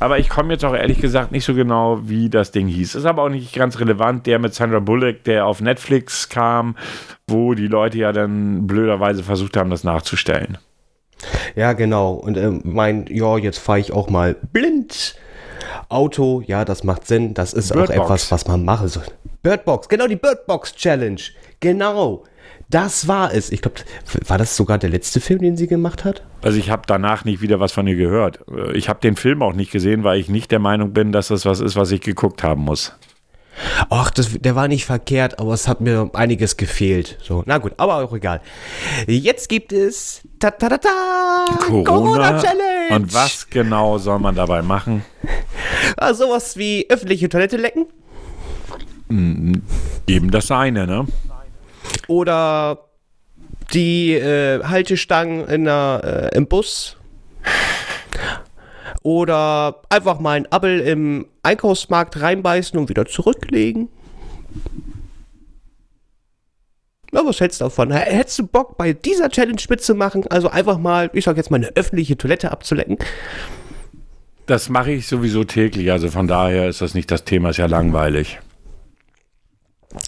Aber 0.00 0.18
ich 0.18 0.30
komme 0.30 0.54
jetzt 0.54 0.64
auch 0.64 0.74
ehrlich 0.74 0.98
gesagt 0.98 1.30
nicht 1.30 1.44
so 1.44 1.54
genau, 1.54 2.00
wie 2.04 2.30
das 2.30 2.52
Ding 2.52 2.66
hieß. 2.68 2.94
Ist 2.94 3.04
aber 3.04 3.22
auch 3.22 3.28
nicht 3.28 3.54
ganz 3.54 3.78
relevant. 3.78 4.26
Der 4.26 4.38
mit 4.38 4.54
Sandra 4.54 4.78
Bullock, 4.80 5.24
der 5.24 5.44
auf 5.44 5.60
Netflix 5.60 6.30
kam, 6.30 6.74
wo 7.28 7.52
die 7.52 7.68
Leute 7.68 7.98
ja 7.98 8.10
dann 8.12 8.66
blöderweise 8.66 9.22
versucht 9.22 9.58
haben, 9.58 9.68
das 9.68 9.84
nachzustellen. 9.84 10.56
Ja, 11.54 11.74
genau. 11.74 12.14
Und 12.14 12.38
äh, 12.38 12.50
mein, 12.64 13.06
ja, 13.08 13.36
jetzt 13.36 13.58
fahre 13.58 13.78
ich 13.78 13.92
auch 13.92 14.08
mal 14.08 14.36
blind. 14.52 15.16
Auto, 15.90 16.42
ja, 16.46 16.64
das 16.64 16.82
macht 16.82 17.06
Sinn. 17.06 17.34
Das 17.34 17.52
ist 17.52 17.72
Birdbox. 17.72 17.98
auch 17.98 18.04
etwas, 18.04 18.32
was 18.32 18.48
man 18.48 18.64
machen 18.64 18.88
soll. 18.88 19.04
Birdbox, 19.42 19.88
genau 19.88 20.06
die 20.06 20.16
Birdbox 20.16 20.74
Challenge. 20.76 21.20
Genau. 21.60 22.24
Das 22.70 23.08
war 23.08 23.34
es. 23.34 23.50
Ich 23.50 23.62
glaube, 23.62 23.80
war 24.26 24.38
das 24.38 24.56
sogar 24.56 24.78
der 24.78 24.90
letzte 24.90 25.20
Film, 25.20 25.40
den 25.40 25.56
sie 25.56 25.66
gemacht 25.66 26.04
hat? 26.04 26.22
Also 26.40 26.56
ich 26.58 26.70
habe 26.70 26.82
danach 26.86 27.24
nicht 27.24 27.42
wieder 27.42 27.58
was 27.58 27.72
von 27.72 27.86
ihr 27.86 27.96
gehört. 27.96 28.40
Ich 28.74 28.88
habe 28.88 29.00
den 29.00 29.16
Film 29.16 29.42
auch 29.42 29.52
nicht 29.52 29.72
gesehen, 29.72 30.04
weil 30.04 30.20
ich 30.20 30.28
nicht 30.28 30.52
der 30.52 30.60
Meinung 30.60 30.92
bin, 30.92 31.10
dass 31.10 31.28
das 31.28 31.44
was 31.44 31.60
ist, 31.60 31.74
was 31.74 31.90
ich 31.90 32.00
geguckt 32.00 32.44
haben 32.44 32.62
muss. 32.62 32.94
Ach, 33.90 34.10
das, 34.10 34.38
der 34.38 34.54
war 34.54 34.68
nicht 34.68 34.86
verkehrt, 34.86 35.38
aber 35.38 35.52
es 35.52 35.68
hat 35.68 35.80
mir 35.80 36.10
einiges 36.14 36.56
gefehlt. 36.56 37.18
So, 37.22 37.42
na 37.44 37.58
gut, 37.58 37.72
aber 37.76 37.96
auch 37.96 38.14
egal. 38.14 38.40
Jetzt 39.06 39.48
gibt 39.48 39.72
es 39.72 40.22
ta 40.38 40.50
ta 40.52 40.68
ta 40.68 40.78
ta 40.78 40.88
Corona, 41.66 41.84
Corona 41.84 42.40
Challenge. 42.40 42.94
Und 42.94 43.12
was 43.12 43.50
genau 43.50 43.98
soll 43.98 44.20
man 44.20 44.34
dabei 44.34 44.62
machen? 44.62 45.04
Ah, 45.96 46.14
sowas 46.14 46.56
wie 46.56 46.86
öffentliche 46.88 47.28
Toilette 47.28 47.56
lecken? 47.56 47.86
Eben 50.06 50.30
das 50.30 50.50
eine, 50.52 50.86
ne? 50.86 51.06
Oder 52.10 52.88
die 53.72 54.14
äh, 54.14 54.64
Haltestangen 54.64 55.46
in 55.46 55.64
der, 55.64 56.30
äh, 56.32 56.36
im 56.36 56.48
Bus. 56.48 56.96
Oder 59.02 59.82
einfach 59.90 60.18
mal 60.18 60.32
ein 60.32 60.46
Appel 60.50 60.80
im 60.80 61.26
Einkaufsmarkt 61.44 62.20
reinbeißen 62.20 62.76
und 62.76 62.88
wieder 62.88 63.06
zurücklegen. 63.06 63.90
Na, 67.12 67.24
was 67.24 67.38
hältst 67.38 67.60
du 67.60 67.66
davon? 67.66 67.92
Hättest 67.92 68.40
du 68.40 68.46
Bock, 68.48 68.76
bei 68.76 68.92
dieser 68.92 69.28
Challenge 69.28 69.62
mitzumachen? 69.68 70.26
Also 70.26 70.50
einfach 70.50 70.78
mal, 70.78 71.10
ich 71.12 71.26
sag 71.26 71.36
jetzt 71.36 71.52
mal, 71.52 71.58
eine 71.58 71.76
öffentliche 71.76 72.18
Toilette 72.18 72.50
abzulecken? 72.50 72.98
Das 74.46 74.68
mache 74.68 74.90
ich 74.90 75.06
sowieso 75.06 75.44
täglich, 75.44 75.92
also 75.92 76.10
von 76.10 76.26
daher 76.26 76.68
ist 76.68 76.80
das 76.80 76.94
nicht 76.94 77.08
das 77.12 77.22
Thema, 77.22 77.50
ist 77.50 77.58
ja 77.58 77.66
langweilig. 77.66 78.40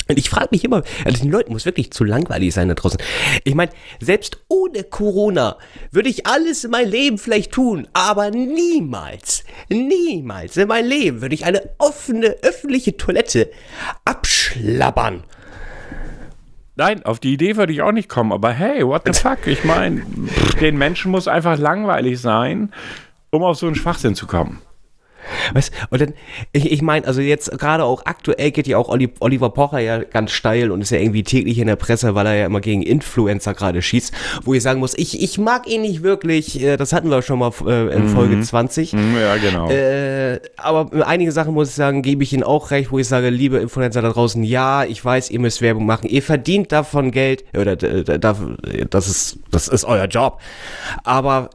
Und 0.09 0.19
ich 0.19 0.31
frage 0.31 0.49
mich 0.53 0.65
immer, 0.65 0.83
also 1.05 1.23
den 1.23 1.31
Leuten 1.31 1.53
muss 1.53 1.65
wirklich 1.65 1.91
zu 1.91 2.05
langweilig 2.05 2.55
sein 2.55 2.69
da 2.69 2.75
draußen. 2.75 3.01
Ich 3.45 3.55
meine, 3.55 3.73
selbst 4.01 4.39
ohne 4.49 4.85
Corona 4.85 5.57
würde 5.91 6.09
ich 6.09 6.27
alles 6.27 6.65
in 6.65 6.71
meinem 6.71 6.91
Leben 6.91 7.19
vielleicht 7.19 7.53
tun, 7.53 7.89
aber 7.93 8.31
niemals, 8.31 9.45
niemals 9.69 10.57
in 10.57 10.69
meinem 10.69 10.89
Leben 10.89 11.21
würde 11.21 11.35
ich 11.35 11.45
eine 11.45 11.71
offene 11.79 12.37
öffentliche 12.43 12.97
Toilette 12.97 13.51
abschlabbern. 14.05 15.25
Nein, 16.77 17.05
auf 17.05 17.19
die 17.19 17.35
Idee 17.35 17.57
würde 17.57 17.73
ich 17.73 17.83
auch 17.83 17.93
nicht 17.93 18.09
kommen, 18.09 18.33
aber 18.33 18.51
hey, 18.51 18.87
what 18.87 19.03
the 19.05 19.13
fuck? 19.13 19.47
Ich 19.47 19.65
meine, 19.65 20.03
den 20.61 20.79
Menschen 20.79 21.11
muss 21.11 21.29
einfach 21.29 21.59
langweilig 21.59 22.21
sein, 22.21 22.73
um 23.31 23.43
auf 23.43 23.59
so 23.59 23.67
einen 23.67 23.75
Schwachsinn 23.75 24.15
zu 24.15 24.27
kommen. 24.27 24.61
Weißt, 25.53 25.73
und 25.91 26.01
dann, 26.01 26.15
ich, 26.53 26.71
ich 26.71 26.83
meine, 26.83 27.07
also 27.07 27.21
jetzt 27.21 27.51
gerade 27.59 27.85
auch 27.85 28.05
aktuell 28.07 28.51
geht 28.51 28.67
ja 28.67 28.79
auch 28.79 28.89
Oliver 28.89 29.51
Pocher 29.51 29.79
ja 29.79 29.99
ganz 30.03 30.33
steil 30.33 30.71
und 30.71 30.81
ist 30.81 30.91
ja 30.91 30.99
irgendwie 30.99 31.23
täglich 31.23 31.59
in 31.59 31.67
der 31.67 31.77
Presse, 31.77 32.15
weil 32.15 32.27
er 32.27 32.35
ja 32.35 32.47
immer 32.47 32.61
gegen 32.61 32.83
Influencer 32.83 33.55
gerade 33.55 33.83
schießt, 33.83 34.13
wo 34.45 34.55
ich 34.55 34.63
sagen 34.63 34.81
muss, 34.81 34.97
ich, 34.97 35.23
ich 35.23 35.39
mag 35.39 35.67
ihn 35.67 35.83
nicht 35.83 36.03
wirklich, 36.03 36.61
äh, 36.63 36.77
das 36.77 36.93
hatten 36.93 37.11
wir 37.11 37.23
schon 37.23 37.39
mal 37.39 37.53
äh, 37.67 37.95
in 37.95 38.09
Folge 38.09 38.37
mhm. 38.37 38.43
20. 38.43 38.93
Mhm, 38.93 39.17
ja, 39.19 39.37
genau. 39.37 39.71
Äh, 39.71 40.41
aber 40.57 41.07
einige 41.07 41.33
Sachen 41.33 41.55
muss 41.55 41.69
ich 41.69 41.75
sagen, 41.75 42.03
gebe 42.03 42.23
ich 42.23 42.33
Ihnen 42.33 42.43
auch 42.43 42.71
recht, 42.71 42.91
wo 42.91 42.99
ich 42.99 43.09
sage, 43.09 43.31
liebe 43.31 43.59
Influencer 43.59 44.03
da 44.03 44.11
draußen, 44.11 44.43
ja, 44.43 44.85
ich 44.85 45.05
weiß, 45.05 45.31
ihr 45.31 45.41
müsst 45.41 45.63
Werbung 45.63 45.87
machen, 45.87 46.09
ihr 46.09 46.23
verdient 46.23 46.73
davon 46.73 47.11
Geld, 47.11 47.45
oder 47.57 47.77
das 47.77 49.09
ist, 49.09 49.39
das 49.51 49.69
ist 49.69 49.85
euer 49.85 50.07
Job. 50.07 50.41
Aber 51.05 51.51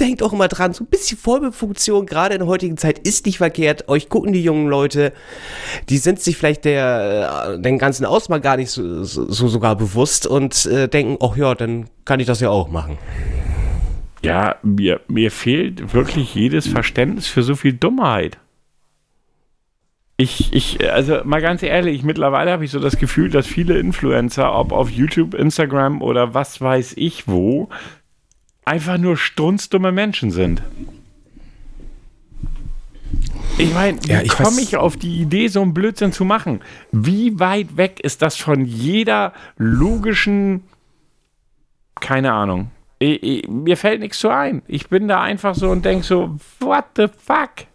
denkt 0.00 0.22
auch 0.22 0.32
immer 0.32 0.48
dran, 0.48 0.72
so 0.72 0.84
ein 0.84 0.88
bisschen 0.88 1.18
Vorbildfunktion, 1.18 2.06
gerade 2.06 2.34
in 2.34 2.40
der 2.40 2.48
heutigen 2.48 2.76
Zeit, 2.76 2.98
ist 2.98 3.26
nicht 3.26 3.38
verkehrt. 3.38 3.88
Euch 3.88 4.08
gucken 4.08 4.32
die 4.32 4.42
jungen 4.42 4.68
Leute, 4.68 5.12
die 5.88 5.98
sind 5.98 6.20
sich 6.20 6.36
vielleicht 6.36 6.64
der, 6.64 7.56
äh, 7.56 7.60
den 7.60 7.78
ganzen 7.78 8.06
Ausmaß 8.06 8.40
gar 8.40 8.56
nicht 8.56 8.70
so, 8.70 9.04
so, 9.04 9.30
so 9.30 9.48
sogar 9.48 9.76
bewusst 9.76 10.26
und 10.26 10.66
äh, 10.66 10.88
denken, 10.88 11.18
ach 11.22 11.36
ja, 11.36 11.54
dann 11.54 11.88
kann 12.04 12.20
ich 12.20 12.26
das 12.26 12.40
ja 12.40 12.50
auch 12.50 12.68
machen. 12.68 12.98
Ja, 14.22 14.56
mir, 14.62 15.00
mir 15.08 15.30
fehlt 15.30 15.94
wirklich 15.94 16.34
jedes 16.34 16.66
Verständnis 16.66 17.26
für 17.26 17.42
so 17.42 17.54
viel 17.54 17.72
Dummheit. 17.72 18.38
Ich, 20.18 20.52
ich, 20.52 20.92
also 20.92 21.20
mal 21.24 21.40
ganz 21.40 21.62
ehrlich, 21.62 22.02
mittlerweile 22.02 22.52
habe 22.52 22.62
ich 22.62 22.70
so 22.70 22.78
das 22.78 22.98
Gefühl, 22.98 23.30
dass 23.30 23.46
viele 23.46 23.78
Influencer, 23.78 24.54
ob 24.54 24.72
auf 24.72 24.90
YouTube, 24.90 25.32
Instagram 25.32 26.02
oder 26.02 26.34
was 26.34 26.60
weiß 26.60 26.92
ich 26.98 27.26
wo, 27.26 27.70
einfach 28.70 28.98
nur 28.98 29.16
strunzdumme 29.16 29.90
Menschen 29.90 30.30
sind. 30.30 30.62
Ich 33.58 33.74
meine, 33.74 33.98
ja, 34.06 34.22
wie 34.22 34.28
komme 34.28 34.60
ich 34.60 34.76
auf 34.76 34.96
die 34.96 35.20
Idee, 35.20 35.48
so 35.48 35.60
einen 35.60 35.74
Blödsinn 35.74 36.12
zu 36.12 36.24
machen? 36.24 36.60
Wie 36.92 37.40
weit 37.40 37.76
weg 37.76 37.98
ist 37.98 38.22
das 38.22 38.36
von 38.36 38.64
jeder 38.64 39.32
logischen, 39.58 40.62
keine 41.98 42.32
Ahnung. 42.32 42.70
Ich, 43.00 43.22
ich, 43.22 43.48
mir 43.48 43.76
fällt 43.76 44.00
nichts 44.00 44.20
so 44.20 44.28
ein. 44.28 44.62
Ich 44.68 44.88
bin 44.88 45.08
da 45.08 45.20
einfach 45.20 45.56
so 45.56 45.68
und 45.68 45.84
denke 45.84 46.06
so, 46.06 46.36
what 46.60 46.84
the 46.96 47.06
fuck? 47.08 47.66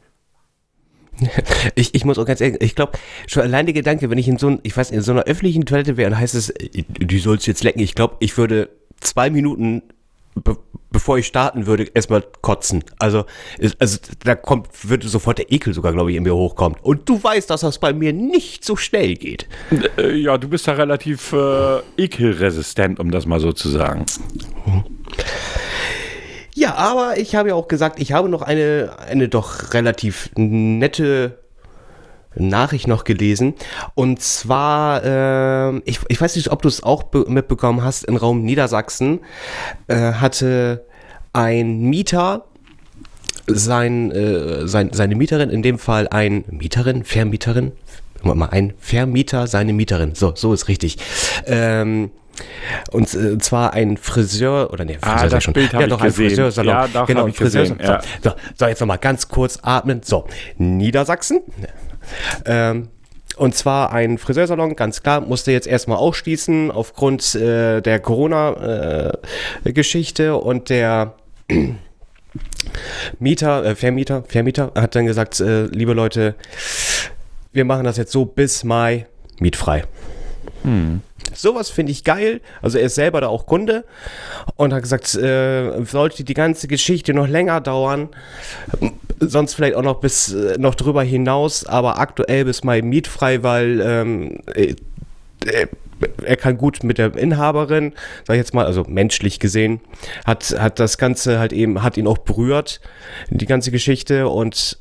Ich, 1.76 1.93
ich 1.93 2.06
muss 2.06 2.18
auch 2.18 2.26
ganz 2.26 2.39
ehrlich, 2.39 2.62
ich 2.62 2.76
glaube, 2.76 2.93
schon 3.28 3.43
allein 3.43 3.66
der 3.66 3.74
Gedanke, 3.74 4.10
wenn 4.10 4.18
ich 4.18 4.28
in 4.28 4.38
so, 4.38 4.60
ich 4.64 4.76
weiß, 4.76 4.91
in 4.91 5.02
so 5.02 5.12
einer 5.12 5.24
öffentlichen 5.24 5.66
Toilette 5.66 5.98
wäre, 5.98 6.10
dann 6.10 6.20
heißt 6.20 6.36
es, 6.36 6.54
die 6.58 7.20
sollst 7.20 7.48
jetzt 7.48 7.64
lecken. 7.64 7.82
Ich 7.82 7.96
glaube, 7.96 8.16
ich 8.20 8.38
würde 8.38 8.70
zwei 9.00 9.30
Minuten 9.30 9.82
bevor 10.96 11.18
ich 11.18 11.28
starten 11.28 11.66
würde, 11.66 11.88
erstmal 11.93 12.24
kotzen. 12.39 12.82
Also, 13.00 13.26
also 13.80 13.98
da 14.24 14.34
kommt, 14.34 14.70
würde 14.89 15.10
sofort 15.10 15.39
der 15.39 15.52
Ekel 15.52 15.74
sogar, 15.74 15.91
glaube 15.91 16.12
ich, 16.12 16.16
in 16.16 16.24
mir 16.24 16.34
hochkommen. 16.34 16.80
Und 16.82 17.10
du 17.10 17.22
weißt, 17.22 17.50
dass 17.50 17.62
das 17.62 17.80
bei 17.80 17.91
mir 17.91 18.14
nicht 18.14 18.64
so 18.64 18.78
schnell 18.78 19.16
geht. 19.16 19.46
Äh, 19.98 20.16
ja, 20.16 20.38
du 20.38 20.48
bist 20.48 20.70
da 20.70 20.72
relativ 20.72 21.34
äh, 21.34 21.80
ekelresistent, 21.98 23.02
um 23.02 23.12
das 23.12 23.26
mal 23.26 23.41
so 23.41 23.52
zu 23.52 23.68
sagen. 23.68 24.06
Ja, 26.54 26.76
aber 26.76 27.18
ich 27.18 27.36
habe 27.36 27.50
ja 27.50 27.56
auch 27.56 27.68
gesagt, 27.68 28.00
ich 28.00 28.14
habe 28.14 28.30
noch 28.30 28.41
eine, 28.41 28.96
eine 29.06 29.28
doch 29.28 29.74
relativ 29.74 30.30
nette 30.38 31.39
Nachricht 32.36 32.88
noch 32.88 33.04
gelesen. 33.04 33.54
Und 33.94 34.22
zwar, 34.22 35.04
äh, 35.04 35.78
ich, 35.86 36.00
ich 36.08 36.20
weiß 36.20 36.36
nicht, 36.36 36.52
ob 36.52 36.62
du 36.62 36.68
es 36.68 36.84
auch 36.84 37.06
mitbekommen 37.28 37.84
hast, 37.84 38.04
im 38.06 38.16
Raum 38.16 38.44
Niedersachsen 38.44 39.20
äh, 39.88 40.14
hatte 40.14 40.86
ein 41.34 41.82
Mieter 41.82 42.46
sein, 43.48 44.12
äh, 44.12 44.68
sein, 44.68 44.90
seine 44.94 45.16
Mieterin, 45.16 45.50
in 45.50 45.62
dem 45.62 45.78
Fall 45.80 46.08
ein 46.08 46.46
Mieterin, 46.50 47.04
Vermieterin, 47.04 47.74
mal 48.24 48.50
ein 48.50 48.74
Vermieter, 48.80 49.48
seine 49.48 49.74
Mieterin, 49.74 50.16
so, 50.16 50.34
so 50.36 50.54
ist 50.54 50.68
richtig. 50.68 50.98
Ähm, 51.46 52.12
und 52.92 53.14
äh, 53.14 53.38
zwar 53.38 53.74
ein 53.74 53.98
Friseur 53.98 54.72
oder 54.72 54.84
ne, 54.84 54.98
Friseur 55.00 55.18
ah, 55.18 55.28
das 55.28 55.44
schon. 55.44 55.54
Bild 55.54 55.72
ja, 55.72 55.88
doch 55.88 56.02
ein 56.02 56.08
gesehen. 56.08 56.30
Friseursalon. 56.30 56.74
Ja, 56.74 56.88
doch, 56.88 57.08
genau, 57.08 57.26
ein 57.26 57.34
Friseursalon. 57.34 57.82
Ja. 57.82 58.02
So, 58.24 58.34
so, 58.56 58.66
jetzt 58.66 58.80
nochmal 58.82 58.98
ganz 58.98 59.30
kurz 59.30 59.60
atmen. 59.62 60.02
So, 60.04 60.26
Niedersachsen, 60.58 61.42
ähm, 62.45 62.89
und 63.38 63.56
zwar 63.56 63.91
ein 63.91 64.18
Friseursalon, 64.18 64.76
ganz 64.76 65.03
klar, 65.03 65.22
musste 65.22 65.51
jetzt 65.51 65.68
erstmal 65.68 65.97
ausschließen 65.97 66.72
aufgrund 66.72 67.36
äh, 67.36 67.82
der 67.82 67.99
Corona-Geschichte 67.99 70.24
äh, 70.24 70.30
und 70.30 70.70
der 70.70 71.14
Mieter, 73.20 73.66
äh, 73.66 73.76
Vermieter, 73.76 74.24
Vermieter 74.28 74.72
hat 74.76 74.95
dann 74.95 75.06
gesagt, 75.06 75.41
äh, 75.41 75.66
liebe 75.66 75.93
Leute, 75.93 76.34
wir 77.51 77.66
machen 77.66 77.84
das 77.84 77.97
jetzt 77.97 78.12
so 78.12 78.26
bis 78.26 78.64
Mai 78.64 79.06
mietfrei. 79.39 79.84
Hm. 80.64 81.01
Sowas 81.34 81.70
finde 81.70 81.91
ich 81.91 82.03
geil. 82.03 82.41
Also 82.62 82.78
er 82.78 82.86
ist 82.86 82.95
selber 82.95 83.22
da 83.22 83.28
auch 83.28 83.45
Kunde 83.45 83.86
und 84.56 84.74
hat 84.74 84.82
gesagt, 84.82 85.14
äh, 85.16 85.84
sollte 85.84 86.24
die 86.24 86.34
ganze 86.34 86.68
Geschichte 86.68 87.14
noch 87.14 87.28
länger 87.28 87.62
dauern, 87.62 88.10
sonst 89.20 89.53
vielleicht 89.53 89.76
auch 89.76 89.84
noch 89.84 89.99
bis 89.99 90.34
äh, 90.34 90.57
noch 90.57 90.76
drüber 90.76 91.03
hinaus, 91.03 91.66
aber 91.66 91.99
aktuell 91.99 92.45
bis 92.45 92.63
Mai 92.63 92.82
mietfrei, 92.82 93.43
weil 93.43 93.82
ähm, 93.82 94.39
äh, 94.53 94.76
äh 95.45 95.68
er 96.24 96.36
kann 96.36 96.57
gut 96.57 96.84
mit 96.84 96.97
der 96.97 97.16
Inhaberin, 97.16 97.93
sag 98.26 98.36
ich 98.36 98.39
jetzt 98.39 98.53
mal, 98.53 98.66
also 98.66 98.84
menschlich 98.88 99.39
gesehen, 99.39 99.80
hat, 100.26 100.55
hat 100.59 100.80
das 100.80 100.97
Ganze 100.97 101.39
halt 101.39 101.53
eben, 101.53 101.84
hat 101.84 101.97
ihn 101.97 102.07
auch 102.07 102.18
berührt, 102.18 102.82
die 103.30 103.45
ganze 103.45 103.72
Geschichte. 103.72 104.28
Und 104.28 104.78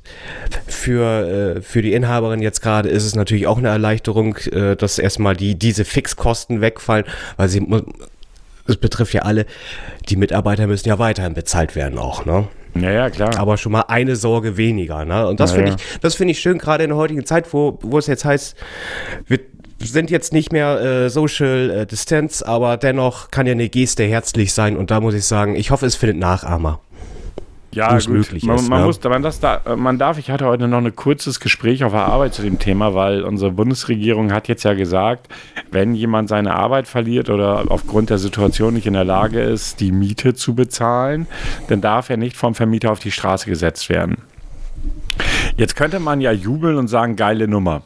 für, 0.67 1.57
äh, 1.57 1.63
für 1.63 1.83
die 1.83 1.93
Inhaberin 1.93 2.43
jetzt 2.43 2.63
gerade 2.63 2.89
ist 2.89 3.05
es 3.05 3.15
natürlich 3.15 3.47
auch 3.47 3.59
eine 3.59 3.69
Erleichterung, 3.69 4.37
äh, 4.51 4.77
dass 4.77 4.99
erstmal 4.99 5.37
die, 5.37 5.55
diese 5.55 5.85
Fixkosten 5.85 6.61
wegfallen, 6.61 7.05
weil 7.37 7.49
sie, 7.49 7.65
es 8.67 8.77
betrifft 8.77 9.15
ja 9.15 9.23
alle, 9.23 9.47
die 10.09 10.17
Mitarbeiter 10.17 10.67
müssen 10.67 10.89
ja 10.89 10.99
weiterhin 10.99 11.35
bezahlt 11.35 11.77
werden 11.77 11.99
auch, 11.99 12.25
ne? 12.25 12.49
Ja, 12.75 12.91
ja, 12.91 13.11
klar. 13.11 13.39
Aber 13.39 13.57
schon 13.57 13.73
mal 13.73 13.85
eine 13.89 14.17
Sorge 14.17 14.57
weniger, 14.57 15.05
ne? 15.05 15.27
Und 15.29 15.41
das 15.41 15.51
Ja, 15.51 15.57
finde 15.57 15.77
ich, 15.77 16.01
das 16.01 16.15
finde 16.15 16.33
ich 16.33 16.41
schön, 16.41 16.59
gerade 16.59 16.85
in 16.85 16.91
der 16.91 16.97
heutigen 16.97 17.25
Zeit, 17.25 17.53
wo, 17.53 17.79
wo 17.83 17.99
es 17.99 18.07
jetzt 18.07 18.25
heißt, 18.25 18.57
wir 19.27 19.41
sind 19.79 20.11
jetzt 20.11 20.33
nicht 20.33 20.53
mehr 20.53 20.81
äh, 20.81 21.11
Social 21.11 21.71
äh, 21.71 21.87
Distance, 21.87 22.47
aber 22.47 22.77
dennoch 22.77 23.31
kann 23.31 23.47
ja 23.47 23.53
eine 23.53 23.69
Geste 23.69 24.05
herzlich 24.05 24.53
sein 24.53 24.77
und 24.77 24.91
da 24.91 25.01
muss 25.01 25.15
ich 25.15 25.25
sagen, 25.25 25.57
ich 25.57 25.71
hoffe, 25.71 25.87
es 25.87 25.97
findet 25.97 26.19
Nachahmer. 26.19 26.81
Ja, 27.75 27.97
gut. 27.99 28.09
möglich 28.09 28.45
man, 28.45 28.57
ist, 28.57 28.69
man 28.69 28.81
ja. 28.81 28.87
muss, 28.87 29.03
man, 29.03 29.23
das 29.23 29.41
da, 29.41 29.61
man 29.77 29.99
darf, 29.99 30.19
ich 30.19 30.31
hatte 30.31 30.47
heute 30.47 30.69
noch 30.69 30.79
ein 30.79 30.95
kurzes 30.95 31.41
Gespräch 31.41 31.85
auf 31.85 31.93
der 31.93 32.07
Arbeit 32.07 32.35
zu 32.35 32.43
dem 32.43 32.59
Thema, 32.59 32.95
weil 32.95 33.23
unsere 33.23 33.51
Bundesregierung 33.51 34.33
hat 34.33 34.49
jetzt 34.49 34.63
ja 34.63 34.75
gesagt, 34.75 35.29
wenn 35.71 35.95
jemand 35.95 36.29
seine 36.29 36.55
Arbeit 36.55 36.89
verliert 36.89 37.31
oder 37.31 37.65
aufgrund 37.69 38.11
der 38.11 38.19
Situation 38.19 38.75
nicht 38.75 38.87
in 38.87 38.95
der 38.95 39.05
Lage 39.05 39.41
ist, 39.41 39.81
die 39.81 39.93
Miete 39.93 40.35
zu 40.35 40.55
bezahlen, 40.55 41.27
dann 41.69 41.81
darf 41.81 42.11
er 42.11 42.17
nicht 42.17 42.37
vom 42.37 42.55
Vermieter 42.55 42.93
auf 42.93 42.99
die 42.99 43.11
Straße 43.11 43.49
gesetzt 43.49 43.89
werden. 43.89 44.19
Jetzt 45.57 45.77
könnte 45.77 46.01
man 46.01 46.21
ja 46.21 46.33
jubeln 46.33 46.77
und 46.77 46.89
sagen, 46.89 47.17
geile 47.17 47.49
Nummer. 47.49 47.83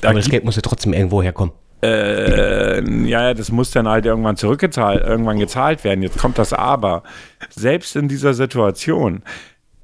Da 0.00 0.10
aber 0.10 0.18
das 0.18 0.28
Geld 0.28 0.44
muss 0.44 0.56
ja 0.56 0.62
trotzdem 0.62 0.92
irgendwo 0.92 1.22
herkommen. 1.22 1.54
Äh, 1.84 3.06
ja, 3.06 3.28
ja, 3.28 3.34
das 3.34 3.52
muss 3.52 3.70
dann 3.70 3.88
halt 3.88 4.06
irgendwann 4.06 4.36
zurückgezahlt, 4.36 5.04
irgendwann 5.04 5.38
gezahlt 5.38 5.84
werden. 5.84 6.02
Jetzt 6.02 6.18
kommt 6.18 6.38
das 6.38 6.52
Aber. 6.52 7.02
Selbst 7.50 7.96
in 7.96 8.08
dieser 8.08 8.34
Situation, 8.34 9.22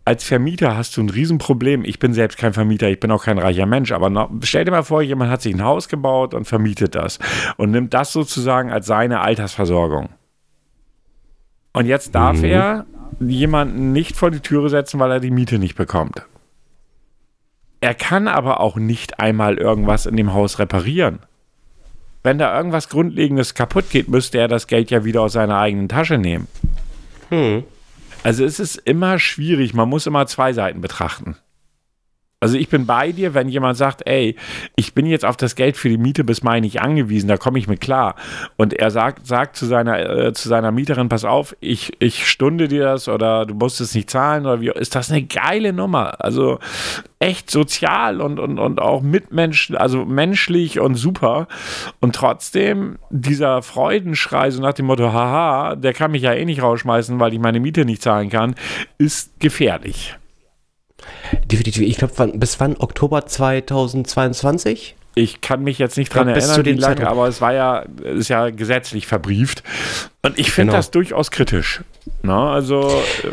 als 0.04 0.24
Vermieter 0.24 0.76
hast 0.76 0.96
du 0.96 1.02
ein 1.02 1.10
Riesenproblem. 1.10 1.84
Ich 1.84 1.98
bin 1.98 2.14
selbst 2.14 2.38
kein 2.38 2.52
Vermieter, 2.52 2.88
ich 2.88 3.00
bin 3.00 3.10
auch 3.10 3.24
kein 3.24 3.38
reicher 3.38 3.66
Mensch, 3.66 3.92
aber 3.92 4.08
noch, 4.08 4.30
stell 4.42 4.64
dir 4.64 4.70
mal 4.70 4.82
vor, 4.82 5.02
jemand 5.02 5.30
hat 5.30 5.42
sich 5.42 5.54
ein 5.54 5.62
Haus 5.62 5.88
gebaut 5.88 6.34
und 6.34 6.46
vermietet 6.46 6.94
das 6.94 7.18
und 7.56 7.70
nimmt 7.70 7.92
das 7.94 8.12
sozusagen 8.12 8.72
als 8.72 8.86
seine 8.86 9.20
Altersversorgung. 9.20 10.08
Und 11.72 11.86
jetzt 11.86 12.14
darf 12.14 12.42
er 12.42 12.86
jemanden 13.20 13.92
nicht 13.92 14.16
vor 14.16 14.30
die 14.30 14.40
Türe 14.40 14.70
setzen, 14.70 14.98
weil 14.98 15.12
er 15.12 15.20
die 15.20 15.30
Miete 15.30 15.58
nicht 15.58 15.76
bekommt. 15.76 16.26
Er 17.80 17.94
kann 17.94 18.28
aber 18.28 18.60
auch 18.60 18.76
nicht 18.76 19.20
einmal 19.20 19.56
irgendwas 19.58 20.06
in 20.06 20.16
dem 20.16 20.32
Haus 20.32 20.58
reparieren. 20.58 21.20
Wenn 22.22 22.38
da 22.38 22.56
irgendwas 22.56 22.88
Grundlegendes 22.88 23.54
kaputt 23.54 23.90
geht, 23.90 24.08
müsste 24.08 24.38
er 24.38 24.48
das 24.48 24.66
Geld 24.66 24.90
ja 24.90 25.04
wieder 25.04 25.22
aus 25.22 25.32
seiner 25.32 25.58
eigenen 25.58 25.88
Tasche 25.88 26.18
nehmen. 26.18 26.48
Hm. 27.30 27.64
Also 28.22 28.44
es 28.44 28.60
ist 28.60 28.76
immer 28.76 29.18
schwierig, 29.18 29.72
man 29.72 29.88
muss 29.88 30.06
immer 30.06 30.26
zwei 30.26 30.52
Seiten 30.52 30.80
betrachten. 30.80 31.36
Also 32.42 32.56
ich 32.56 32.70
bin 32.70 32.86
bei 32.86 33.12
dir, 33.12 33.34
wenn 33.34 33.50
jemand 33.50 33.76
sagt, 33.76 34.06
ey, 34.06 34.34
ich 34.74 34.94
bin 34.94 35.04
jetzt 35.04 35.26
auf 35.26 35.36
das 35.36 35.56
Geld 35.56 35.76
für 35.76 35.90
die 35.90 35.98
Miete 35.98 36.24
bis 36.24 36.42
Mai 36.42 36.60
nicht 36.60 36.80
angewiesen, 36.80 37.28
da 37.28 37.36
komme 37.36 37.58
ich 37.58 37.68
mit 37.68 37.82
klar. 37.82 38.14
Und 38.56 38.72
er 38.72 38.90
sagt, 38.90 39.26
sagt 39.26 39.56
zu 39.56 39.66
seiner, 39.66 39.98
äh, 40.00 40.32
zu 40.32 40.48
seiner 40.48 40.72
Mieterin, 40.72 41.10
pass 41.10 41.26
auf, 41.26 41.54
ich, 41.60 41.92
ich 41.98 42.26
stunde 42.26 42.66
dir 42.66 42.84
das 42.84 43.08
oder 43.08 43.44
du 43.44 43.54
musst 43.54 43.82
es 43.82 43.94
nicht 43.94 44.08
zahlen 44.08 44.46
oder 44.46 44.62
wie, 44.62 44.70
ist 44.70 44.94
das 44.94 45.10
eine 45.10 45.22
geile 45.22 45.74
Nummer. 45.74 46.24
Also 46.24 46.60
echt 47.18 47.50
sozial 47.50 48.22
und, 48.22 48.38
und, 48.38 48.58
und 48.58 48.80
auch 48.80 49.02
mitmenschlich, 49.02 49.78
also 49.78 50.06
menschlich 50.06 50.80
und 50.80 50.94
super. 50.94 51.46
Und 52.00 52.14
trotzdem 52.14 52.98
dieser 53.10 53.60
Freudenschrei, 53.60 54.50
so 54.50 54.62
nach 54.62 54.72
dem 54.72 54.86
Motto, 54.86 55.12
haha, 55.12 55.76
der 55.76 55.92
kann 55.92 56.12
mich 56.12 56.22
ja 56.22 56.32
eh 56.32 56.46
nicht 56.46 56.62
rausschmeißen, 56.62 57.20
weil 57.20 57.34
ich 57.34 57.38
meine 57.38 57.60
Miete 57.60 57.84
nicht 57.84 58.00
zahlen 58.00 58.30
kann, 58.30 58.54
ist 58.96 59.38
gefährlich. 59.40 60.16
Definitiv. 61.44 61.82
Ich 61.82 61.96
glaube, 61.96 62.32
bis 62.38 62.60
wann? 62.60 62.76
Oktober 62.78 63.26
2022? 63.26 64.96
Ich 65.16 65.40
kann 65.40 65.62
mich 65.64 65.78
jetzt 65.78 65.96
nicht 65.96 66.14
dran 66.14 66.32
bis 66.32 66.48
erinnern, 66.48 66.66
wie 66.66 66.80
lange, 66.80 67.08
aber 67.08 67.26
es 67.26 67.40
war 67.40 67.52
ja, 67.52 67.84
ist 68.04 68.28
ja 68.28 68.50
gesetzlich 68.50 69.06
verbrieft. 69.06 69.62
Und 70.22 70.38
ich 70.38 70.52
finde 70.52 70.70
Genau. 70.70 70.78
das 70.78 70.90
durchaus 70.92 71.30
kritisch. 71.32 71.80
Na, 72.22 72.52
also 72.52 72.88
ähm, 73.24 73.32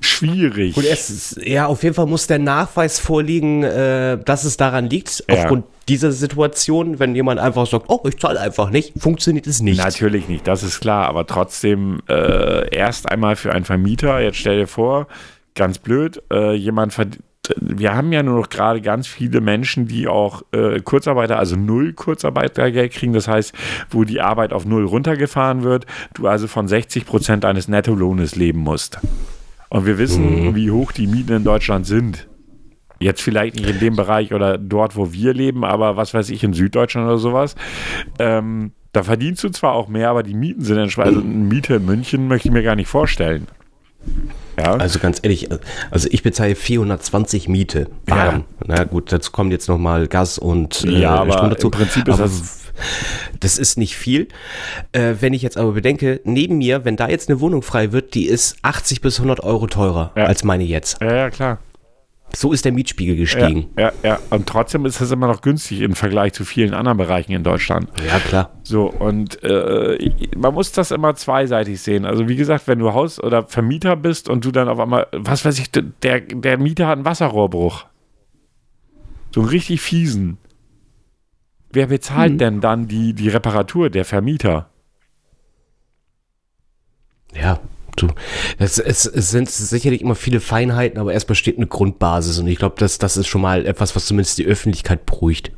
schwierig. 0.00 0.74
Gut, 0.74 0.84
es 0.84 1.38
ja, 1.44 1.66
auf 1.66 1.82
jeden 1.82 1.94
Fall 1.96 2.06
muss 2.06 2.28
der 2.28 2.38
Nachweis 2.38 3.00
vorliegen, 3.00 3.64
äh, 3.64 4.18
dass 4.24 4.44
es 4.44 4.56
daran 4.56 4.88
liegt. 4.88 5.24
Ja. 5.28 5.36
Aufgrund 5.42 5.64
dieser 5.88 6.12
Situation, 6.12 7.00
wenn 7.00 7.16
jemand 7.16 7.40
einfach 7.40 7.66
sagt, 7.66 7.86
oh, 7.88 8.00
ich 8.08 8.18
zahle 8.18 8.40
einfach 8.40 8.70
nicht, 8.70 8.92
funktioniert 8.96 9.48
es 9.48 9.60
nicht. 9.60 9.78
Natürlich 9.78 10.28
nicht, 10.28 10.46
das 10.46 10.62
ist 10.62 10.80
klar, 10.80 11.08
aber 11.08 11.26
trotzdem 11.26 12.00
äh, 12.08 12.72
erst 12.74 13.10
einmal 13.10 13.34
für 13.34 13.52
einen 13.52 13.64
Vermieter, 13.64 14.20
jetzt 14.20 14.36
stell 14.38 14.58
dir 14.60 14.68
vor, 14.68 15.08
ganz 15.54 15.78
blöd, 15.78 16.22
äh, 16.32 16.54
jemand 16.54 16.92
verdient. 16.92 17.24
Wir 17.56 17.96
haben 17.96 18.12
ja 18.12 18.22
nur 18.22 18.38
noch 18.38 18.50
gerade 18.50 18.80
ganz 18.80 19.08
viele 19.08 19.40
Menschen, 19.40 19.88
die 19.88 20.06
auch 20.06 20.42
äh, 20.52 20.80
Kurzarbeiter, 20.80 21.40
also 21.40 21.56
null 21.56 21.92
Kurzarbeitergeld 21.92 22.92
kriegen. 22.92 23.12
Das 23.12 23.26
heißt, 23.26 23.52
wo 23.90 24.04
die 24.04 24.20
Arbeit 24.20 24.52
auf 24.52 24.64
null 24.64 24.84
runtergefahren 24.84 25.64
wird, 25.64 25.86
du 26.14 26.28
also 26.28 26.46
von 26.46 26.68
60 26.68 27.04
Prozent 27.04 27.42
deines 27.42 27.66
Nettolohnes 27.66 28.36
leben 28.36 28.60
musst. 28.60 29.00
Und 29.70 29.86
wir 29.86 29.98
wissen, 29.98 30.54
wie 30.54 30.70
hoch 30.70 30.92
die 30.92 31.08
Mieten 31.08 31.32
in 31.32 31.44
Deutschland 31.44 31.84
sind. 31.84 32.28
Jetzt 33.00 33.22
vielleicht 33.22 33.56
nicht 33.56 33.68
in 33.68 33.80
dem 33.80 33.96
Bereich 33.96 34.32
oder 34.32 34.56
dort, 34.58 34.94
wo 34.94 35.12
wir 35.12 35.34
leben, 35.34 35.64
aber 35.64 35.96
was 35.96 36.14
weiß 36.14 36.30
ich, 36.30 36.44
in 36.44 36.52
Süddeutschland 36.52 37.08
oder 37.08 37.18
sowas. 37.18 37.56
Ähm, 38.20 38.72
da 38.92 39.02
verdienst 39.02 39.42
du 39.42 39.48
zwar 39.48 39.72
auch 39.72 39.88
mehr, 39.88 40.10
aber 40.10 40.22
die 40.22 40.34
Mieten 40.34 40.62
sind 40.62 40.78
entsprechend. 40.78 41.16
Also 41.16 41.26
eine 41.26 41.34
Miete 41.34 41.76
in 41.76 41.86
München 41.86 42.28
möchte 42.28 42.48
ich 42.48 42.52
mir 42.52 42.62
gar 42.62 42.76
nicht 42.76 42.88
vorstellen. 42.88 43.48
Ja. 44.58 44.74
Also 44.74 44.98
ganz 44.98 45.18
ehrlich, 45.22 45.48
also 45.90 46.08
ich 46.10 46.22
bezahle 46.22 46.54
420 46.54 47.48
Miete 47.48 47.88
warm. 48.06 48.44
Na 48.66 48.84
gut, 48.84 49.10
dazu 49.12 49.32
kommt 49.32 49.50
jetzt 49.52 49.68
nochmal 49.68 50.08
Gas 50.08 50.38
und 50.38 50.84
äh, 50.84 51.00
Ja, 51.00 51.14
aber 51.14 51.32
Strom 51.32 51.50
dazu. 51.50 51.66
im 51.68 51.70
Prinzip 51.70 52.08
ist 52.08 52.14
aber 52.14 52.22
das- 52.24 52.58
das 53.40 53.58
ist 53.58 53.76
nicht 53.78 53.96
viel. 53.96 54.28
Äh, 54.92 55.14
wenn 55.20 55.34
ich 55.34 55.42
jetzt 55.42 55.56
aber 55.58 55.72
bedenke, 55.72 56.20
neben 56.24 56.58
mir, 56.58 56.84
wenn 56.84 56.96
da 56.96 57.08
jetzt 57.08 57.28
eine 57.28 57.40
Wohnung 57.40 57.62
frei 57.62 57.92
wird, 57.92 58.14
die 58.14 58.26
ist 58.26 58.56
80 58.62 59.00
bis 59.00 59.18
100 59.18 59.40
Euro 59.40 59.66
teurer 59.66 60.12
Ja. 60.16 60.24
als 60.24 60.42
meine 60.44 60.64
jetzt. 60.64 61.00
ja, 61.00 61.14
ja, 61.14 61.30
klar. 61.30 61.58
So 62.34 62.52
ist 62.52 62.64
der 62.64 62.72
Mietspiegel 62.72 63.14
Ja, 63.14 63.20
gestiegen. 63.20 63.68
ja, 63.78 63.92
ja. 64.02 64.18
Und 64.30 64.46
trotzdem 64.48 64.86
ist 64.86 65.00
das 65.00 65.10
immer 65.10 65.26
noch 65.26 65.42
günstig 65.42 65.80
im 65.82 65.94
Vergleich 65.94 66.32
zu 66.32 66.44
vielen 66.44 66.72
anderen 66.74 66.96
Bereichen 66.98 67.32
in 67.32 67.44
Deutschland. 67.44 67.88
Ja, 68.08 68.18
klar. 68.20 68.50
So, 68.62 68.86
und 68.90 69.42
äh, 69.44 70.10
man 70.36 70.54
muss 70.54 70.72
das 70.72 70.90
immer 70.92 71.14
zweiseitig 71.14 71.80
sehen. 71.80 72.04
Also, 72.06 72.28
wie 72.28 72.36
gesagt, 72.36 72.66
wenn 72.68 72.78
du 72.78 72.94
Haus- 72.94 73.22
oder 73.22 73.46
Vermieter 73.46 73.96
bist 73.96 74.28
und 74.30 74.44
du 74.44 74.50
dann 74.50 74.68
auf 74.68 74.80
einmal, 74.80 75.06
was 75.12 75.44
weiß 75.44 75.58
ich, 75.58 75.70
der, 75.70 76.20
der 76.20 76.58
Mieter 76.58 76.86
hat 76.86 76.96
einen 76.96 77.04
Wasserrohrbruch. 77.04 77.84
So 79.34 79.40
einen 79.42 79.50
richtig 79.50 79.80
fiesen. 79.80 80.38
Wer 81.70 81.86
bezahlt 81.86 82.40
denn 82.40 82.60
dann 82.60 82.86
die, 82.88 83.14
die 83.14 83.28
Reparatur? 83.28 83.88
Der 83.88 84.04
Vermieter. 84.04 84.68
Ja, 87.34 87.60
du. 87.96 88.08
Das, 88.58 88.78
es, 88.78 89.06
es 89.06 89.30
sind 89.30 89.50
sicherlich 89.50 90.00
immer 90.00 90.14
viele 90.14 90.40
Feinheiten, 90.40 90.98
aber 90.98 91.12
erstmal 91.12 91.36
steht 91.36 91.56
eine 91.56 91.66
Grundbasis 91.66 92.38
und 92.38 92.46
ich 92.46 92.58
glaube, 92.58 92.76
das, 92.78 92.98
das 92.98 93.16
ist 93.16 93.26
schon 93.26 93.40
mal 93.40 93.66
etwas, 93.66 93.94
was 93.96 94.06
zumindest 94.06 94.38
die 94.38 94.46
Öffentlichkeit 94.46 95.06
beruhigt. 95.06 95.52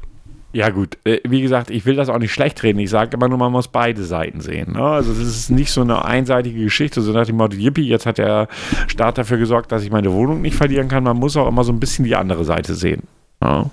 Ja, 0.53 0.70
gut. 0.70 0.99
Äh, 1.05 1.18
wie 1.24 1.43
gesagt, 1.43 1.68
ich 1.70 1.85
will 1.85 1.97
das 1.97 2.09
auch 2.09 2.18
nicht 2.18 2.32
schlecht 2.32 2.62
reden. 2.62 2.78
Ich 2.78 2.89
sage 2.89 3.16
immer 3.16 3.28
nur, 3.28 3.39
man 3.39 3.51
muss 3.51 3.66
beide 3.66 4.05
Seiten 4.05 4.41
sehen. 4.41 4.74
Ne? 4.74 4.82
Also, 4.85 5.12
das 5.12 5.26
ist 5.26 5.51
nicht 5.51 5.72
so 5.72 5.80
eine 5.80 6.05
einseitige 6.05 6.62
Geschichte, 6.62 7.03
so 7.03 7.11
nach 7.12 7.26
dem 7.26 7.37
Motto, 7.37 7.57
Yippie, 7.57 7.89
jetzt 7.89 8.07
hat 8.07 8.18
der 8.18 8.47
Staat 8.87 9.18
dafür 9.18 9.39
gesorgt, 9.39 9.72
dass 9.72 9.82
ich 9.82 9.91
meine 9.91 10.12
Wohnung 10.12 10.43
nicht 10.43 10.55
verlieren 10.57 10.87
kann. 10.87 11.03
Man 11.03 11.16
muss 11.16 11.37
auch 11.37 11.49
immer 11.49 11.64
so 11.64 11.72
ein 11.72 11.80
bisschen 11.80 12.05
die 12.05 12.14
andere 12.14 12.45
Seite 12.45 12.74
sehen. 12.76 13.03
Ja? 13.43 13.68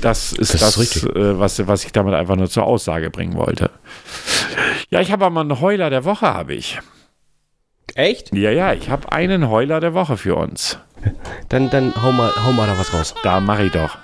Das 0.00 0.32
ist 0.32 0.54
Das 0.54 0.60
das, 0.60 0.76
ist 0.76 1.04
äh, 1.04 1.38
was, 1.38 1.64
was 1.68 1.84
ich 1.84 1.92
damit 1.92 2.14
einfach 2.14 2.34
nur 2.34 2.50
zur 2.50 2.64
Aussage 2.64 3.10
bringen 3.10 3.34
wollte. 3.36 3.70
Ja, 4.90 5.00
ich 5.00 5.12
habe 5.12 5.24
aber 5.24 5.40
einen 5.40 5.60
Heuler 5.60 5.88
der 5.88 6.04
Woche, 6.04 6.26
habe 6.26 6.54
ich. 6.54 6.80
Echt? 7.94 8.34
Ja, 8.34 8.50
ja, 8.50 8.72
ich 8.72 8.90
habe 8.90 9.12
einen 9.12 9.48
Heuler 9.48 9.80
der 9.80 9.94
Woche 9.94 10.16
für 10.16 10.36
uns. 10.36 10.78
Dann, 11.48 11.70
dann 11.70 11.94
hau 12.02 12.12
mal, 12.12 12.32
hau 12.44 12.52
mal 12.52 12.66
da 12.66 12.78
was 12.78 12.92
raus. 12.92 13.14
Da 13.22 13.40
mache 13.40 13.64
ich 13.64 13.72
doch. 13.72 13.98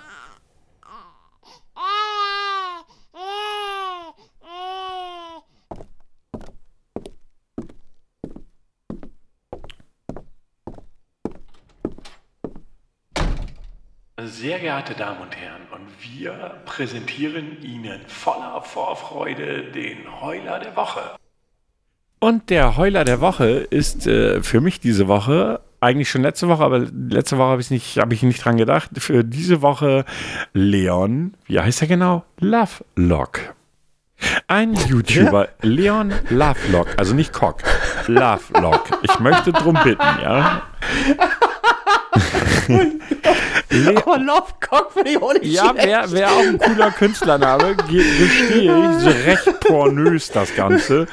Sehr 14.22 14.58
geehrte 14.58 14.94
Damen 14.94 15.20
und 15.22 15.36
Herren, 15.36 15.62
und 15.72 15.88
wir 16.00 16.62
präsentieren 16.64 17.62
Ihnen 17.62 18.00
voller 18.06 18.62
Vorfreude 18.62 19.64
den 19.72 20.20
Heuler 20.20 20.58
der 20.60 20.76
Woche. 20.76 21.16
Und 22.22 22.50
der 22.50 22.76
Heuler 22.76 23.04
der 23.04 23.22
Woche 23.22 23.46
ist 23.70 24.06
äh, 24.06 24.42
für 24.42 24.60
mich 24.60 24.78
diese 24.78 25.08
Woche, 25.08 25.60
eigentlich 25.80 26.10
schon 26.10 26.20
letzte 26.20 26.48
Woche, 26.48 26.62
aber 26.62 26.80
letzte 27.08 27.38
Woche 27.38 27.48
habe 27.48 27.62
ich 27.62 27.70
nicht, 27.70 27.96
habe 27.96 28.12
ich 28.12 28.22
nicht 28.22 28.44
dran 28.44 28.58
gedacht, 28.58 28.90
für 28.98 29.24
diese 29.24 29.62
Woche 29.62 30.04
Leon, 30.52 31.32
wie 31.46 31.58
heißt 31.58 31.80
er 31.80 31.88
genau? 31.88 32.24
Lovelock. 32.38 33.54
Ein 34.48 34.74
YouTuber, 34.74 35.48
Leon 35.62 36.12
Lovelock, 36.28 36.88
also 36.98 37.14
nicht 37.14 37.32
Cock, 37.32 37.62
Lovelock. 38.06 38.98
Ich 39.00 39.18
möchte 39.18 39.52
drum 39.52 39.78
bitten, 39.82 40.04
ja. 40.22 40.62
Aber 42.12 44.18
Lovecock 44.18 44.92
finde 44.92 45.10
ich 45.10 45.22
auch 45.22 45.32
nicht 45.32 45.44
Ja, 45.46 45.74
wäre 45.76 46.10
wär 46.12 46.30
auch 46.30 46.40
ein 46.40 46.58
cooler 46.58 46.90
Künstlername, 46.90 47.76
ge- 47.88 48.04
gestehe 48.18 48.90
ich. 48.90 48.98
So 49.02 49.10
recht 49.10 49.60
pornös 49.60 50.30
das 50.30 50.54
Ganze. 50.54 51.06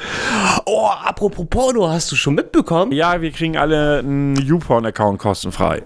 Oh, 0.66 0.88
apropos 1.04 1.46
Porno, 1.48 1.88
hast 1.88 2.10
du 2.12 2.16
schon 2.16 2.34
mitbekommen? 2.34 2.92
Ja, 2.92 3.20
wir 3.20 3.30
kriegen 3.30 3.56
alle 3.56 3.98
einen 4.00 4.36
YouPorn-Account 4.36 5.18
kostenfrei. 5.18 5.82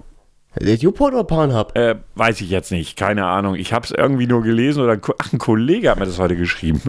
YouPorn 0.60 1.14
oder 1.14 1.24
Pornhub? 1.24 1.74
Äh, 1.76 1.96
weiß 2.14 2.40
ich 2.42 2.50
jetzt 2.50 2.72
nicht, 2.72 2.96
keine 2.98 3.24
Ahnung. 3.26 3.54
Ich 3.54 3.72
habe 3.72 3.86
es 3.86 3.90
irgendwie 3.90 4.26
nur 4.26 4.42
gelesen 4.42 4.82
oder 4.82 4.92
ein, 4.92 5.00
Ko- 5.00 5.14
ach, 5.18 5.32
ein 5.32 5.38
Kollege 5.38 5.90
hat 5.90 5.98
mir 5.98 6.04
das 6.04 6.18
heute 6.18 6.36
geschrieben. 6.36 6.82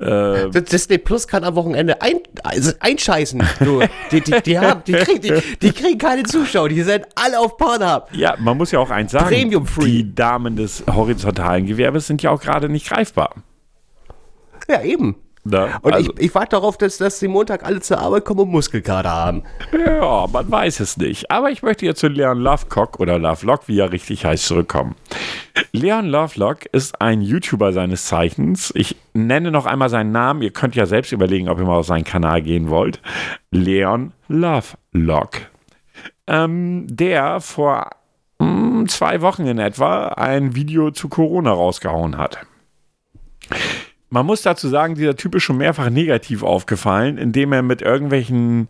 Äh, 0.00 0.50
Disney 0.50 0.98
Plus 0.98 1.28
kann 1.28 1.44
am 1.44 1.54
Wochenende 1.56 2.00
ein, 2.00 2.20
also 2.42 2.72
einscheißen. 2.80 3.42
Du, 3.60 3.82
die, 4.10 4.20
die, 4.20 4.40
die, 4.40 4.58
haben, 4.60 4.82
die, 4.86 4.92
kriegen, 4.92 5.20
die, 5.20 5.42
die 5.60 5.72
kriegen 5.72 5.98
keine 5.98 6.22
Zuschauer, 6.22 6.68
die 6.70 6.82
sind 6.82 7.06
alle 7.14 7.38
auf 7.38 7.56
Pornhub. 7.56 8.08
ja, 8.12 8.34
man 8.38 8.56
muss 8.56 8.70
ja 8.72 8.78
auch 8.78 8.90
eins 8.90 9.12
sagen. 9.12 9.26
Premium 9.26 9.66
free. 9.66 9.84
Die 9.84 10.14
Damen 10.14 10.56
des 10.56 10.84
horizontalen 10.86 11.66
Gewerbes 11.66 12.06
sind 12.06 12.22
ja 12.22 12.30
auch 12.30 12.40
gerade 12.40 12.68
nicht 12.68 12.88
greifbar. 12.88 13.34
Ja, 14.68 14.82
eben. 14.82 15.16
Ne? 15.42 15.70
Und 15.80 15.92
Also- 15.94 16.12
ich, 16.18 16.26
ich 16.26 16.34
warte 16.34 16.50
darauf, 16.56 16.76
dass, 16.76 16.98
dass 16.98 17.18
die 17.18 17.28
Montag 17.28 17.64
alle 17.64 17.80
zur 17.80 17.98
Arbeit 17.98 18.24
kommen 18.26 18.40
und 18.40 18.50
Muskelkater 18.50 19.10
haben. 19.10 19.42
Ja, 19.72 20.26
man 20.30 20.50
weiß 20.50 20.80
es 20.80 20.96
nicht. 20.98 21.30
Aber 21.30 21.50
ich 21.50 21.62
möchte 21.62 21.86
jetzt 21.86 22.00
zu 22.00 22.08
Leon 22.08 22.38
Lovecock 22.38 23.00
oder 23.00 23.18
Lovelock, 23.18 23.66
wie 23.66 23.78
er 23.78 23.90
richtig 23.90 24.24
heißt, 24.26 24.44
zurückkommen. 24.44 24.96
Leon 25.72 26.06
Lovelock 26.06 26.66
ist 26.72 27.00
ein 27.00 27.22
YouTuber 27.22 27.72
seines 27.72 28.04
Zeichens. 28.04 28.70
Ich 28.74 28.96
nenne 29.14 29.50
noch 29.50 29.64
einmal 29.66 29.88
seinen 29.88 30.12
Namen. 30.12 30.42
Ihr 30.42 30.52
könnt 30.52 30.76
ja 30.76 30.84
selbst 30.84 31.10
überlegen, 31.12 31.48
ob 31.48 31.58
ihr 31.58 31.64
mal 31.64 31.78
auf 31.78 31.86
seinen 31.86 32.04
Kanal 32.04 32.42
gehen 32.42 32.68
wollt. 32.68 33.00
Leon 33.50 34.12
Lovelock. 34.28 35.38
Ähm, 36.26 36.86
der 36.88 37.40
vor 37.40 37.90
mm, 38.38 38.86
zwei 38.86 39.20
Wochen 39.22 39.46
in 39.46 39.58
etwa 39.58 40.08
ein 40.08 40.54
Video 40.54 40.90
zu 40.90 41.08
Corona 41.08 41.50
rausgehauen 41.50 42.18
hat. 42.18 42.38
Man 44.10 44.26
muss 44.26 44.42
dazu 44.42 44.68
sagen, 44.68 44.96
dieser 44.96 45.16
Typ 45.16 45.36
ist 45.36 45.44
schon 45.44 45.56
mehrfach 45.56 45.88
negativ 45.88 46.42
aufgefallen, 46.42 47.16
indem 47.16 47.52
er 47.52 47.62
mit 47.62 47.80
irgendwelchen 47.80 48.68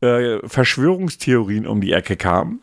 äh, 0.00 0.38
Verschwörungstheorien 0.46 1.66
um 1.66 1.80
die 1.80 1.92
Ecke 1.92 2.16
kam. 2.16 2.60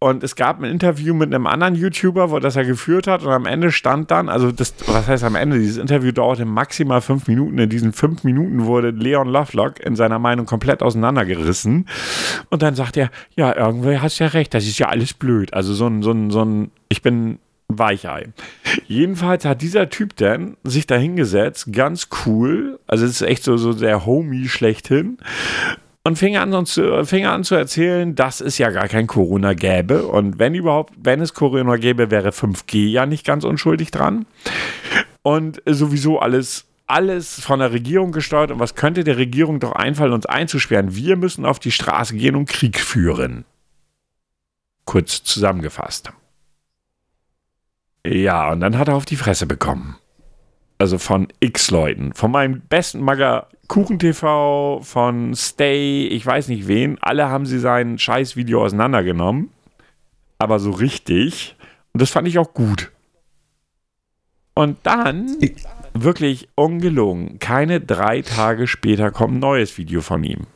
Und 0.00 0.22
es 0.22 0.36
gab 0.36 0.60
ein 0.60 0.64
Interview 0.64 1.12
mit 1.12 1.34
einem 1.34 1.48
anderen 1.48 1.74
YouTuber, 1.74 2.30
wo 2.30 2.38
das 2.38 2.54
er 2.54 2.64
geführt 2.64 3.08
hat. 3.08 3.24
Und 3.24 3.32
am 3.32 3.46
Ende 3.46 3.72
stand 3.72 4.12
dann, 4.12 4.28
also 4.28 4.52
das, 4.52 4.74
was 4.86 5.08
heißt 5.08 5.24
am 5.24 5.34
Ende? 5.34 5.58
Dieses 5.58 5.76
Interview 5.76 6.12
dauerte 6.12 6.44
maximal 6.44 7.00
fünf 7.00 7.26
Minuten. 7.26 7.58
In 7.58 7.68
diesen 7.68 7.92
fünf 7.92 8.22
Minuten 8.22 8.64
wurde 8.64 8.90
Leon 8.90 9.26
Lovelock 9.26 9.80
in 9.80 9.96
seiner 9.96 10.20
Meinung 10.20 10.46
komplett 10.46 10.84
auseinandergerissen. 10.84 11.88
Und 12.48 12.62
dann 12.62 12.76
sagt 12.76 12.96
er, 12.96 13.10
ja, 13.34 13.56
irgendwie 13.56 13.98
hast 13.98 14.20
du 14.20 14.24
ja 14.24 14.30
recht, 14.30 14.54
das 14.54 14.66
ist 14.66 14.78
ja 14.78 14.88
alles 14.88 15.14
blöd. 15.14 15.52
Also 15.52 15.74
so 15.74 15.88
ein, 15.88 16.04
so 16.04 16.12
ein, 16.12 16.30
so 16.30 16.44
ein, 16.44 16.70
ich 16.88 17.02
bin 17.02 17.40
Weichei. 17.68 18.28
Jedenfalls 18.86 19.44
hat 19.44 19.62
dieser 19.62 19.90
Typ 19.90 20.16
dann 20.16 20.56
sich 20.64 20.86
da 20.86 20.96
hingesetzt, 20.96 21.72
ganz 21.72 22.08
cool, 22.24 22.80
also 22.86 23.04
es 23.04 23.20
ist 23.20 23.22
echt 23.22 23.44
so, 23.44 23.56
so 23.56 23.74
der 23.74 24.06
Homie 24.06 24.48
schlechthin, 24.48 25.18
und 26.08 26.16
fing 26.16 26.38
an, 26.38 26.64
zu, 26.64 27.04
fing 27.04 27.26
an 27.26 27.44
zu 27.44 27.54
erzählen, 27.54 28.14
dass 28.14 28.40
es 28.40 28.56
ja 28.56 28.70
gar 28.70 28.88
kein 28.88 29.06
Corona 29.06 29.52
gäbe. 29.52 30.06
Und 30.06 30.38
wenn 30.38 30.54
überhaupt, 30.54 30.94
wenn 30.96 31.20
es 31.20 31.34
Corona 31.34 31.76
gäbe, 31.76 32.10
wäre 32.10 32.30
5G 32.30 32.88
ja 32.88 33.04
nicht 33.04 33.26
ganz 33.26 33.44
unschuldig 33.44 33.90
dran. 33.90 34.24
Und 35.20 35.60
sowieso 35.66 36.18
alles, 36.18 36.64
alles 36.86 37.40
von 37.40 37.58
der 37.58 37.72
Regierung 37.72 38.12
gesteuert. 38.12 38.50
Und 38.50 38.58
was 38.58 38.74
könnte 38.74 39.04
der 39.04 39.18
Regierung 39.18 39.60
doch 39.60 39.72
einfallen, 39.72 40.14
uns 40.14 40.24
einzusperren? 40.24 40.96
Wir 40.96 41.16
müssen 41.16 41.44
auf 41.44 41.58
die 41.58 41.72
Straße 41.72 42.16
gehen 42.16 42.36
und 42.36 42.48
Krieg 42.48 42.80
führen. 42.80 43.44
Kurz 44.86 45.22
zusammengefasst. 45.24 46.10
Ja, 48.08 48.52
und 48.52 48.60
dann 48.60 48.78
hat 48.78 48.88
er 48.88 48.94
auf 48.94 49.04
die 49.04 49.16
Fresse 49.16 49.46
bekommen. 49.46 49.96
Also 50.78 50.98
von 50.98 51.28
x 51.40 51.70
Leuten. 51.70 52.14
Von 52.14 52.30
meinem 52.30 52.60
besten 52.60 53.00
Magger 53.00 53.48
KuchenTV, 53.66 54.80
von 54.82 55.34
Stay, 55.34 56.06
ich 56.06 56.24
weiß 56.24 56.48
nicht 56.48 56.68
wen. 56.68 56.96
Alle 57.00 57.28
haben 57.28 57.44
sie 57.44 57.58
sein 57.58 57.98
Scheißvideo 57.98 58.64
auseinandergenommen. 58.64 59.50
Aber 60.38 60.58
so 60.58 60.70
richtig. 60.70 61.56
Und 61.92 62.00
das 62.00 62.10
fand 62.10 62.28
ich 62.28 62.38
auch 62.38 62.54
gut. 62.54 62.92
Und 64.54 64.78
dann, 64.84 65.36
wirklich 65.94 66.48
ungelogen, 66.54 67.38
keine 67.38 67.80
drei 67.80 68.22
Tage 68.22 68.66
später 68.66 69.10
kommt 69.10 69.34
ein 69.34 69.40
neues 69.40 69.76
Video 69.76 70.00
von 70.00 70.24
ihm. 70.24 70.46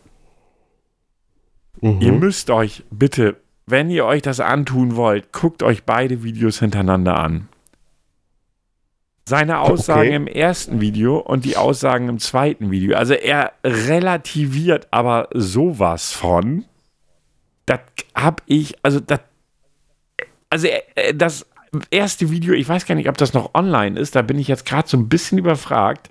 Ihr 1.81 2.13
müsst 2.13 2.49
euch 2.51 2.85
bitte, 2.91 3.42
wenn 3.67 3.91
ihr 3.91 4.05
euch 4.05 4.23
das 4.23 4.41
antun 4.41 4.97
wollt, 4.97 5.33
guckt 5.33 5.63
euch 5.63 5.85
beide 5.85 6.23
Videos 6.23 6.59
hintereinander 6.59 7.19
an. 7.19 7.49
Seine 9.29 9.61
Aussagen 9.61 10.01
Okay. 10.01 10.15
im 10.17 10.27
ersten 10.27 10.81
Video 10.81 11.19
und 11.19 11.45
die 11.45 11.57
Aussagen 11.57 12.09
im 12.09 12.19
zweiten 12.19 12.71
Video. 12.73 12.97
Also 12.97 13.15
er 13.15 13.53
relativiert 13.65 14.89
aber 14.91 15.29
sowas 15.33 16.13
von. 16.13 16.65
Das 17.67 17.81
hab 18.17 18.43
ich, 18.47 18.75
also 18.83 18.99
das, 18.99 19.21
also 20.51 20.67
äh, 20.67 21.15
das 21.15 21.47
erste 21.91 22.31
Video, 22.31 22.53
ich 22.53 22.69
weiß 22.69 22.85
gar 22.87 22.95
nicht, 22.95 23.09
ob 23.09 23.17
das 23.17 23.33
noch 23.33 23.55
online 23.55 23.99
ist, 23.99 24.15
da 24.15 24.23
bin 24.23 24.39
ich 24.39 24.49
jetzt 24.49 24.67
gerade 24.67 24.87
so 24.87 24.97
ein 24.97 25.09
bisschen 25.09 25.39
überfragt. 25.39 26.11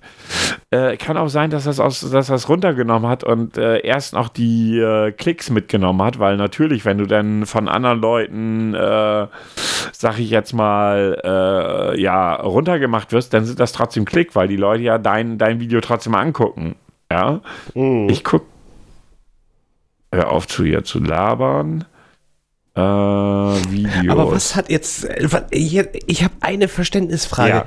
Äh, 0.70 0.96
kann 0.96 1.16
auch 1.16 1.28
sein, 1.28 1.50
dass 1.50 1.64
das 1.64 1.78
aus, 1.78 2.00
dass 2.00 2.26
das 2.26 2.48
runtergenommen 2.48 3.08
hat 3.08 3.22
und 3.22 3.56
äh, 3.56 3.78
erst 3.80 4.14
noch 4.14 4.28
die 4.28 4.78
äh, 4.78 5.12
Klicks 5.12 5.50
mitgenommen 5.50 6.02
hat, 6.02 6.18
weil 6.18 6.36
natürlich, 6.36 6.84
wenn 6.84 6.98
du 6.98 7.06
dann 7.06 7.46
von 7.46 7.68
anderen 7.68 8.00
Leuten, 8.00 8.74
äh, 8.74 9.26
sag 9.92 10.18
ich 10.18 10.30
jetzt 10.30 10.52
mal, 10.52 11.20
äh, 11.24 12.00
ja, 12.00 12.34
runtergemacht 12.34 13.12
wirst, 13.12 13.32
dann 13.32 13.44
sind 13.44 13.60
das 13.60 13.72
trotzdem 13.72 14.04
Klick, 14.04 14.34
weil 14.34 14.48
die 14.48 14.56
Leute 14.56 14.82
ja 14.82 14.98
dein, 14.98 15.38
dein 15.38 15.60
Video 15.60 15.80
trotzdem 15.80 16.14
angucken. 16.14 16.74
Ja. 17.10 17.40
Ich 18.08 18.24
guck. 18.24 18.46
Hör 20.14 20.30
auf 20.30 20.46
zu 20.46 20.64
ihr 20.64 20.84
zu 20.84 20.98
labern. 20.98 21.84
Äh, 22.74 22.80
Videos. 22.80 24.08
Aber 24.08 24.30
was 24.32 24.56
hat 24.56 24.70
jetzt, 24.70 25.06
ich, 25.50 25.76
ich 26.06 26.24
habe 26.24 26.34
eine 26.40 26.68
Verständnisfrage. 26.68 27.50
Ja. 27.50 27.66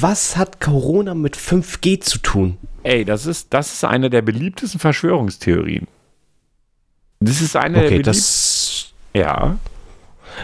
Was 0.00 0.36
hat 0.36 0.60
Corona 0.60 1.14
mit 1.14 1.36
5G 1.36 2.00
zu 2.00 2.18
tun? 2.18 2.58
Ey, 2.82 3.04
das 3.04 3.24
ist, 3.26 3.52
das 3.54 3.72
ist 3.72 3.84
eine 3.84 4.10
der 4.10 4.22
beliebtesten 4.22 4.78
Verschwörungstheorien. 4.78 5.86
Das 7.20 7.40
ist 7.40 7.56
eine 7.56 7.74
der 7.78 7.82
Okay, 7.86 7.90
beliebtesten. 7.98 8.92
das, 9.14 9.20
Ja. 9.20 9.56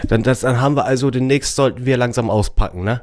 dann, 0.07 0.23
das, 0.23 0.41
dann 0.41 0.59
haben 0.61 0.75
wir 0.75 0.85
also 0.85 1.09
demnächst 1.11 1.55
sollten 1.55 1.85
wir 1.85 1.97
langsam 1.97 2.29
auspacken, 2.29 2.83
ne? 2.83 3.01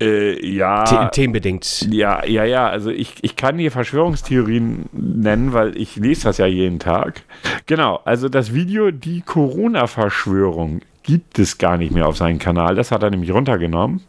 Äh, 0.00 0.44
ja. 0.44 0.86
The 0.86 0.96
themenbedingt. 1.12 1.86
Ja, 1.90 2.24
ja, 2.24 2.44
ja. 2.44 2.68
Also 2.68 2.90
ich, 2.90 3.14
ich 3.22 3.36
kann 3.36 3.58
hier 3.58 3.70
Verschwörungstheorien 3.70 4.86
nennen, 4.92 5.52
weil 5.52 5.76
ich 5.76 5.96
lese 5.96 6.24
das 6.24 6.38
ja 6.38 6.46
jeden 6.46 6.78
Tag. 6.78 7.22
Genau, 7.66 8.00
also 8.04 8.28
das 8.28 8.52
Video 8.52 8.90
Die 8.90 9.20
Corona-Verschwörung 9.20 10.80
gibt 11.04 11.38
es 11.38 11.58
gar 11.58 11.76
nicht 11.76 11.92
mehr 11.92 12.08
auf 12.08 12.16
seinem 12.16 12.38
Kanal. 12.38 12.74
Das 12.74 12.90
hat 12.90 13.02
er 13.02 13.10
nämlich 13.10 13.30
runtergenommen. 13.30 14.00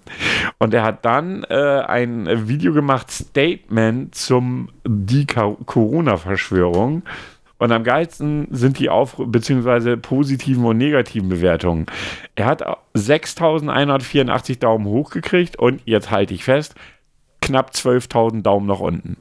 Und 0.57 0.73
er 0.73 0.83
hat 0.83 1.05
dann 1.05 1.43
äh, 1.43 1.81
ein 1.81 2.47
Video 2.47 2.73
gemacht, 2.73 3.11
Statement 3.11 4.15
zum 4.15 4.69
Die 4.88 5.27
Corona-Verschwörung. 5.27 7.03
Und 7.58 7.72
am 7.72 7.84
geilsten 7.84 8.47
sind 8.51 8.80
die 8.80 8.89
Auf 8.89 9.16
beziehungsweise 9.18 9.95
positiven 9.95 10.66
und 10.66 10.78
negativen 10.78 11.30
Bewertungen. 11.30 11.86
Er 12.36 12.47
hat 12.47 12.62
6.184 12.95 14.60
Daumen 14.60 14.86
hoch 14.86 15.10
gekriegt 15.10 15.58
und 15.58 15.82
jetzt 15.86 16.12
halte 16.12 16.34
ich 16.34 16.43
fest, 16.43 16.76
knapp 17.41 17.72
12.000 17.72 18.41
Daumen 18.41 18.68
nach 18.68 18.80
unten. 18.80 19.18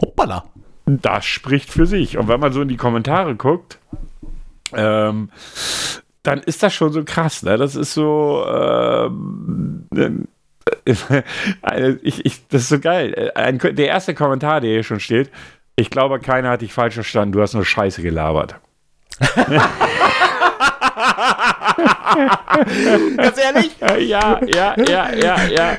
Hoppala. 0.00 0.44
Das 0.86 1.24
spricht 1.24 1.70
für 1.70 1.86
sich. 1.86 2.18
Und 2.18 2.28
wenn 2.28 2.40
man 2.40 2.52
so 2.52 2.62
in 2.62 2.68
die 2.68 2.76
Kommentare 2.76 3.34
guckt, 3.34 3.78
ähm, 4.72 5.30
dann 6.22 6.38
ist 6.40 6.62
das 6.62 6.74
schon 6.74 6.92
so 6.92 7.04
krass. 7.04 7.42
Ne? 7.42 7.56
Das 7.56 7.74
ist 7.74 7.94
so. 7.94 8.44
Ähm, 8.46 9.86
äh, 9.94 10.10
ich, 12.02 12.24
ich, 12.24 12.48
das 12.48 12.62
ist 12.62 12.68
so 12.68 12.80
geil. 12.80 13.32
Ein, 13.34 13.58
der 13.58 13.86
erste 13.86 14.14
Kommentar, 14.14 14.60
der 14.60 14.70
hier 14.70 14.82
schon 14.82 15.00
steht, 15.00 15.30
ich 15.76 15.90
glaube, 15.90 16.20
keiner 16.20 16.50
hat 16.50 16.62
dich 16.62 16.72
falsch 16.72 16.94
verstanden. 16.94 17.32
Du 17.32 17.42
hast 17.42 17.54
nur 17.54 17.64
Scheiße 17.64 18.02
gelabert. 18.02 18.56
Ganz 23.16 23.38
ehrlich? 23.38 23.76
Ja, 23.80 24.38
ja, 24.44 24.76
ja, 24.76 25.12
ja, 25.14 25.36
ja. 25.48 25.78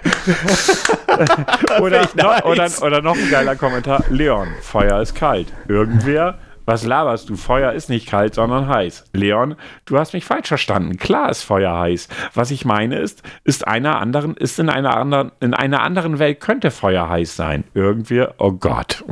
oder, 1.79 2.07
nice. 2.13 2.43
oder, 2.43 2.69
oder 2.81 3.01
noch 3.01 3.15
ein 3.15 3.29
geiler 3.29 3.55
Kommentar. 3.55 4.03
Leon, 4.09 4.49
Feuer 4.61 5.01
ist 5.01 5.15
kalt. 5.15 5.53
Irgendwer 5.67 6.37
Was 6.65 6.83
laberst 6.85 7.29
du? 7.29 7.35
Feuer 7.35 7.73
ist 7.73 7.89
nicht 7.89 8.07
kalt, 8.07 8.35
sondern 8.35 8.67
heiß. 8.67 9.05
Leon, 9.13 9.55
du 9.85 9.97
hast 9.97 10.13
mich 10.13 10.25
falsch 10.25 10.47
verstanden. 10.47 10.97
Klar 10.97 11.29
ist 11.29 11.43
Feuer 11.43 11.77
heiß. 11.77 12.07
Was 12.33 12.51
ich 12.51 12.65
meine 12.65 12.97
ist, 12.97 13.23
ist 13.43 13.67
einer 13.67 13.99
anderen, 13.99 14.35
ist 14.35 14.59
in 14.59 14.69
einer 14.69 14.97
anderen, 14.97 15.31
in 15.39 15.53
einer 15.53 15.81
anderen 15.81 16.19
Welt 16.19 16.39
könnte 16.39 16.71
Feuer 16.71 17.07
heiß 17.07 17.35
sein. 17.35 17.63
Irgendwie, 17.73 18.25
oh 18.37 18.51
Gott. 18.51 19.03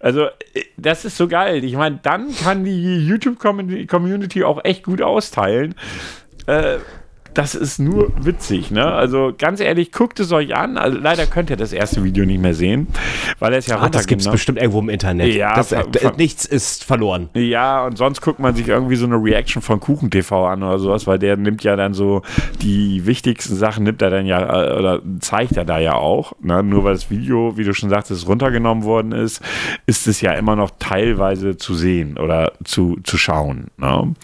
Also, 0.00 0.28
das 0.76 1.04
ist 1.04 1.16
so 1.16 1.28
geil. 1.28 1.64
Ich 1.64 1.76
meine, 1.76 1.98
dann 2.02 2.34
kann 2.36 2.64
die 2.64 3.06
YouTube-Community 3.06 4.44
auch 4.44 4.64
echt 4.64 4.84
gut 4.84 5.02
austeilen. 5.02 5.74
Äh, 6.46 6.78
das 7.34 7.54
ist 7.54 7.78
nur 7.78 8.12
witzig, 8.24 8.70
ne? 8.70 8.84
Also 8.84 9.32
ganz 9.36 9.60
ehrlich, 9.60 9.92
guckt 9.92 10.20
es 10.20 10.32
euch 10.32 10.54
an. 10.54 10.76
Also 10.76 10.98
leider 10.98 11.26
könnt 11.26 11.50
ihr 11.50 11.56
das 11.56 11.72
erste 11.72 12.04
Video 12.04 12.24
nicht 12.24 12.40
mehr 12.40 12.54
sehen, 12.54 12.88
weil 13.38 13.54
es 13.54 13.66
ja 13.66 13.78
ah, 13.80 13.88
Das 13.88 14.06
gibt 14.06 14.20
es 14.20 14.30
bestimmt 14.30 14.58
irgendwo 14.58 14.80
im 14.80 14.88
Internet. 14.88 15.34
Ja, 15.34 15.54
das, 15.54 15.72
äh, 15.72 15.84
nichts 16.16 16.44
ist 16.44 16.84
verloren. 16.84 17.30
Ja, 17.34 17.86
und 17.86 17.96
sonst 17.96 18.20
guckt 18.20 18.38
man 18.38 18.54
sich 18.54 18.68
irgendwie 18.68 18.96
so 18.96 19.06
eine 19.06 19.16
Reaction 19.16 19.62
von 19.62 19.80
Kuchen 19.80 20.10
TV 20.10 20.46
an 20.46 20.62
oder 20.62 20.78
sowas, 20.78 21.06
weil 21.06 21.18
der 21.18 21.36
nimmt 21.36 21.64
ja 21.64 21.76
dann 21.76 21.94
so 21.94 22.22
die 22.60 23.06
wichtigsten 23.06 23.56
Sachen, 23.56 23.84
nimmt 23.84 24.02
er 24.02 24.10
dann 24.10 24.26
ja, 24.26 24.40
äh, 24.40 24.78
oder 24.78 25.00
zeigt 25.20 25.56
er 25.56 25.64
da 25.64 25.78
ja 25.78 25.94
auch. 25.94 26.32
Ne? 26.40 26.62
Nur 26.62 26.84
weil 26.84 26.94
das 26.94 27.10
Video, 27.10 27.56
wie 27.56 27.64
du 27.64 27.72
schon 27.72 27.90
sagtest, 27.90 28.28
runtergenommen 28.28 28.84
worden 28.84 29.12
ist, 29.12 29.42
ist 29.86 30.06
es 30.06 30.20
ja 30.20 30.32
immer 30.32 30.56
noch 30.56 30.70
teilweise 30.78 31.56
zu 31.56 31.74
sehen 31.74 32.18
oder 32.18 32.52
zu, 32.64 32.98
zu 33.04 33.16
schauen. 33.16 33.68
Ne? 33.76 34.14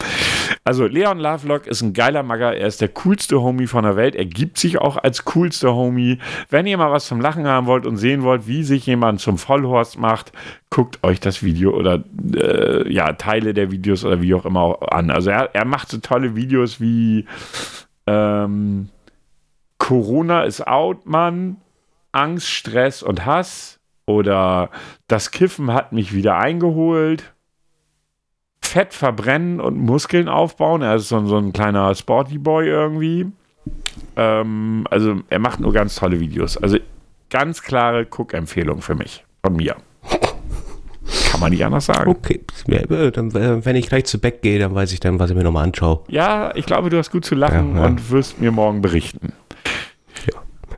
Also 0.63 0.85
Leon 0.85 1.19
Lovelock 1.19 1.67
ist 1.67 1.81
ein 1.81 1.93
geiler 1.93 2.23
Magger, 2.23 2.55
er 2.55 2.67
ist 2.67 2.81
der 2.81 2.89
coolste 3.03 3.41
Homie 3.41 3.67
von 3.67 3.83
der 3.83 3.95
Welt. 3.95 4.15
Er 4.15 4.25
gibt 4.25 4.57
sich 4.57 4.79
auch 4.79 4.97
als 4.97 5.23
coolster 5.23 5.73
Homie. 5.73 6.19
Wenn 6.49 6.67
ihr 6.67 6.77
mal 6.77 6.91
was 6.91 7.07
zum 7.07 7.21
Lachen 7.21 7.47
haben 7.47 7.65
wollt 7.65 7.85
und 7.85 7.95
sehen 7.95 8.23
wollt, 8.23 8.45
wie 8.45 8.63
sich 8.63 8.85
jemand 8.85 9.21
zum 9.21 9.37
Vollhorst 9.37 9.97
macht, 9.97 10.33
guckt 10.69 11.01
euch 11.03 11.21
das 11.21 11.41
Video 11.41 11.73
oder 11.73 12.03
äh, 12.35 12.91
ja, 12.91 13.13
Teile 13.13 13.53
der 13.53 13.71
Videos 13.71 14.03
oder 14.03 14.21
wie 14.21 14.33
auch 14.33 14.45
immer 14.45 14.77
an. 14.91 15.11
Also 15.11 15.29
er, 15.29 15.55
er 15.55 15.65
macht 15.65 15.89
so 15.89 15.99
tolle 15.99 16.35
Videos 16.35 16.81
wie 16.81 17.25
ähm, 18.05 18.89
Corona 19.77 20.43
ist 20.43 20.67
out, 20.67 21.05
Mann. 21.05 21.57
Angst, 22.11 22.49
Stress 22.49 23.01
und 23.01 23.25
Hass. 23.25 23.79
Oder 24.07 24.71
das 25.07 25.31
Kiffen 25.31 25.71
hat 25.73 25.93
mich 25.93 26.13
wieder 26.13 26.37
eingeholt. 26.37 27.33
Fett 28.69 28.93
verbrennen 28.93 29.59
und 29.59 29.77
Muskeln 29.77 30.27
aufbauen. 30.27 30.81
Er 30.81 30.95
ist 30.95 31.09
so, 31.09 31.25
so 31.25 31.37
ein 31.37 31.53
kleiner 31.53 31.93
Sporty 31.95 32.37
Boy 32.37 32.67
irgendwie. 32.67 33.27
Ähm, 34.15 34.85
also 34.89 35.21
er 35.29 35.39
macht 35.39 35.59
nur 35.59 35.73
ganz 35.73 35.95
tolle 35.95 36.19
Videos. 36.19 36.57
Also 36.57 36.77
ganz 37.29 37.61
klare 37.61 38.05
Cook-Empfehlung 38.05 38.81
für 38.81 38.95
mich. 38.95 39.25
Von 39.43 39.55
mir. 39.55 39.75
Kann 41.31 41.39
man 41.39 41.51
nicht 41.51 41.65
anders 41.65 41.85
sagen. 41.85 42.11
Okay, 42.11 42.41
äh, 42.67 43.11
dann, 43.11 43.31
äh, 43.31 43.65
wenn 43.65 43.75
ich 43.75 43.87
gleich 43.87 44.05
zu 44.05 44.19
Beck 44.19 44.41
gehe, 44.41 44.59
dann 44.59 44.75
weiß 44.75 44.91
ich 44.93 44.99
dann, 44.99 45.19
was 45.19 45.29
ich 45.29 45.35
mir 45.35 45.43
nochmal 45.43 45.63
anschaue. 45.63 46.01
Ja, 46.07 46.51
ich 46.55 46.65
glaube, 46.65 46.89
du 46.89 46.97
hast 46.97 47.11
gut 47.11 47.25
zu 47.25 47.35
lachen 47.35 47.75
ja, 47.75 47.81
ja. 47.81 47.87
und 47.87 48.11
wirst 48.11 48.39
mir 48.39 48.51
morgen 48.51 48.81
berichten 48.81 49.33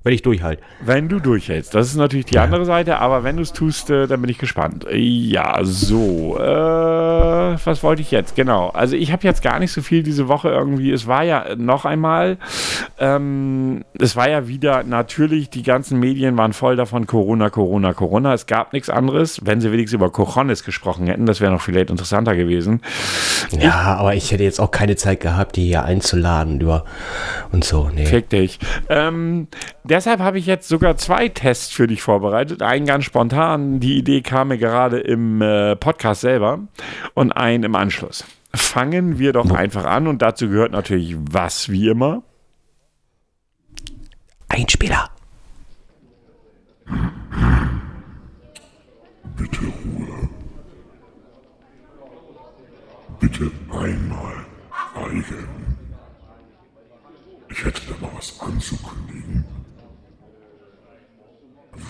wenn 0.04 0.14
ich 0.14 0.24
durchhalte. 0.24 0.64
Wenn 0.84 1.10
du 1.10 1.20
durchhältst. 1.20 1.76
Das 1.76 1.88
ist 1.88 1.96
natürlich 1.96 2.26
die 2.26 2.36
ja. 2.36 2.44
andere 2.44 2.66
Seite, 2.66 2.98
aber 2.98 3.24
wenn 3.24 3.36
du 3.36 3.44
es 3.44 3.54
tust, 3.54 3.92
äh, 3.92 4.08
dann 4.08 4.22
bin 4.22 4.32
ich 4.32 4.40
gespannt. 4.40 4.88
Ja, 4.92 5.60
so. 5.62 6.38
Äh, 6.40 6.42
was 7.64 7.84
wollte 7.84 8.02
ich 8.02 8.10
jetzt? 8.10 8.36
Genau. 8.36 8.70
Also 8.70 8.96
ich 8.96 9.12
habe 9.12 9.24
jetzt 9.24 9.44
gar 9.44 9.60
nicht 9.60 9.72
so 9.72 9.82
viel 9.82 10.02
diese 10.02 10.28
Woche 10.28 10.50
irgendwie. 10.50 10.92
Es 10.92 11.06
war 11.06 11.24
ja 11.24 11.56
noch 11.56 11.86
einmal, 11.86 12.38
ähm, 13.00 13.84
es 14.00 14.16
war 14.16 14.28
ja 14.28 14.48
wieder 14.48 14.84
natürlich, 14.84 15.52
die 15.52 15.62
ganzen 15.62 16.00
Medien 16.00 16.36
waren 16.36 16.54
voll 16.54 16.76
davon, 16.76 17.06
Corona, 17.06 17.52
Corona, 17.52 17.94
Corona. 17.94 18.34
Es 18.34 18.48
gab 18.48 18.74
nichts 18.74 18.90
anderes. 18.90 19.42
Wenn 19.46 19.62
sie 19.62 19.72
wenigstens 19.72 19.98
über 19.98 20.10
Cochones 20.10 20.64
gesprochen 20.64 21.06
hätten, 21.08 21.28
das 21.28 21.42
wäre 21.42 21.52
noch 21.52 21.62
vielleicht 21.62 21.92
interessanter 21.92 22.36
gewesen. 22.36 22.82
Ja, 23.52 23.60
ich, 23.60 23.74
aber 23.74 24.16
ich 24.16 24.32
hätte 24.32 24.44
jetzt 24.44 24.60
auch 24.60 24.72
keine 24.72 24.96
Zeit 24.96 25.20
gehabt, 25.20 25.58
die 25.58 25.68
hier 25.68 25.84
einzuladen 25.84 26.60
über 26.60 26.86
und 27.52 27.64
so. 27.64 27.92
Nee. 27.94 28.06
Fick 28.08 28.30
dich. 28.30 28.60
Ähm, 28.90 29.48
deshalb 29.92 30.22
habe 30.22 30.40
ich 30.40 30.46
jetzt 30.46 30.68
sogar 30.68 30.96
zwei 30.98 31.28
Tests 31.28 31.72
für 31.72 31.86
dich 31.86 32.02
vorbereitet. 32.02 32.62
Einen 32.62 32.86
ganz 32.86 33.06
spontan, 33.06 33.80
die 33.80 33.98
Idee 33.98 34.22
kam 34.22 34.48
mir 34.48 34.58
gerade 34.58 35.00
im 35.00 35.42
äh, 35.42 35.76
Podcast 35.76 36.22
selber 36.22 36.60
und 37.14 37.32
einen 37.34 37.66
im 37.66 37.76
Anschluss. 37.76 38.24
Fangen 38.54 39.20
wir 39.20 39.34
doch 39.34 39.52
einfach 39.52 39.86
an 39.86 40.08
und 40.08 40.22
dazu 40.22 40.50
gehört 40.50 40.72
natürlich 40.72 41.16
was 41.20 41.70
wie 41.70 41.90
immer. 41.90 42.24
Einspieler. 44.48 45.10
Bitte 49.38 49.62
Ruhe. 49.62 50.30
Bitte 53.20 53.52
einmal 53.72 54.46
schweigen. 54.94 55.48
Ich 57.50 57.66
hätte 57.66 57.82
da 57.88 58.06
mal 58.06 58.12
was 58.16 58.40
anzukündigen 58.40 59.11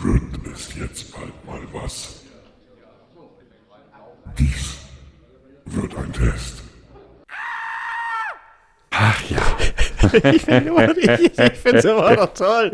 wird 0.04 0.24
es 0.54 0.70
jetzt 0.76 1.14
bald 1.14 1.46
mal 1.46 1.62
was. 1.74 2.22
Dies 4.38 4.78
wird 5.66 5.96
ein 5.96 6.14
Test. 6.14 6.64
Ach 8.92 9.22
ja. 9.30 9.42
ich 10.32 10.42
finde 10.42 10.74
es 11.74 11.86
immer 11.86 12.16
noch 12.16 12.34
toll. 12.34 12.72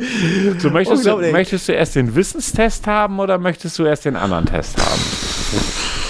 So, 0.58 0.70
möchtest, 0.70 1.06
du, 1.06 1.18
möchtest 1.32 1.68
du 1.68 1.74
erst 1.74 1.96
den 1.96 2.16
Wissenstest 2.16 2.88
haben 2.88 3.20
oder 3.20 3.38
möchtest 3.38 3.78
du 3.80 3.86
erst 3.86 4.06
den 4.06 4.16
anderen 4.16 4.46
Test 4.46 4.78
haben? 4.78 6.07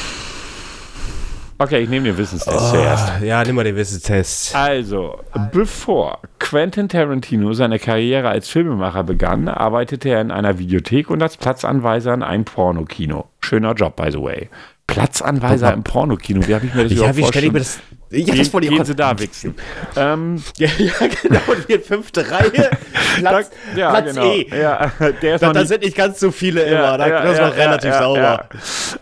Okay, 1.60 1.80
ich 1.80 1.89
nehme 1.89 2.05
den 2.05 2.18
Wissenstest 2.18 2.55
oh, 2.55 2.72
zuerst. 2.72 3.22
Ja, 3.22 3.43
nimm 3.43 3.55
mal 3.55 3.64
den 3.64 3.76
Wissenstest. 3.76 4.55
Also, 4.55 5.20
bevor 5.51 6.20
Quentin 6.38 6.88
Tarantino 6.88 7.53
seine 7.53 7.80
Karriere 7.80 8.30
als 8.30 8.47
Filmemacher 8.47 9.03
begann, 9.03 9.47
arbeitete 9.47 10.10
er 10.10 10.22
in 10.22 10.30
einer 10.30 10.60
Videothek 10.60 11.10
und 11.10 11.22
als 11.24 11.38
Platzanweiser 11.38 12.14
in 12.14 12.22
einem 12.22 12.45
Pornokino. 12.45 13.26
Schöner 13.41 13.74
Job, 13.74 13.95
by 13.95 14.12
the 14.12 14.22
way. 14.22 14.49
Platzanweiser 14.86 15.74
im 15.74 15.84
Pornokino. 15.84 16.47
Wie 16.47 16.53
habe 16.53 16.68
ich 16.68 16.74
mir 16.76 16.84
das 16.84 16.93
ja, 16.93 17.16
wie 17.18 17.26
stelle 17.26 17.47
ich 17.47 17.53
mir 17.53 17.60
das 17.60 17.80
ja, 18.10 18.36
das 18.36 18.53
wollte 18.53 18.68
ich 18.68 18.74
Gehen 18.74 18.86
Sie 18.86 18.95
da 18.95 19.20
wichsen. 19.20 19.55
ähm, 19.95 20.41
ja, 20.58 20.70
ja, 20.78 20.93
genau. 21.22 21.39
Wir 21.68 21.82
fünfte 21.82 22.30
Reihe. 22.30 22.51
Platz, 23.20 23.51
da, 23.74 23.80
ja, 23.80 23.89
Platz 23.89 24.16
genau. 24.16 24.32
E. 24.32 24.47
Ja, 24.49 24.91
der 25.22 25.36
ist 25.36 25.41
da, 25.41 25.51
da 25.51 25.66
sind 25.66 25.84
nicht 25.84 25.97
ganz 25.97 26.20
so 26.20 26.32
viele 26.32 26.62
immer. 26.64 26.97
Da, 26.97 27.10
das 27.10 27.39
war 27.39 27.55
relativ 27.55 27.93
sauber. 27.93 28.45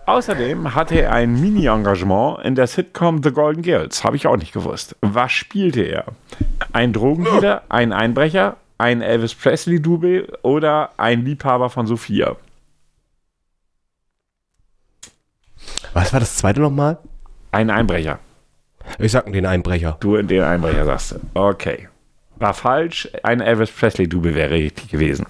Außerdem 0.05 0.73
hatte 0.73 1.01
er 1.01 1.11
ein 1.11 1.39
Mini-Engagement 1.39 2.43
in 2.43 2.55
der 2.55 2.67
Sitcom 2.67 3.21
The 3.21 3.31
Golden 3.31 3.61
Girls. 3.61 4.03
Habe 4.03 4.15
ich 4.15 4.25
auch 4.27 4.37
nicht 4.37 4.53
gewusst. 4.53 4.95
Was 5.01 5.31
spielte 5.31 5.81
er? 5.81 6.05
Ein 6.73 6.93
Drogendealer, 6.93 7.61
ein 7.69 7.93
Einbrecher, 7.93 8.57
ein 8.77 9.01
Elvis 9.01 9.35
Presley-Double 9.35 10.37
oder 10.41 10.91
ein 10.97 11.23
Liebhaber 11.23 11.69
von 11.69 11.85
Sophia? 11.85 12.35
Was 15.93 16.11
war 16.11 16.19
das 16.19 16.35
zweite 16.37 16.59
nochmal? 16.59 16.97
Ein 17.51 17.69
Einbrecher. 17.69 18.19
Ich 18.99 19.11
sag 19.11 19.31
den 19.31 19.45
Einbrecher. 19.45 19.97
Du 19.99 20.21
den 20.21 20.43
Einbrecher 20.43 20.85
sagst 20.85 21.11
du. 21.11 21.19
Okay. 21.33 21.89
War 22.37 22.53
falsch. 22.53 23.09
Ein 23.23 23.41
Elvis 23.41 23.71
Presley-Double 23.71 24.35
wäre 24.35 24.51
richtig 24.51 24.89
gewesen. 24.89 25.25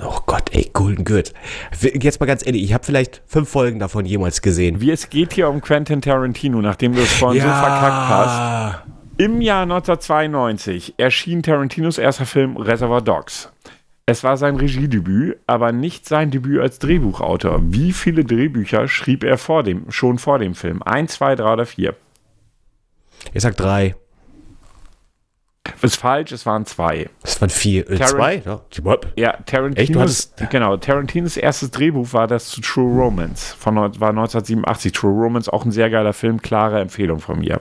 Oh 0.00 0.18
Gott, 0.26 0.50
ey, 0.52 0.68
Golden 0.72 1.04
Good. 1.04 1.32
Jetzt 1.80 2.18
mal 2.18 2.26
ganz 2.26 2.44
ehrlich, 2.44 2.64
ich 2.64 2.74
habe 2.74 2.84
vielleicht 2.84 3.22
fünf 3.26 3.48
Folgen 3.48 3.78
davon 3.78 4.04
jemals 4.04 4.42
gesehen. 4.42 4.80
Wie 4.80 4.90
es 4.90 5.08
geht 5.08 5.32
hier 5.32 5.48
um 5.48 5.60
Quentin 5.60 6.02
Tarantino, 6.02 6.60
nachdem 6.60 6.94
du 6.94 7.00
es 7.00 7.12
vorhin 7.12 7.42
ja. 7.42 7.44
so 7.44 7.60
verkackt 7.60 8.08
hast. 8.08 8.94
Im 9.16 9.40
Jahr 9.40 9.62
1992 9.62 10.94
erschien 10.96 11.42
Tarantinos 11.44 11.98
erster 11.98 12.26
Film 12.26 12.56
Reservoir 12.56 13.00
Dogs. 13.00 13.52
Es 14.06 14.24
war 14.24 14.36
sein 14.36 14.56
Regiedebüt, 14.56 15.38
aber 15.46 15.72
nicht 15.72 16.06
sein 16.06 16.30
Debüt 16.30 16.60
als 16.60 16.80
Drehbuchautor. 16.80 17.60
Wie 17.62 17.92
viele 17.92 18.24
Drehbücher 18.24 18.88
schrieb 18.88 19.22
er 19.22 19.38
vor 19.38 19.62
dem, 19.62 19.90
schon 19.90 20.18
vor 20.18 20.40
dem 20.40 20.54
Film? 20.54 20.82
Ein, 20.82 21.08
zwei, 21.08 21.36
drei 21.36 21.52
oder 21.52 21.64
vier? 21.64 21.94
Ich 23.32 23.42
sag 23.42 23.56
drei. 23.56 23.94
Ist 25.82 25.96
falsch, 25.96 26.32
es 26.32 26.46
waren 26.46 26.66
zwei. 26.66 27.08
Es 27.22 27.40
waren 27.40 27.50
vier. 27.50 27.90
Äh, 27.90 27.96
zwei? 27.96 28.42
Ja, 28.44 28.60
ja 29.16 29.32
Tarantinos, 29.44 30.32
genau, 30.50 30.76
Tarantinos 30.76 31.36
erstes 31.36 31.70
Drehbuch 31.70 32.12
war 32.12 32.26
das 32.26 32.48
zu 32.48 32.60
True 32.60 33.02
Romance. 33.02 33.54
Von, 33.54 33.76
war 33.76 34.10
1987. 34.10 34.92
True 34.92 35.12
Romance, 35.12 35.50
auch 35.50 35.64
ein 35.64 35.72
sehr 35.72 35.90
geiler 35.90 36.12
Film, 36.12 36.40
klare 36.40 36.80
Empfehlung 36.80 37.20
von 37.20 37.38
mir. 37.38 37.60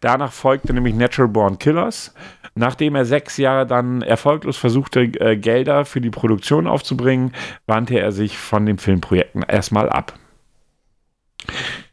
Danach 0.00 0.32
folgte 0.32 0.72
nämlich 0.72 0.94
Natural 0.94 1.28
Born 1.28 1.58
Killers. 1.58 2.14
Nachdem 2.54 2.94
er 2.94 3.06
sechs 3.06 3.38
Jahre 3.38 3.66
dann 3.66 4.02
erfolglos 4.02 4.58
versuchte, 4.58 5.00
äh, 5.00 5.36
Gelder 5.36 5.86
für 5.86 6.02
die 6.02 6.10
Produktion 6.10 6.66
aufzubringen, 6.66 7.32
wandte 7.66 7.98
er 7.98 8.12
sich 8.12 8.36
von 8.36 8.66
den 8.66 8.78
Filmprojekten 8.78 9.42
erstmal 9.42 9.88
ab. 9.88 10.14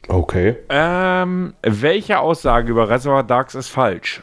Okay. 0.08 0.56
Ähm, 0.68 1.54
welche 1.62 2.18
Aussage 2.18 2.70
über 2.70 2.88
Reservoir 2.88 3.22
Dogs 3.22 3.54
ist 3.54 3.68
falsch? 3.68 4.22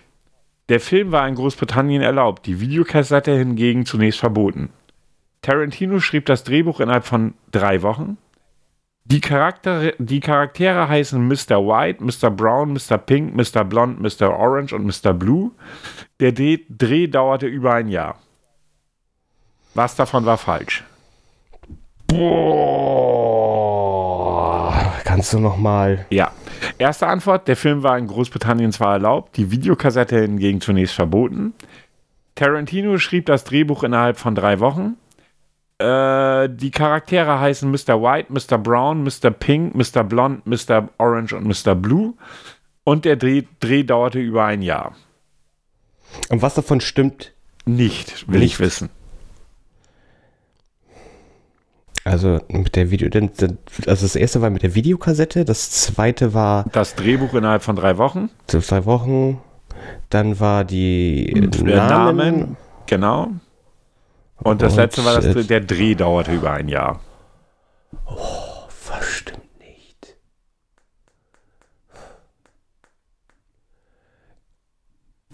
Der 0.70 0.80
Film 0.80 1.12
war 1.12 1.28
in 1.28 1.36
Großbritannien 1.36 2.02
erlaubt, 2.02 2.46
die 2.46 2.60
Videokassette 2.60 3.38
hingegen 3.38 3.86
zunächst 3.86 4.20
verboten. 4.20 4.70
Tarantino 5.42 6.00
schrieb 6.00 6.26
das 6.26 6.44
Drehbuch 6.44 6.82
innerhalb 6.82 7.06
von 7.06 7.36
drei 7.52 7.82
Wochen. 7.84 8.18
Die, 9.06 9.22
Charaktere, 9.22 9.94
die 10.00 10.20
Charaktere 10.20 10.90
heißen 10.90 11.26
Mr. 11.26 11.66
White, 11.66 12.04
Mr. 12.04 12.30
Brown, 12.30 12.74
Mr. 12.74 12.98
Pink, 12.98 13.34
Mr. 13.34 13.64
Blond, 13.64 14.02
Mr. 14.02 14.38
Orange 14.38 14.74
und 14.74 14.86
Mr. 14.86 15.14
Blue. 15.14 15.52
Der 16.20 16.34
Dreh, 16.34 16.60
Dreh 16.68 17.08
dauerte 17.08 17.48
über 17.48 17.74
ein 17.74 17.88
Jahr. 17.88 18.20
Was 19.74 19.96
davon 19.96 20.26
war 20.26 20.38
falsch? 20.38 20.84
Boah. 22.08 23.27
Kannst 25.18 25.34
du 25.34 25.40
noch 25.40 25.58
mal? 25.58 26.06
Ja. 26.12 26.32
Erste 26.78 27.08
Antwort: 27.08 27.48
Der 27.48 27.56
Film 27.56 27.82
war 27.82 27.98
in 27.98 28.06
Großbritannien 28.06 28.72
zwar 28.72 28.94
erlaubt, 28.94 29.36
die 29.36 29.50
Videokassette 29.50 30.22
hingegen 30.22 30.62
zunächst 30.62 30.94
verboten. 30.94 31.56
Tarantino 32.36 33.00
schrieb 33.00 33.26
das 33.26 33.44
Drehbuch 33.44 33.82
innerhalb 33.82 34.20
von 34.20 34.36
drei 34.36 34.60
Wochen. 34.60 34.96
Äh, 35.80 36.50
die 36.50 36.70
Charaktere 36.70 37.40
heißen 37.40 37.68
Mr. 37.68 38.00
White, 38.00 38.32
Mr. 38.32 38.60
Brown, 38.60 39.04
Mr. 39.04 39.32
Pink, 39.32 39.74
Mr. 39.74 40.04
Blond, 40.04 40.46
Mr. 40.46 40.90
Orange 41.00 41.34
und 41.34 41.48
Mr. 41.48 41.74
Blue. 41.74 42.14
Und 42.84 43.04
der 43.04 43.16
Dreh, 43.16 43.42
Dreh 43.60 43.82
dauerte 43.82 44.20
über 44.20 44.46
ein 44.46 44.62
Jahr. 44.62 44.94
Und 46.30 46.44
was 46.44 46.54
davon 46.54 46.80
stimmt? 46.80 47.34
Nicht, 47.66 48.32
will 48.32 48.42
Nicht. 48.42 48.54
ich 48.54 48.60
wissen. 48.60 48.92
Also 52.08 52.40
mit 52.48 52.78
der 52.78 52.90
Video, 52.90 53.10
also 53.12 53.58
das 53.86 54.16
erste 54.16 54.42
war 54.42 54.50
mit 54.50 54.64
der 54.64 54.76
Videokassette, 54.76 55.44
das 55.44 55.72
zweite 55.72 56.34
war 56.34 56.64
Das 56.72 56.96
Drehbuch 56.96 57.34
innerhalb 57.34 57.64
von 57.64 57.76
drei 57.76 57.98
Wochen. 57.98 58.30
zwei 58.48 58.86
Wochen, 58.86 59.42
dann 60.10 60.40
war 60.40 60.64
die 60.64 61.50
Der 61.66 61.88
Namen, 61.88 62.56
genau. 62.86 63.32
Und 64.38 64.62
das 64.62 64.74
Und, 64.74 64.80
letzte 64.80 65.04
war, 65.04 65.16
dass 65.16 65.26
äh, 65.26 65.44
der 65.44 65.60
Dreh 65.60 65.96
dauerte 65.96 66.32
über 66.32 66.52
ein 66.52 66.70
Jahr. 66.70 67.02
Was 68.06 69.06
stimmt 69.06 69.60
nicht? 69.60 70.16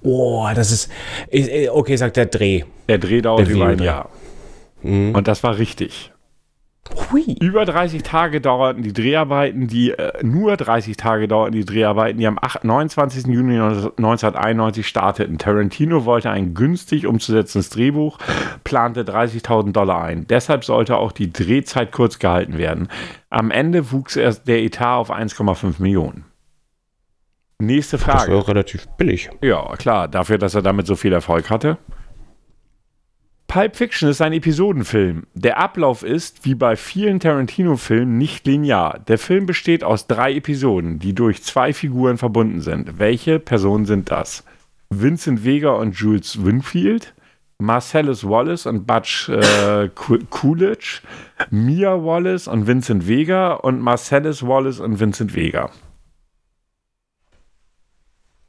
Oh, 0.01 0.47
das 0.55 0.71
ist. 0.71 0.89
Okay, 1.69 1.95
sagt 1.97 2.17
der 2.17 2.25
Dreh. 2.25 2.63
Der 2.87 2.97
Dreh 2.97 3.21
dauerte 3.21 3.45
Der 3.45 3.55
über 3.55 3.65
ein 3.65 3.79
Videodreh. 3.79 3.85
Jahr. 3.85 4.09
Und 5.15 5.27
das 5.27 5.43
war 5.43 5.57
richtig. 5.59 6.12
Hui. 7.11 7.37
Über 7.39 7.63
30 7.65 8.03
Tage 8.03 8.41
dauerten 8.41 8.83
die 8.83 8.91
Dreharbeiten, 8.91 9.67
die 9.67 9.91
äh, 9.91 10.11
nur 10.21 10.57
30 10.57 10.97
Tage 10.97 11.27
dauerten 11.27 11.53
die 11.53 11.63
Dreharbeiten, 11.65 12.19
die 12.19 12.27
am 12.27 12.37
8, 12.41 12.65
29. 12.65 13.27
Juni 13.27 13.55
1991 13.59 14.87
starteten. 14.87 15.37
Tarantino 15.37 16.05
wollte 16.05 16.29
ein 16.29 16.53
günstig 16.53 17.07
umzusetzendes 17.07 17.69
Drehbuch, 17.69 18.17
plante 18.63 19.03
30.000 19.03 19.71
Dollar 19.71 20.03
ein. 20.03 20.27
Deshalb 20.27 20.65
sollte 20.65 20.97
auch 20.97 21.13
die 21.13 21.31
Drehzeit 21.31 21.91
kurz 21.91 22.19
gehalten 22.19 22.57
werden. 22.57 22.89
Am 23.29 23.49
Ende 23.49 23.91
wuchs 23.91 24.15
erst 24.17 24.47
der 24.47 24.61
Etat 24.61 24.97
auf 24.97 25.09
1,5 25.11 25.81
Millionen. 25.81 26.25
Nächste 27.59 27.97
Das 27.97 28.05
Frage. 28.05 28.35
war 28.35 28.47
relativ 28.49 28.87
billig. 28.97 29.29
Ja, 29.41 29.75
klar, 29.77 30.09
dafür, 30.09 30.37
dass 30.37 30.53
er 30.53 30.61
damit 30.61 30.85
so 30.85 30.95
viel 30.97 31.13
Erfolg 31.13 31.49
hatte. 31.49 31.77
Pulp 33.53 33.75
Fiction 33.75 34.09
ist 34.09 34.19
ein 34.19 34.33
Episodenfilm. 34.33 35.27
Der 35.35 35.59
Ablauf 35.59 36.01
ist, 36.01 36.43
wie 36.43 36.55
bei 36.55 36.75
vielen 36.75 37.19
Tarantino-Filmen, 37.19 38.17
nicht 38.17 38.47
linear. 38.47 38.97
Der 39.07 39.19
Film 39.19 39.45
besteht 39.45 39.83
aus 39.83 40.07
drei 40.07 40.33
Episoden, 40.33 40.97
die 40.97 41.13
durch 41.13 41.43
zwei 41.43 41.71
Figuren 41.71 42.17
verbunden 42.17 42.61
sind. 42.61 42.97
Welche 42.97 43.37
Personen 43.37 43.85
sind 43.85 44.09
das? 44.09 44.43
Vincent 44.89 45.45
Vega 45.45 45.69
und 45.69 45.95
Jules 45.95 46.43
Winfield, 46.43 47.13
Marcellus 47.59 48.27
Wallace 48.27 48.65
und 48.65 48.87
Butch 48.87 49.29
äh, 49.29 49.91
Cool- 50.07 50.25
Coolidge, 50.31 51.01
Mia 51.51 52.03
Wallace 52.03 52.47
und 52.47 52.65
Vincent 52.65 53.07
Vega 53.07 53.53
und 53.53 53.79
Marcellus 53.81 54.41
Wallace 54.41 54.79
und 54.79 54.99
Vincent 54.99 55.35
Vega 55.35 55.69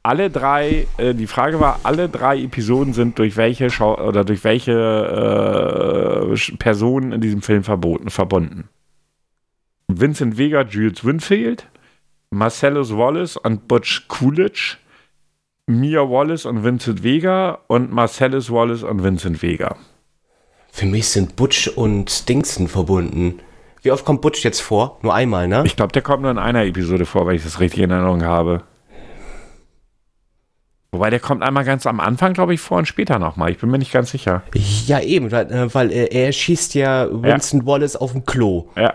alle 0.05 0.29
drei, 0.29 0.85
äh, 0.97 1.15
die 1.15 1.25
Frage 1.25 1.59
war, 1.59 1.79
alle 1.81 2.07
drei 2.09 2.39
Episoden 2.39 2.93
sind 2.93 3.17
durch 3.17 3.37
welche 3.37 3.71
Schau 3.71 3.97
oder 3.99 4.23
durch 4.23 4.43
welche 4.43 4.71
äh, 4.71 6.55
Personen 6.57 7.11
in 7.11 7.21
diesem 7.21 7.41
Film 7.41 7.63
verboten, 7.63 8.11
verbunden. 8.11 8.69
Vincent 9.87 10.37
Vega, 10.37 10.61
Jules 10.61 11.03
Winfield, 11.03 11.67
Marcellus 12.29 12.95
Wallace 12.95 13.35
und 13.37 13.67
Butch 13.67 14.07
Coolidge, 14.07 14.77
Mia 15.65 16.01
Wallace 16.01 16.45
und 16.45 16.63
Vincent 16.63 17.01
Vega 17.01 17.57
und 17.65 17.91
Marcellus 17.91 18.51
Wallace 18.51 18.83
und 18.83 19.03
Vincent 19.03 19.41
Vega. 19.41 19.75
Für 20.71 20.85
mich 20.85 21.07
sind 21.07 21.35
Butch 21.35 21.67
und 21.67 22.29
Dingsten 22.29 22.67
verbunden. 22.67 23.39
Wie 23.81 23.91
oft 23.91 24.05
kommt 24.05 24.21
Butch 24.21 24.43
jetzt 24.43 24.61
vor? 24.61 24.99
Nur 25.01 25.15
einmal, 25.15 25.47
ne? 25.47 25.63
Ich 25.65 25.75
glaube, 25.75 25.93
der 25.93 26.03
kommt 26.03 26.21
nur 26.21 26.29
in 26.31 26.37
einer 26.37 26.63
Episode 26.65 27.07
vor, 27.07 27.25
wenn 27.25 27.35
ich 27.35 27.43
das 27.43 27.59
richtig 27.59 27.81
in 27.81 27.89
Erinnerung 27.89 28.23
habe. 28.23 28.61
Wobei 30.95 31.09
der 31.09 31.19
kommt 31.19 31.43
einmal 31.43 31.65
ganz 31.65 31.85
am 31.85 31.99
Anfang, 31.99 32.31
glaube 32.31 32.53
ich, 32.53 32.61
vor 32.61 32.77
und 32.77 32.87
später 32.87 33.19
nochmal. 33.19 33.51
Ich 33.51 33.57
bin 33.57 33.69
mir 33.69 33.77
nicht 33.77 33.91
ganz 33.91 34.11
sicher. 34.11 34.43
Ja, 34.85 35.01
eben, 35.01 35.29
weil, 35.29 35.51
äh, 35.51 35.73
weil 35.73 35.91
er, 35.91 36.31
schießt 36.31 36.73
ja 36.73 37.09
Winston 37.11 37.65
Wallace 37.65 37.97
auf 37.97 38.13
dem 38.13 38.25
Klo. 38.25 38.69
Ja. 38.77 38.93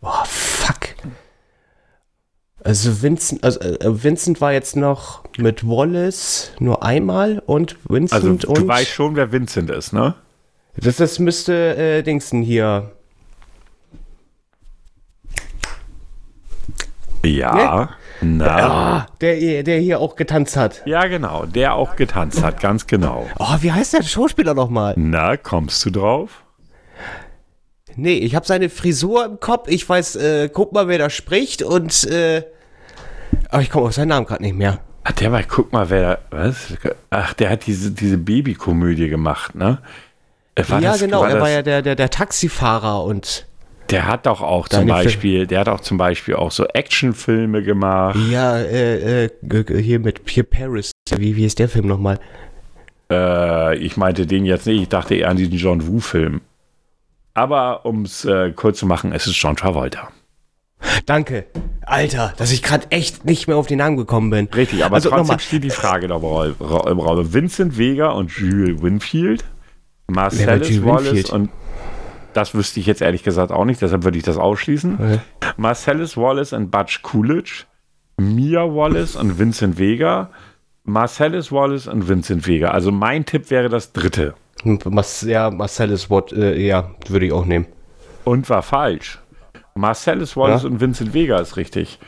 Oh, 0.00 0.24
fuck. 0.24 0.94
Also 2.64 3.02
Vincent, 3.02 3.44
also 3.44 3.60
äh, 3.60 4.02
Vincent 4.02 4.40
war 4.40 4.52
jetzt 4.54 4.74
noch 4.74 5.22
mit 5.36 5.66
Wallace 5.68 6.52
nur 6.60 6.82
einmal 6.82 7.42
und 7.44 7.76
Also 7.84 7.94
Vincent 7.94 8.44
du 8.44 8.52
und 8.52 8.66
weißt 8.66 8.88
schon, 8.88 9.16
wer 9.16 9.32
Vincent 9.32 9.68
ist, 9.68 9.92
ne? 9.92 10.14
das, 10.76 10.96
das 10.96 11.18
müsste 11.18 11.76
äh, 11.76 12.02
Dingsten 12.02 12.40
hier. 12.40 12.92
Ja. 17.22 17.90
Na. 18.22 18.46
Ah, 18.46 19.06
der, 19.20 19.62
der 19.62 19.78
hier 19.78 20.00
auch 20.00 20.14
getanzt 20.16 20.56
hat. 20.56 20.82
Ja, 20.84 21.06
genau. 21.06 21.46
Der 21.46 21.74
auch 21.74 21.96
getanzt 21.96 22.42
hat, 22.42 22.60
ganz 22.60 22.86
genau. 22.86 23.26
Oh, 23.38 23.56
wie 23.60 23.72
heißt 23.72 23.94
der 23.94 24.02
Schauspieler 24.02 24.54
nochmal? 24.54 24.94
Na, 24.96 25.36
kommst 25.36 25.84
du 25.86 25.90
drauf? 25.90 26.42
Nee, 27.96 28.14
ich 28.18 28.34
habe 28.34 28.46
seine 28.46 28.68
Frisur 28.70 29.24
im 29.24 29.40
Kopf. 29.40 29.68
Ich 29.68 29.88
weiß, 29.88 30.16
äh, 30.16 30.48
guck 30.52 30.72
mal, 30.72 30.86
wer 30.88 30.98
da 30.98 31.10
spricht 31.10 31.62
und 31.62 32.04
äh, 32.04 32.44
aber 33.48 33.62
ich 33.62 33.70
komme 33.70 33.86
auf 33.86 33.94
seinen 33.94 34.08
Namen 34.08 34.26
gerade 34.26 34.42
nicht 34.42 34.54
mehr. 34.56 34.78
Ach, 35.04 35.12
der 35.12 35.32
war, 35.32 35.42
guck 35.42 35.72
mal, 35.72 35.88
wer, 35.90 36.18
was? 36.30 36.74
Ach, 37.10 37.32
der 37.34 37.50
hat 37.50 37.66
diese, 37.66 37.90
diese 37.90 38.18
Babykomödie 38.18 39.08
gemacht, 39.08 39.54
ne? 39.54 39.78
Äh, 40.54 40.64
war 40.68 40.80
ja, 40.80 40.92
das- 40.92 41.00
genau, 41.00 41.24
er 41.24 41.32
das- 41.32 41.40
war 41.40 41.50
ja 41.50 41.62
der, 41.62 41.82
der, 41.82 41.94
der 41.96 42.10
Taxifahrer 42.10 43.02
und 43.04 43.46
Der 43.90 44.06
hat 44.06 44.26
doch 44.26 44.40
auch 44.40 44.68
zum 44.68 44.86
Deine 44.86 44.94
Fil- 45.00 45.04
Beispiel, 45.04 45.46
der 45.46 45.60
hat 45.60 45.68
auch 45.68 45.80
zum 45.80 45.98
Beispiel 45.98 46.34
auch 46.36 46.50
so 46.50 46.64
Actionfilme 46.66 47.62
gemacht. 47.62 48.18
ja, 48.30 48.58
äh, 48.58 49.24
äh, 49.26 49.30
hier 49.82 49.98
mit 50.00 50.24
Pierre 50.24 50.46
Paris. 50.46 50.92
Wie, 51.16 51.36
wie 51.36 51.44
ist 51.44 51.58
der 51.58 51.68
Film 51.68 51.86
nochmal? 51.86 52.18
Äh, 53.10 53.76
ich 53.78 53.96
meinte 53.96 54.26
den 54.26 54.44
jetzt 54.44 54.66
nicht, 54.66 54.82
ich 54.82 54.88
dachte 54.88 55.14
eher 55.14 55.28
an 55.28 55.36
diesen 55.36 55.54
John 55.56 55.86
Woo-Film. 55.86 56.40
Aber 57.34 57.84
um 57.86 58.02
es 58.02 58.24
äh, 58.24 58.52
kurz 58.52 58.78
zu 58.78 58.86
machen, 58.86 59.12
es 59.12 59.26
ist 59.26 59.36
John 59.36 59.56
Travolta. 59.56 60.08
Danke. 61.06 61.46
Alter, 61.82 62.32
dass 62.36 62.52
ich 62.52 62.62
gerade 62.62 62.86
echt 62.90 63.24
nicht 63.24 63.48
mehr 63.48 63.56
auf 63.56 63.66
den 63.66 63.78
Namen 63.78 63.96
gekommen 63.96 64.30
bin. 64.30 64.46
Richtig, 64.54 64.84
aber 64.84 64.94
also 64.96 65.10
trotzdem 65.10 65.38
steht 65.38 65.64
die 65.64 65.70
Frage 65.70 66.06
da 66.08 66.16
im 66.16 67.00
Raum. 67.00 67.32
Vincent 67.32 67.76
Vega 67.76 68.10
und 68.10 68.30
Jules 68.30 68.80
Winfield, 68.82 69.44
Marcellus 70.06 70.82
Wallace 70.84 71.04
Winfield? 71.06 71.30
und 71.30 71.50
das 72.32 72.54
wüsste 72.54 72.80
ich 72.80 72.86
jetzt 72.86 73.02
ehrlich 73.02 73.22
gesagt 73.22 73.52
auch 73.52 73.64
nicht, 73.64 73.80
deshalb 73.82 74.04
würde 74.04 74.18
ich 74.18 74.24
das 74.24 74.36
ausschließen. 74.36 74.94
Okay. 74.94 75.18
Marcellus 75.56 76.16
Wallace 76.16 76.52
und 76.52 76.70
Butch 76.70 77.02
Coolidge, 77.02 77.64
Mia 78.18 78.62
Wallace 78.62 79.16
und 79.16 79.38
Vincent 79.38 79.78
Vega, 79.78 80.30
Marcellus 80.84 81.52
Wallace 81.52 81.86
und 81.86 82.08
Vincent 82.08 82.46
Vega. 82.46 82.70
Also 82.70 82.90
mein 82.92 83.24
Tipp 83.24 83.50
wäre 83.50 83.68
das 83.68 83.92
dritte. 83.92 84.34
Mas, 84.64 85.22
ja, 85.22 85.50
Marcellus 85.50 86.10
Watt, 86.10 86.32
äh, 86.32 86.58
ja, 86.60 86.90
würde 87.08 87.26
ich 87.26 87.32
auch 87.32 87.44
nehmen. 87.46 87.66
Und 88.24 88.48
war 88.50 88.62
falsch. 88.62 89.18
Marcellus 89.74 90.36
Wallace 90.36 90.64
Ja? 90.64 90.68
und 90.68 90.80
Vincent 90.80 91.14
Vega 91.14 91.38
ist 91.38 91.56
richtig. 91.56 91.98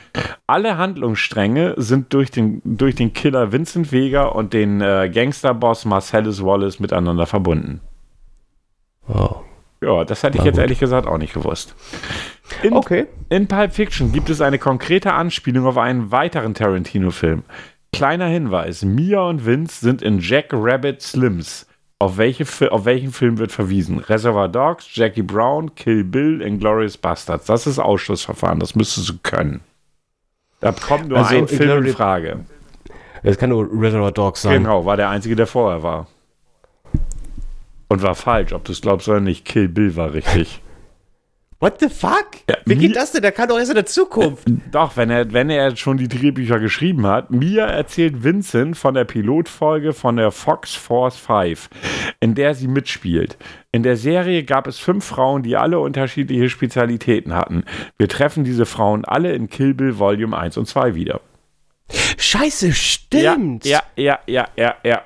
Alle 0.47 0.77
Handlungsstränge 0.77 1.75
sind 1.79 2.13
durch 2.13 2.31
den, 2.31 2.61
durch 2.65 2.95
den 2.95 3.13
Killer 3.15 3.53
Vincent 3.53 3.93
Vega 3.93 4.25
und 4.25 4.53
den 4.53 4.81
äh, 4.81 5.11
Gangsterboss 5.13 5.85
Marcellus 5.85 6.45
Wallace 6.45 6.81
miteinander 6.81 7.27
verbunden. 7.27 7.81
Oh. 9.09 9.37
Ja, 9.83 10.05
das 10.05 10.23
hätte 10.23 10.39
ich 10.39 10.45
jetzt 10.45 10.59
ehrlich 10.59 10.79
gesagt 10.79 11.07
auch 11.07 11.19
nicht 11.19 11.35
gewusst. 11.35 11.75
In, 12.63 12.73
Okay. 12.73 13.07
in 13.29 13.49
Pulp 13.49 13.73
Fiction 13.73 14.13
gibt 14.13 14.31
es 14.31 14.41
eine 14.41 14.59
konkrete 14.59 15.13
Anspielung 15.13 15.67
auf 15.67 15.77
einen 15.79 16.11
weiteren 16.13 16.55
Tarantino-Film. 16.55 17.43
Kleiner 17.93 18.27
Hinweis: 18.27 18.85
Mia 18.85 19.21
und 19.23 19.45
Vince 19.45 19.81
sind 19.81 20.01
in 20.03 20.19
Jack 20.21 20.47
Rabbit 20.53 21.03
Slims. 21.03 21.67
Auf, 21.99 22.17
welche, 22.17 22.45
auf 22.73 22.85
welchen 22.85 23.13
Film 23.13 23.39
wird 23.39 23.53
verwiesen? 23.53 23.99
Reservoir 23.99 24.49
Dogs, 24.49 24.89
Jackie 24.95 25.23
Brown, 25.23 25.73
Kill 25.77 26.03
Bill, 26.03 26.43
Inglourious 26.43 26.97
Bastards. 26.97 27.47
Das 27.47 27.67
ist 27.69 27.79
Ausschlussverfahren, 27.79 28.59
das 28.59 28.75
müsstest 28.75 29.09
du 29.09 29.15
können. 29.23 29.61
Da 30.59 30.73
kommt 30.73 31.09
nur 31.09 31.19
Also, 31.19 31.37
ein 31.37 31.47
Film 31.49 31.85
in 31.85 31.93
Frage. 31.93 32.41
Das 33.23 33.39
kann 33.39 33.51
nur 33.51 33.69
Reservoir 33.73 34.11
Dogs 34.11 34.43
sein. 34.43 34.63
Genau, 34.65 34.85
war 34.85 34.97
der 34.97 35.11
einzige, 35.11 35.37
der 35.37 35.47
vorher 35.47 35.83
war. 35.85 36.09
Und 37.93 38.03
war 38.03 38.15
falsch, 38.15 38.55
ob 38.55 38.65
du 38.65 38.73
es 38.73 38.81
glaubst 38.81 39.07
oder 39.07 39.21
nicht. 39.21 39.45
Kill 39.45 39.69
Bill 39.69 39.97
war 39.97 40.15
richtig. 40.15 40.63
What 41.61 41.79
the 41.79 41.91
fuck? 41.91 42.27
Ja, 42.49 42.57
Wie 42.65 42.75
geht 42.75 42.97
das 42.97 43.13
denn? 43.13 43.21
Der 43.21 43.33
kann 43.33 43.51
doch 43.51 43.59
erst 43.59 43.71
in 43.71 43.75
der 43.77 43.85
Zukunft. 43.85 44.49
Doch, 44.73 44.97
wenn 44.97 45.11
er, 45.11 45.31
wenn 45.35 45.51
er 45.51 45.77
schon 45.77 45.99
die 45.99 46.09
Drehbücher 46.09 46.59
geschrieben 46.59 47.07
hat. 47.07 47.31
Mir 47.31 47.65
erzählt 47.65 48.25
Vincent 48.25 48.79
von 48.79 48.95
der 48.95 49.05
Pilotfolge 49.05 49.93
von 49.93 50.17
der 50.17 50.31
Fox 50.31 50.75
Force 50.75 51.19
5, 51.19 51.69
in 52.19 52.35
der 52.35 52.55
sie 52.55 52.67
mitspielt. 52.67 53.37
In 53.73 53.83
der 53.83 53.99
Serie 53.99 54.43
gab 54.43 54.67
es 54.67 54.79
fünf 54.79 55.05
Frauen, 55.05 55.43
die 55.43 55.57
alle 55.59 55.79
unterschiedliche 55.79 56.49
Spezialitäten 56.49 57.35
hatten. 57.35 57.63
Wir 57.99 58.09
treffen 58.09 58.43
diese 58.43 58.65
Frauen 58.65 59.05
alle 59.05 59.33
in 59.35 59.51
Kill 59.51 59.75
Bill 59.75 59.99
Volume 59.99 60.37
1 60.37 60.57
und 60.57 60.67
2 60.67 60.95
wieder. 60.95 61.21
Scheiße, 62.17 62.73
stimmt. 62.73 63.67
Ja, 63.67 63.83
ja, 63.97 64.19
ja, 64.27 64.49
ja, 64.57 64.77
ja. 64.83 65.03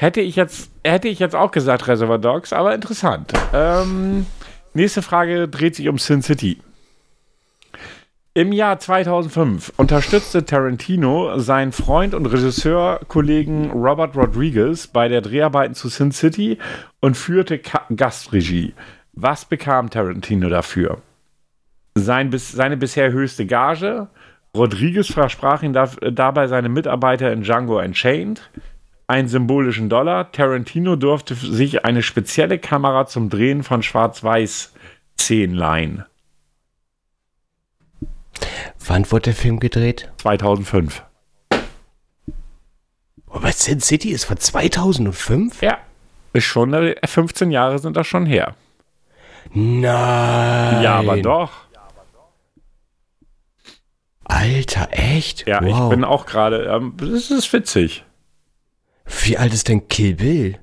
Hätte 0.00 0.22
ich 0.22 0.34
jetzt, 0.34 0.70
hätte 0.82 1.08
ich 1.08 1.18
jetzt 1.18 1.36
auch 1.36 1.50
gesagt 1.50 1.86
Reservoir 1.86 2.16
Dogs, 2.16 2.54
aber 2.54 2.74
interessant. 2.74 3.34
Ähm, 3.52 4.24
nächste 4.72 5.02
Frage 5.02 5.46
dreht 5.46 5.76
sich 5.76 5.90
um 5.90 5.98
Sin 5.98 6.22
City. 6.22 6.56
Im 8.32 8.50
Jahr 8.50 8.78
2005 8.78 9.74
unterstützte 9.76 10.46
Tarantino 10.46 11.38
seinen 11.38 11.72
Freund 11.72 12.14
und 12.14 12.24
Regisseurkollegen 12.24 13.72
Robert 13.72 14.16
Rodriguez 14.16 14.86
bei 14.86 15.08
der 15.08 15.20
Dreharbeiten 15.20 15.74
zu 15.74 15.90
Sin 15.90 16.12
City 16.12 16.56
und 17.00 17.14
führte 17.14 17.58
Ka 17.58 17.84
Gastregie. 17.94 18.72
Was 19.12 19.44
bekam 19.44 19.90
Tarantino 19.90 20.48
dafür? 20.48 21.02
Sein, 21.94 22.32
seine 22.32 22.78
bisher 22.78 23.12
höchste 23.12 23.44
Gage. 23.44 24.08
Rodriguez 24.56 25.08
versprach 25.08 25.62
ihm 25.62 25.74
da, 25.74 25.90
dabei 26.10 26.46
seine 26.46 26.70
Mitarbeiter 26.70 27.30
in 27.34 27.42
Django 27.42 27.78
Unchained 27.78 28.48
einen 29.10 29.28
symbolischen 29.28 29.88
Dollar. 29.88 30.32
Tarantino 30.32 30.96
durfte 30.96 31.34
sich 31.34 31.84
eine 31.84 32.02
spezielle 32.02 32.58
Kamera 32.58 33.06
zum 33.06 33.28
Drehen 33.28 33.62
von 33.62 33.82
Schwarz-Weiß-Szenen 33.82 35.54
leihen. 35.54 36.04
Wann 38.86 39.10
wurde 39.10 39.24
der 39.24 39.34
Film 39.34 39.60
gedreht? 39.60 40.10
2005. 40.18 41.02
Aber 43.28 43.52
Sin 43.52 43.80
City 43.80 44.10
ist 44.10 44.24
von 44.24 44.38
2005? 44.38 45.60
Ja, 45.60 45.78
ist 46.32 46.44
schon, 46.44 46.72
äh, 46.72 46.94
15 47.04 47.50
Jahre 47.50 47.78
sind 47.78 47.96
das 47.96 48.06
schon 48.06 48.26
her. 48.26 48.54
Nein. 49.52 50.82
Ja, 50.82 50.94
aber 50.94 51.16
doch. 51.20 51.50
Alter, 54.24 54.88
echt? 54.92 55.48
Ja, 55.48 55.60
ich 55.62 55.88
bin 55.88 56.04
auch 56.04 56.26
gerade, 56.26 56.64
ähm, 56.66 56.94
das 56.96 57.30
ist 57.30 57.52
witzig. 57.52 58.04
Wie 59.24 59.36
alt 59.38 59.52
ist 59.54 59.68
denn 59.68 59.88
Kill 59.88 60.14
Bill? 60.14 60.58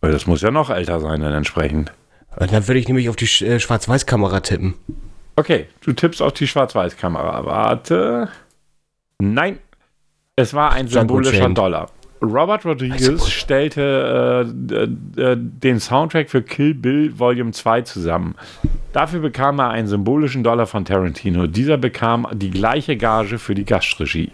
Weil 0.00 0.12
Das 0.12 0.26
muss 0.26 0.40
ja 0.42 0.50
noch 0.50 0.70
älter 0.70 1.00
sein 1.00 1.20
dann 1.20 1.32
entsprechend. 1.32 1.92
Und 2.36 2.52
dann 2.52 2.66
würde 2.68 2.78
ich 2.78 2.86
nämlich 2.88 3.08
auf 3.08 3.16
die 3.16 3.26
Sch- 3.26 3.44
äh, 3.44 3.60
Schwarz-Weiß-Kamera 3.60 4.40
tippen. 4.40 4.74
Okay, 5.36 5.66
du 5.84 5.92
tippst 5.92 6.22
auf 6.22 6.32
die 6.32 6.46
Schwarz-Weiß-Kamera. 6.46 7.44
Warte. 7.44 8.28
Nein, 9.20 9.58
es 10.36 10.54
war 10.54 10.72
ein 10.72 10.86
symbolischer. 10.88 11.48
Dollar. 11.50 11.90
Robert 12.22 12.66
Rodriguez 12.66 13.28
stellte 13.30 14.44
äh, 14.46 14.52
d- 14.52 15.36
den 15.36 15.80
Soundtrack 15.80 16.28
für 16.30 16.42
Kill 16.42 16.74
Bill 16.74 17.18
Volume 17.18 17.50
2 17.52 17.80
zusammen. 17.82 18.34
Dafür 18.92 19.20
bekam 19.20 19.58
er 19.58 19.70
einen 19.70 19.88
symbolischen 19.88 20.44
Dollar 20.44 20.66
von 20.66 20.84
Tarantino. 20.84 21.46
Dieser 21.46 21.78
bekam 21.78 22.26
die 22.32 22.50
gleiche 22.50 22.96
Gage 22.98 23.38
für 23.38 23.54
die 23.54 23.64
Gastregie. 23.64 24.32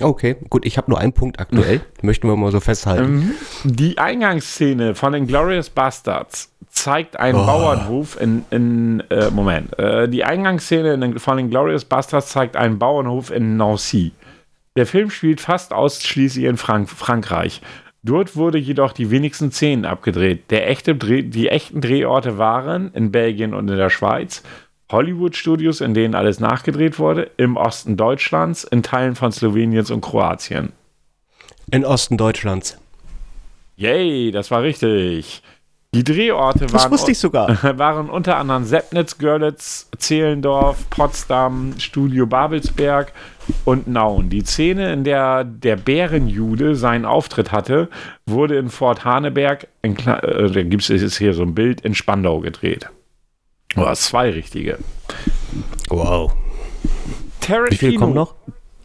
Okay, 0.00 0.36
gut, 0.50 0.64
ich 0.66 0.76
habe 0.78 0.90
nur 0.90 0.98
einen 1.00 1.12
Punkt 1.12 1.38
aktuell. 1.40 1.80
Möchten 2.02 2.28
wir 2.28 2.36
mal 2.36 2.50
so 2.52 2.60
festhalten. 2.60 3.32
Die 3.64 3.98
Eingangsszene 3.98 4.94
von 4.94 5.14
Inglourious 5.14 5.70
Bastards 5.70 6.52
zeigt 6.68 7.18
einen 7.18 7.38
Bauernhof 7.38 8.20
in, 8.20 8.44
in 8.50 9.02
äh, 9.10 9.30
Moment. 9.30 9.78
Äh, 9.78 10.08
die 10.08 10.24
Eingangsszene 10.24 10.94
in, 10.94 11.00
den- 11.00 11.18
von 11.18 11.38
Inglourious 11.38 11.84
Bastards 11.84 12.28
zeigt 12.30 12.56
einen 12.56 12.78
Bauernhof 12.78 13.30
in 13.30 13.56
Nancy. 13.56 14.12
Der 14.76 14.86
Film 14.86 15.08
spielt 15.10 15.40
fast 15.40 15.72
ausschließlich 15.72 16.44
in 16.44 16.56
Frank 16.58 16.90
Frankreich. 16.90 17.62
Dort 18.02 18.36
wurde 18.36 18.58
jedoch 18.58 18.92
die 18.92 19.10
wenigsten 19.10 19.50
Szenen 19.50 19.84
abgedreht. 19.84 20.50
Der 20.50 20.68
echte 20.68 20.94
Dreh, 20.94 21.22
die 21.22 21.48
echten 21.48 21.80
Drehorte 21.80 22.38
waren 22.38 22.92
in 22.92 23.10
Belgien 23.10 23.52
und 23.54 23.68
in 23.68 23.76
der 23.76 23.90
Schweiz, 23.90 24.42
Hollywood-Studios, 24.90 25.80
in 25.80 25.94
denen 25.94 26.14
alles 26.14 26.40
nachgedreht 26.40 26.98
wurde, 26.98 27.30
im 27.36 27.56
Osten 27.56 27.96
Deutschlands, 27.96 28.64
in 28.64 28.82
Teilen 28.82 29.14
von 29.14 29.32
Sloweniens 29.32 29.90
und 29.90 30.00
Kroatien. 30.00 30.72
In 31.70 31.84
Osten 31.84 32.16
Deutschlands. 32.16 32.78
Yay, 33.76 34.30
das 34.30 34.50
war 34.50 34.62
richtig. 34.62 35.42
Die 35.94 36.04
Drehorte 36.04 36.70
waren, 36.72 36.90
waren 37.78 38.10
unter 38.10 38.36
anderem 38.36 38.64
Seppnitz, 38.64 39.18
Görlitz, 39.18 39.88
Zehlendorf, 39.98 40.88
Potsdam, 40.90 41.74
Studio 41.78 42.26
Babelsberg 42.26 43.12
und 43.64 43.88
Nauen. 43.88 44.28
Die 44.28 44.44
Szene, 44.44 44.92
in 44.92 45.04
der 45.04 45.44
der 45.44 45.76
Bärenjude 45.76 46.76
seinen 46.76 47.06
Auftritt 47.06 47.50
hatte, 47.50 47.88
wurde 48.26 48.56
in 48.56 48.68
Fort 48.68 49.04
Haneberg, 49.04 49.68
in, 49.82 49.96
äh, 49.96 50.50
da 50.50 50.62
gibt 50.62 50.88
es 50.88 51.18
hier 51.18 51.32
so 51.32 51.42
ein 51.42 51.54
Bild, 51.54 51.80
in 51.80 51.94
Spandau 51.94 52.40
gedreht. 52.40 52.88
Du 53.74 53.86
hast 53.86 54.04
zwei 54.04 54.30
richtige. 54.30 54.78
Wow. 55.88 56.32
Tarantino, 57.40 57.70
Wie 57.70 57.76
viel 57.76 57.98
kommen 57.98 58.14
noch? 58.14 58.34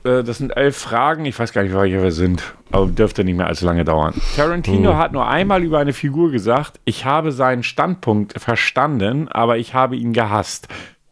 Äh, 0.03 0.23
das 0.23 0.37
sind 0.37 0.55
elf 0.55 0.77
Fragen. 0.77 1.25
Ich 1.25 1.37
weiß 1.37 1.53
gar 1.53 1.63
nicht, 1.63 1.73
welche 1.73 2.01
wir 2.01 2.11
sind, 2.11 2.55
aber 2.71 2.87
dürfte 2.87 3.23
nicht 3.23 3.37
mehr 3.37 3.47
allzu 3.47 3.65
lange 3.65 3.85
dauern. 3.85 4.13
Tarantino 4.35 4.97
hat 4.97 5.13
nur 5.13 5.27
einmal 5.27 5.63
über 5.63 5.79
eine 5.79 5.93
Figur 5.93 6.31
gesagt, 6.31 6.79
ich 6.85 7.05
habe 7.05 7.31
seinen 7.31 7.63
Standpunkt 7.63 8.39
verstanden, 8.39 9.27
aber 9.27 9.57
ich 9.57 9.73
habe 9.73 9.95
ihn 9.95 10.13
gehasst. 10.13 10.67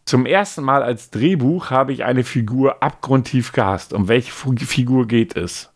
Zum 0.06 0.26
ersten 0.26 0.64
Mal 0.64 0.82
als 0.82 1.12
Drehbuch 1.12 1.70
habe 1.70 1.94
ich 1.94 2.04
eine 2.04 2.24
Figur 2.24 2.82
abgrundtief 2.82 3.52
gehasst. 3.52 3.94
Um 3.94 4.08
welche 4.08 4.32
Figur 4.32 5.08
geht 5.08 5.38
es? 5.38 5.72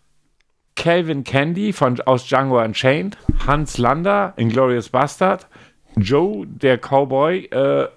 Calvin 0.75 1.23
Candy 1.23 1.71
von, 1.71 2.01
aus 2.01 2.25
Django 2.25 2.59
Unchained, 2.59 3.15
Hans 3.45 3.77
Lander, 3.77 4.33
Inglourious 4.37 4.89
Bastard, 4.89 5.47
Joe, 5.97 6.45
der 6.47 6.77
Cowboy, 6.77 7.45
äh, 7.45 7.87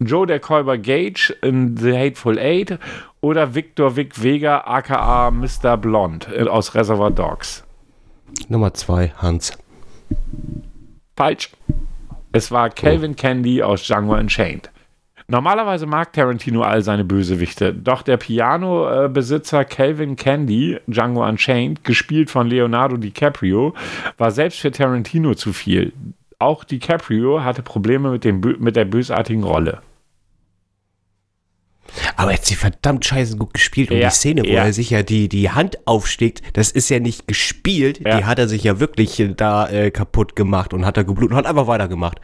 Joe, 0.00 0.26
der 0.26 0.40
Cowboy 0.40 0.78
Gage 0.78 1.34
in 1.42 1.76
The 1.76 1.96
Hateful 1.96 2.38
Eight 2.38 2.78
oder 3.20 3.54
Victor 3.54 3.96
Vic 3.96 4.22
Vega, 4.22 4.62
aka 4.64 5.30
Mr. 5.30 5.76
Blond 5.76 6.28
äh, 6.34 6.42
aus 6.44 6.74
Reservoir 6.74 7.10
Dogs. 7.10 7.64
Nummer 8.48 8.74
zwei, 8.74 9.12
Hans. 9.16 9.52
Falsch. 11.16 11.50
Es 12.32 12.50
war 12.50 12.70
Calvin 12.70 13.14
Candy 13.14 13.62
aus 13.62 13.84
Django 13.84 14.14
Unchained. 14.14 14.70
Normalerweise 15.28 15.86
mag 15.86 16.12
Tarantino 16.12 16.62
all 16.62 16.82
seine 16.82 17.04
Bösewichte, 17.04 17.72
doch 17.72 18.02
der 18.02 18.16
Piano-Besitzer 18.16 19.64
Calvin 19.64 20.16
Candy, 20.16 20.78
Django 20.86 21.24
Unchained, 21.26 21.84
gespielt 21.84 22.30
von 22.30 22.48
Leonardo 22.48 22.96
DiCaprio, 22.96 23.74
war 24.18 24.30
selbst 24.30 24.60
für 24.60 24.70
Tarantino 24.70 25.34
zu 25.34 25.52
viel. 25.52 25.92
Auch 26.42 26.64
DiCaprio 26.64 27.44
hatte 27.44 27.62
Probleme 27.62 28.10
mit, 28.10 28.24
dem, 28.24 28.40
mit 28.58 28.74
der 28.74 28.84
bösartigen 28.84 29.44
Rolle. 29.44 29.80
Aber 32.16 32.30
er 32.30 32.38
hat 32.38 32.46
sie 32.46 32.56
verdammt 32.56 33.04
scheiße 33.04 33.36
gut 33.36 33.54
gespielt. 33.54 33.90
Und 33.90 33.98
Ja, 33.98 34.08
die 34.08 34.14
Szene, 34.14 34.42
wo 34.42 34.48
ja. 34.48 34.64
er 34.64 34.72
sich 34.72 34.90
ja 34.90 35.02
die, 35.02 35.28
die 35.28 35.50
Hand 35.50 35.86
aufschlägt, 35.86 36.42
das 36.54 36.72
ist 36.72 36.88
ja 36.88 36.98
nicht 36.98 37.28
gespielt. 37.28 38.00
Ja. 38.04 38.16
Die 38.16 38.24
hat 38.24 38.40
er 38.40 38.48
sich 38.48 38.64
ja 38.64 38.80
wirklich 38.80 39.20
äh, 39.20 39.34
da 39.36 39.68
äh, 39.68 39.90
kaputt 39.90 40.34
gemacht 40.34 40.74
und 40.74 40.84
hat 40.84 40.96
er 40.96 41.04
geblutet 41.04 41.32
und 41.32 41.36
hat 41.36 41.46
einfach 41.46 41.66
weitergemacht. 41.68 42.20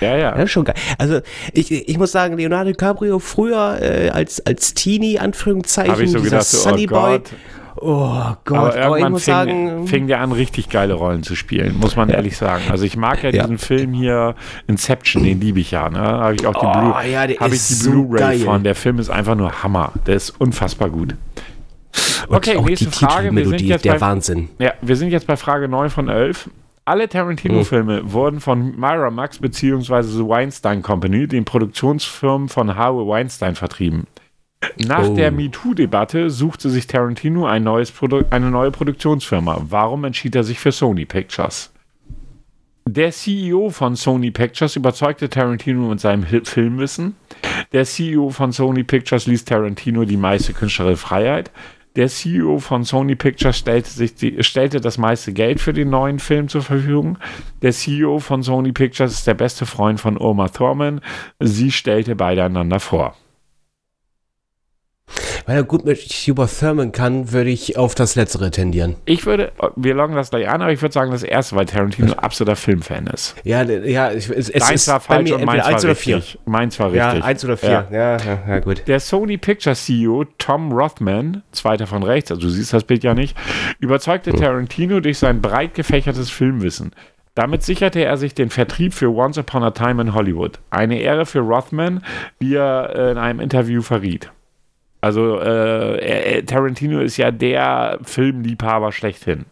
Ja, 0.00 0.16
ja. 0.16 0.38
Ja, 0.38 0.46
schon 0.46 0.64
geil. 0.64 0.74
Also 0.98 1.20
ich, 1.52 1.70
ich 1.70 1.98
muss 1.98 2.12
sagen, 2.12 2.36
Leonardo 2.36 2.70
DiCaprio 2.70 3.20
früher 3.20 3.78
äh, 3.80 4.10
als, 4.10 4.44
als 4.44 4.74
Teenie, 4.74 5.18
Anführungszeichen, 5.18 5.92
Habe 5.92 6.04
ich 6.04 6.10
so 6.10 6.18
dieser 6.18 6.30
gedacht, 6.30 6.46
so, 6.46 6.58
Sunny 6.58 6.86
oh 6.90 6.94
Boy. 6.94 7.18
Gott. 7.18 7.30
Oh 7.84 8.34
Gott, 8.44 8.46
Aber 8.46 8.60
aber, 8.60 8.68
ich 8.70 8.76
irgendwann 8.84 9.12
muss 9.12 9.24
fing, 9.24 9.34
sagen, 9.34 9.86
fing 9.88 10.06
der 10.06 10.20
an, 10.20 10.30
richtig 10.30 10.68
geile 10.68 10.94
Rollen 10.94 11.24
zu 11.24 11.34
spielen, 11.34 11.78
muss 11.80 11.96
man 11.96 12.10
ehrlich 12.10 12.36
sagen. 12.36 12.62
Also 12.70 12.84
ich 12.84 12.96
mag 12.96 13.24
ja, 13.24 13.30
Ja. 13.30 13.42
diesen 13.42 13.58
Film 13.58 13.92
hier, 13.92 14.36
Inception, 14.68 15.24
den 15.24 15.40
liebe 15.40 15.58
ich 15.58 15.72
ja. 15.72 15.90
Ne? 15.90 15.98
Habe 15.98 16.34
ich 16.36 16.46
auch 16.46 16.54
die, 16.54 16.66
Oh, 16.66 16.72
Blu 16.72 16.94
ja, 17.10 17.26
so 17.50 17.90
Blu-ray 17.90 18.18
geil. 18.20 18.38
von. 18.40 18.62
Der 18.62 18.76
Film 18.76 19.00
ist 19.00 19.10
einfach 19.10 19.34
nur 19.34 19.64
Hammer. 19.64 19.92
Der 20.06 20.14
ist 20.14 20.30
unfassbar 20.40 20.90
gut. 20.90 21.16
und 22.28 22.36
Okay, 22.36 22.56
auch 22.56 22.64
nächste 22.64 22.86
die 22.86 22.92
Frage. 22.92 23.34
Wir 23.34 23.46
sind 23.48 23.60
jetzt 23.62 23.84
der 23.84 23.94
bei, 23.94 24.00
Wahnsinn. 24.00 24.48
ja, 24.60 24.72
wir 24.80 24.94
sind 24.96 25.10
jetzt 25.10 25.26
bei 25.26 25.36
Frage 25.36 25.66
9 25.66 25.90
von 25.90 26.08
11. 26.08 26.50
Alle 26.84 27.08
Tarantino-Filme 27.08 28.12
wurden 28.12 28.40
von 28.40 28.76
Miramax 28.78 29.38
bzw. 29.38 30.02
The 30.02 30.26
Weinstein 30.26 30.82
Company, 30.82 31.26
den 31.28 31.44
Produktionsfirmen 31.44 32.48
von 32.48 32.76
Harvey 32.76 33.06
Weinstein, 33.06 33.54
vertrieben. 33.56 34.06
Nach 34.86 35.08
Oh. 35.08 35.14
der 35.14 35.32
MeToo-Debatte 35.32 36.30
suchte 36.30 36.70
sich 36.70 36.86
Tarantino 36.86 37.46
ein 37.46 37.66
eine 37.66 38.50
neue 38.50 38.70
Produktionsfirma. 38.70 39.66
Warum 39.68 40.04
entschied 40.04 40.34
er 40.34 40.44
sich 40.44 40.58
für 40.58 40.72
Sony 40.72 41.04
Pictures? 41.04 41.72
Der 42.88 43.12
CEO 43.12 43.70
von 43.70 43.94
Sony 43.94 44.30
Pictures 44.30 44.76
überzeugte 44.76 45.28
Tarantino 45.28 45.88
mit 45.88 46.00
seinem 46.00 46.24
Filmwissen. 46.24 47.14
Der 47.72 47.84
CEO 47.84 48.30
von 48.30 48.52
Sony 48.52 48.82
Pictures 48.82 49.26
ließ 49.26 49.44
Tarantino 49.44 50.04
die 50.04 50.16
meiste 50.16 50.52
künstlerische 50.52 50.96
Freiheit. 50.96 51.50
Der 51.94 52.08
CEO 52.08 52.58
von 52.58 52.84
Sony 52.84 53.14
Pictures 53.14 53.56
stellte, 53.56 53.90
sich 53.90 54.14
die, 54.14 54.42
stellte 54.42 54.80
das 54.80 54.98
meiste 54.98 55.32
Geld 55.32 55.60
für 55.60 55.72
den 55.72 55.90
neuen 55.90 56.18
Film 56.18 56.48
zur 56.48 56.62
Verfügung. 56.62 57.18
Der 57.60 57.72
CEO 57.72 58.18
von 58.18 58.42
Sony 58.42 58.72
Pictures 58.72 59.12
ist 59.12 59.26
der 59.26 59.34
beste 59.34 59.66
Freund 59.66 60.00
von 60.00 60.18
Oma 60.18 60.48
Thurman. 60.48 61.02
Sie 61.38 61.70
stellte 61.70 62.16
beide 62.16 62.44
einander 62.44 62.80
vor. 62.80 63.14
Weil 65.46 65.56
er 65.56 65.62
gut 65.64 65.84
mit 65.84 65.98
Hubert 65.98 66.50
Thurman 66.58 66.92
kann, 66.92 67.32
würde 67.32 67.50
ich 67.50 67.76
auf 67.76 67.94
das 67.94 68.14
Letztere 68.14 68.50
tendieren. 68.50 68.96
Ich 69.04 69.26
würde, 69.26 69.52
wir 69.76 69.94
loggen 69.94 70.14
das 70.14 70.30
gleich 70.30 70.48
an, 70.48 70.62
aber 70.62 70.72
ich 70.72 70.80
würde 70.82 70.92
sagen 70.92 71.10
das 71.10 71.22
erste, 71.22 71.56
weil 71.56 71.66
Tarantino 71.66 72.12
absoluter 72.14 72.56
Filmfan 72.56 73.06
ist. 73.08 73.34
Ja, 73.44 73.62
ja, 73.62 74.10
es, 74.10 74.28
es 74.30 74.50
Deins 74.52 74.88
war 74.88 74.98
bei 75.00 75.04
falsch 75.16 75.30
mir 75.30 75.36
und 75.36 75.44
meins 75.44 75.64
war 75.64 75.74
oder 75.74 75.88
richtig. 75.90 76.04
vier. 76.32 76.40
Meins 76.44 76.78
war 76.78 76.94
Ja, 76.94 77.06
richtig. 77.10 77.24
eins 77.24 77.44
oder 77.44 77.56
vier. 77.56 77.70
Ja. 77.70 77.86
Ja, 77.90 78.16
ja, 78.18 78.38
ja, 78.48 78.58
gut. 78.60 78.82
Der 78.86 79.00
Sony 79.00 79.38
Pictures 79.38 79.84
CEO 79.84 80.24
Tom 80.38 80.72
Rothman, 80.72 81.42
zweiter 81.52 81.86
von 81.86 82.02
rechts, 82.02 82.30
also 82.30 82.42
du 82.42 82.48
siehst 82.48 82.72
das 82.72 82.84
Bild 82.84 83.04
ja 83.04 83.14
nicht, 83.14 83.36
überzeugte 83.78 84.32
Tarantino 84.32 85.00
durch 85.00 85.18
sein 85.18 85.40
breit 85.40 85.74
gefächertes 85.74 86.30
Filmwissen. 86.30 86.92
Damit 87.34 87.62
sicherte 87.62 88.04
er 88.04 88.18
sich 88.18 88.34
den 88.34 88.50
Vertrieb 88.50 88.92
für 88.92 89.08
Once 89.08 89.38
Upon 89.38 89.62
a 89.64 89.70
Time 89.70 90.02
in 90.02 90.14
Hollywood. 90.14 90.58
Eine 90.68 91.00
Ehre 91.00 91.24
für 91.24 91.40
Rothman, 91.40 92.04
wie 92.38 92.56
er 92.56 92.92
äh, 92.94 93.10
in 93.12 93.16
einem 93.18 93.40
Interview 93.40 93.80
verriet. 93.80 94.30
Also 95.02 95.40
äh, 95.40 96.42
Tarantino 96.44 97.00
ist 97.00 97.16
ja 97.16 97.30
der 97.30 97.98
Filmliebhaber 98.02 98.92
schlechthin. 98.92 99.44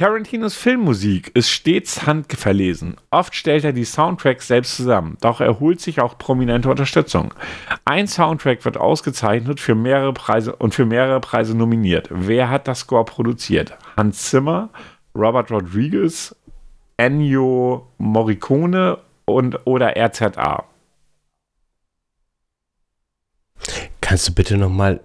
Tarantinos 0.00 0.54
Filmmusik 0.54 1.30
ist 1.34 1.50
stets 1.50 2.06
handverlesen. 2.06 2.96
Oft 3.10 3.34
stellt 3.34 3.64
er 3.64 3.74
die 3.74 3.84
Soundtracks 3.84 4.46
selbst 4.46 4.76
zusammen, 4.76 5.18
doch 5.20 5.42
er 5.42 5.60
holt 5.60 5.78
sich 5.78 6.00
auch 6.00 6.16
prominente 6.16 6.70
Unterstützung. 6.70 7.34
Ein 7.84 8.06
Soundtrack 8.06 8.64
wird 8.64 8.78
ausgezeichnet 8.78 9.60
für 9.60 9.74
mehrere 9.74 10.14
Preise 10.14 10.56
und 10.56 10.74
für 10.74 10.86
mehrere 10.86 11.20
Preise 11.20 11.54
nominiert. 11.54 12.08
Wer 12.10 12.48
hat 12.48 12.66
das 12.66 12.78
Score 12.78 13.04
produziert? 13.04 13.76
Hans 13.98 14.30
Zimmer, 14.30 14.70
Robert 15.14 15.50
Rodriguez, 15.50 16.34
Ennio 16.96 17.88
Morricone 17.98 18.98
und 19.26 19.66
oder 19.66 19.96
RZA. 19.98 20.64
Kannst 24.10 24.26
du 24.26 24.34
bitte 24.34 24.56
nochmal 24.56 24.98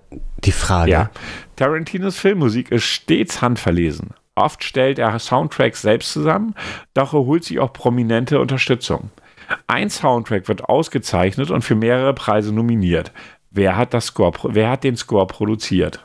die 0.46 0.52
Frage? 0.52 0.90
Ja. 0.90 1.12
Tarantinos 1.58 2.18
Filmmusik 2.18 2.72
ist 2.72 2.86
stets 2.86 3.40
handverlesen. 3.40 4.16
Oft 4.34 4.64
stellt 4.64 4.98
er 4.98 5.20
Soundtracks 5.20 5.84
selbst 5.84 6.12
zusammen, 6.12 6.56
doch 6.96 7.14
er 7.14 7.20
holt 7.20 7.44
sich 7.44 7.60
auch 7.60 7.72
prominente 7.72 8.40
Unterstützung. 8.40 9.12
Ein 9.68 9.92
Soundtrack 9.92 10.48
wird 10.48 10.64
ausgezeichnet 10.64 11.52
und 11.52 11.62
für 11.62 11.76
mehrere 11.76 12.16
Preise 12.16 12.52
nominiert. 12.52 13.12
Wer 13.52 13.78
hat, 13.78 13.94
das 13.94 14.08
Score, 14.08 14.34
wer 14.56 14.72
hat 14.72 14.84
den 14.84 14.98
Score 14.98 15.28
produziert? 15.28 16.04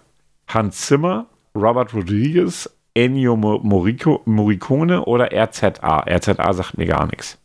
Hans 0.48 0.82
Zimmer, 0.82 1.24
Robert 1.54 1.94
Rodriguez, 1.94 2.68
Ennio 2.92 3.34
Mo- 3.34 3.60
Morrico, 3.62 4.20
Morricone 4.26 5.06
oder 5.06 5.30
RZA? 5.32 6.04
RZA 6.06 6.52
sagt 6.52 6.76
mir 6.76 6.84
gar 6.84 7.06
nichts. 7.06 7.38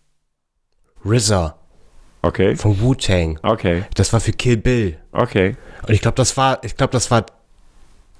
RZA 1.06 1.56
Okay, 2.26 2.56
von 2.56 2.82
Wu-Tang. 2.82 3.38
okay, 3.44 3.84
Das 3.94 4.12
war 4.12 4.20
für 4.20 4.32
Kill 4.32 4.58
Bill. 4.58 4.98
okay. 5.12 5.56
Und 5.88 5.94
ich 5.94 6.02
glaube, 6.02 6.16
das 6.16 6.36
war, 6.38 6.64
ich 6.64 6.76
glaube, 6.76 6.92
das 6.92 7.12
war 7.12 7.28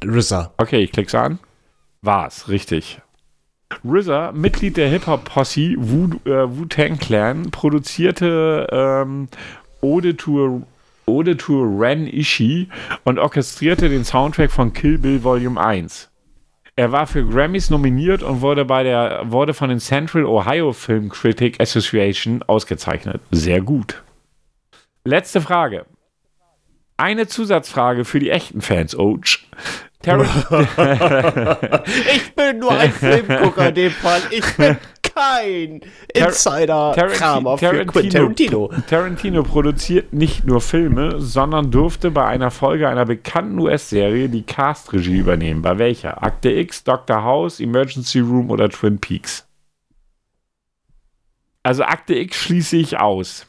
RZA. 0.06 0.54
Okay, 0.58 0.84
ich 0.84 0.92
klick's 0.92 1.16
an. 1.16 1.40
War's, 2.04 2.48
richtig. 2.48 3.02
RZA, 3.84 4.32
Mitglied 4.32 4.78
der 4.78 4.90
Hip-Hop-Posse 4.90 5.74
Wu, 5.78 6.10
äh, 6.30 6.48
Wu-Tang 6.48 7.00
Clan, 7.00 7.50
produzierte 7.50 8.68
ähm, 8.72 9.28
Ode 9.82 10.16
to 10.16 10.62
Ode 11.08 11.36
to 11.38 11.64
Ren 11.64 12.06
Ishii 12.06 12.70
und 13.06 13.18
orchestrierte 13.18 13.90
den 13.90 14.06
Soundtrack 14.06 14.52
von 14.52 14.72
Kill 14.74 15.00
Bill 15.00 15.24
Volume 15.24 15.60
1. 15.60 16.10
Er 16.78 16.92
war 16.92 17.08
für 17.08 17.26
Grammys 17.26 17.70
nominiert 17.70 18.22
und 18.22 18.42
wurde, 18.42 18.66
bei 18.66 18.84
der, 18.84 19.22
wurde 19.32 19.54
von 19.54 19.70
den 19.70 19.80
Central 19.80 20.26
Ohio 20.26 20.74
Film 20.74 21.08
Critic 21.08 21.62
Association 21.62 22.44
ausgezeichnet. 22.44 23.22
Sehr 23.32 23.62
gut. 23.62 24.04
Letzte 25.06 25.40
Frage. 25.40 25.86
Eine 26.98 27.28
Zusatzfrage 27.28 28.04
für 28.04 28.20
die 28.20 28.30
echten 28.30 28.60
Fans. 28.60 28.94
Tarant 28.94 29.48
Ich 32.14 32.36
bin 32.36 32.60
nur 32.60 32.72
ein 32.78 32.92
Filmgucker 32.92 33.70
in 33.70 33.76
dem 33.76 33.92
Fall. 33.92 34.22
Ich 34.32 34.58
bin 34.58 34.78
kein 35.16 35.82
Insider-Kramer 36.14 37.58
für 37.58 37.86
Quentin 37.86 38.10
Tarantino. 38.12 38.72
Tarantino 38.90 39.44
produziert 39.44 40.14
nicht 40.14 40.46
nur 40.46 40.62
Filme, 40.62 41.22
sondern 41.22 41.72
durfte 41.72 42.12
bei 42.12 42.26
einer 42.26 42.52
Folge 42.52 42.90
einer 42.90 43.06
bekannten 43.06 43.58
US-Serie 43.60 44.30
die 44.30 44.44
Cast-Regie 44.44 45.18
übernehmen. 45.18 45.62
Bei 45.62 45.78
welcher? 45.78 46.22
Akte 46.22 46.52
X, 46.52 46.84
Dr. 46.84 47.24
House, 47.24 47.60
Emergency 47.60 48.20
Room 48.20 48.50
oder 48.50 48.70
Twin 48.70 49.00
Peaks? 49.00 49.48
Also 51.64 51.84
Akte 51.84 52.16
X 52.16 52.38
schließe 52.38 52.78
ich 52.78 53.00
aus. 53.00 53.48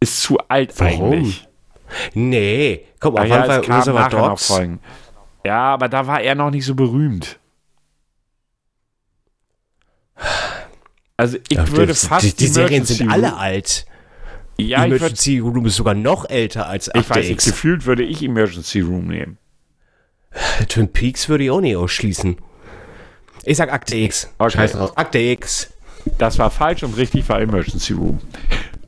Ist 0.00 0.22
zu 0.22 0.38
alt 0.48 0.78
Warum? 0.80 1.12
eigentlich. 1.12 1.46
Nee, 2.14 2.86
komm, 2.98 3.16
Ah 3.16 3.22
auf 3.22 3.28
ja, 3.28 3.36
jeden 3.36 3.46
Fall 3.46 3.60
es 3.60 3.66
kam 3.66 3.76
Reservoir 3.78 4.08
Dogs. 4.08 4.46
Folgen. 4.46 4.80
Ja, 5.44 5.74
aber 5.74 5.88
da 5.88 6.06
war 6.06 6.20
er 6.22 6.34
noch 6.34 6.50
nicht 6.50 6.64
so 6.64 6.74
berühmt. 6.74 7.38
Also 11.16 11.38
ich 11.48 11.56
Ja, 11.56 11.68
würde 11.70 11.92
die, 11.92 11.98
fast 11.98 12.24
die, 12.24 12.34
die 12.34 12.46
Serien 12.46 12.84
sind 12.84 13.10
alle 13.10 13.36
alt. 13.36 13.86
Ja, 14.58 14.78
ich 14.86 14.92
Emergency 14.92 15.38
Room 15.38 15.66
ist 15.66 15.76
sogar 15.76 15.94
noch 15.94 16.28
älter 16.28 16.66
als 16.68 16.88
Ich 16.88 16.94
Akte 16.94 17.10
weiß 17.10 17.16
nicht, 17.24 17.30
X. 17.30 17.44
gefühlt 17.46 17.86
würde 17.86 18.02
ich 18.04 18.22
Emergency 18.22 18.80
Room 18.80 19.06
nehmen. 19.08 19.38
Twin 20.68 20.88
Peaks 20.92 21.28
würde 21.28 21.44
ich 21.44 21.50
auch 21.50 21.60
nicht 21.60 21.76
ausschließen. 21.76 22.36
Ich 23.44 23.56
sag 23.56 23.72
Akte 23.72 23.96
X. 23.96 24.30
Okay. 24.38 24.50
Scheiß 24.52 24.72
drauf. 24.72 24.96
Akte 24.96 25.18
X. 25.18 25.72
Das 26.18 26.38
war 26.38 26.50
falsch 26.50 26.82
und 26.82 26.96
richtig 26.96 27.28
war 27.28 27.40
Emergency 27.40 27.92
Room. 27.94 28.20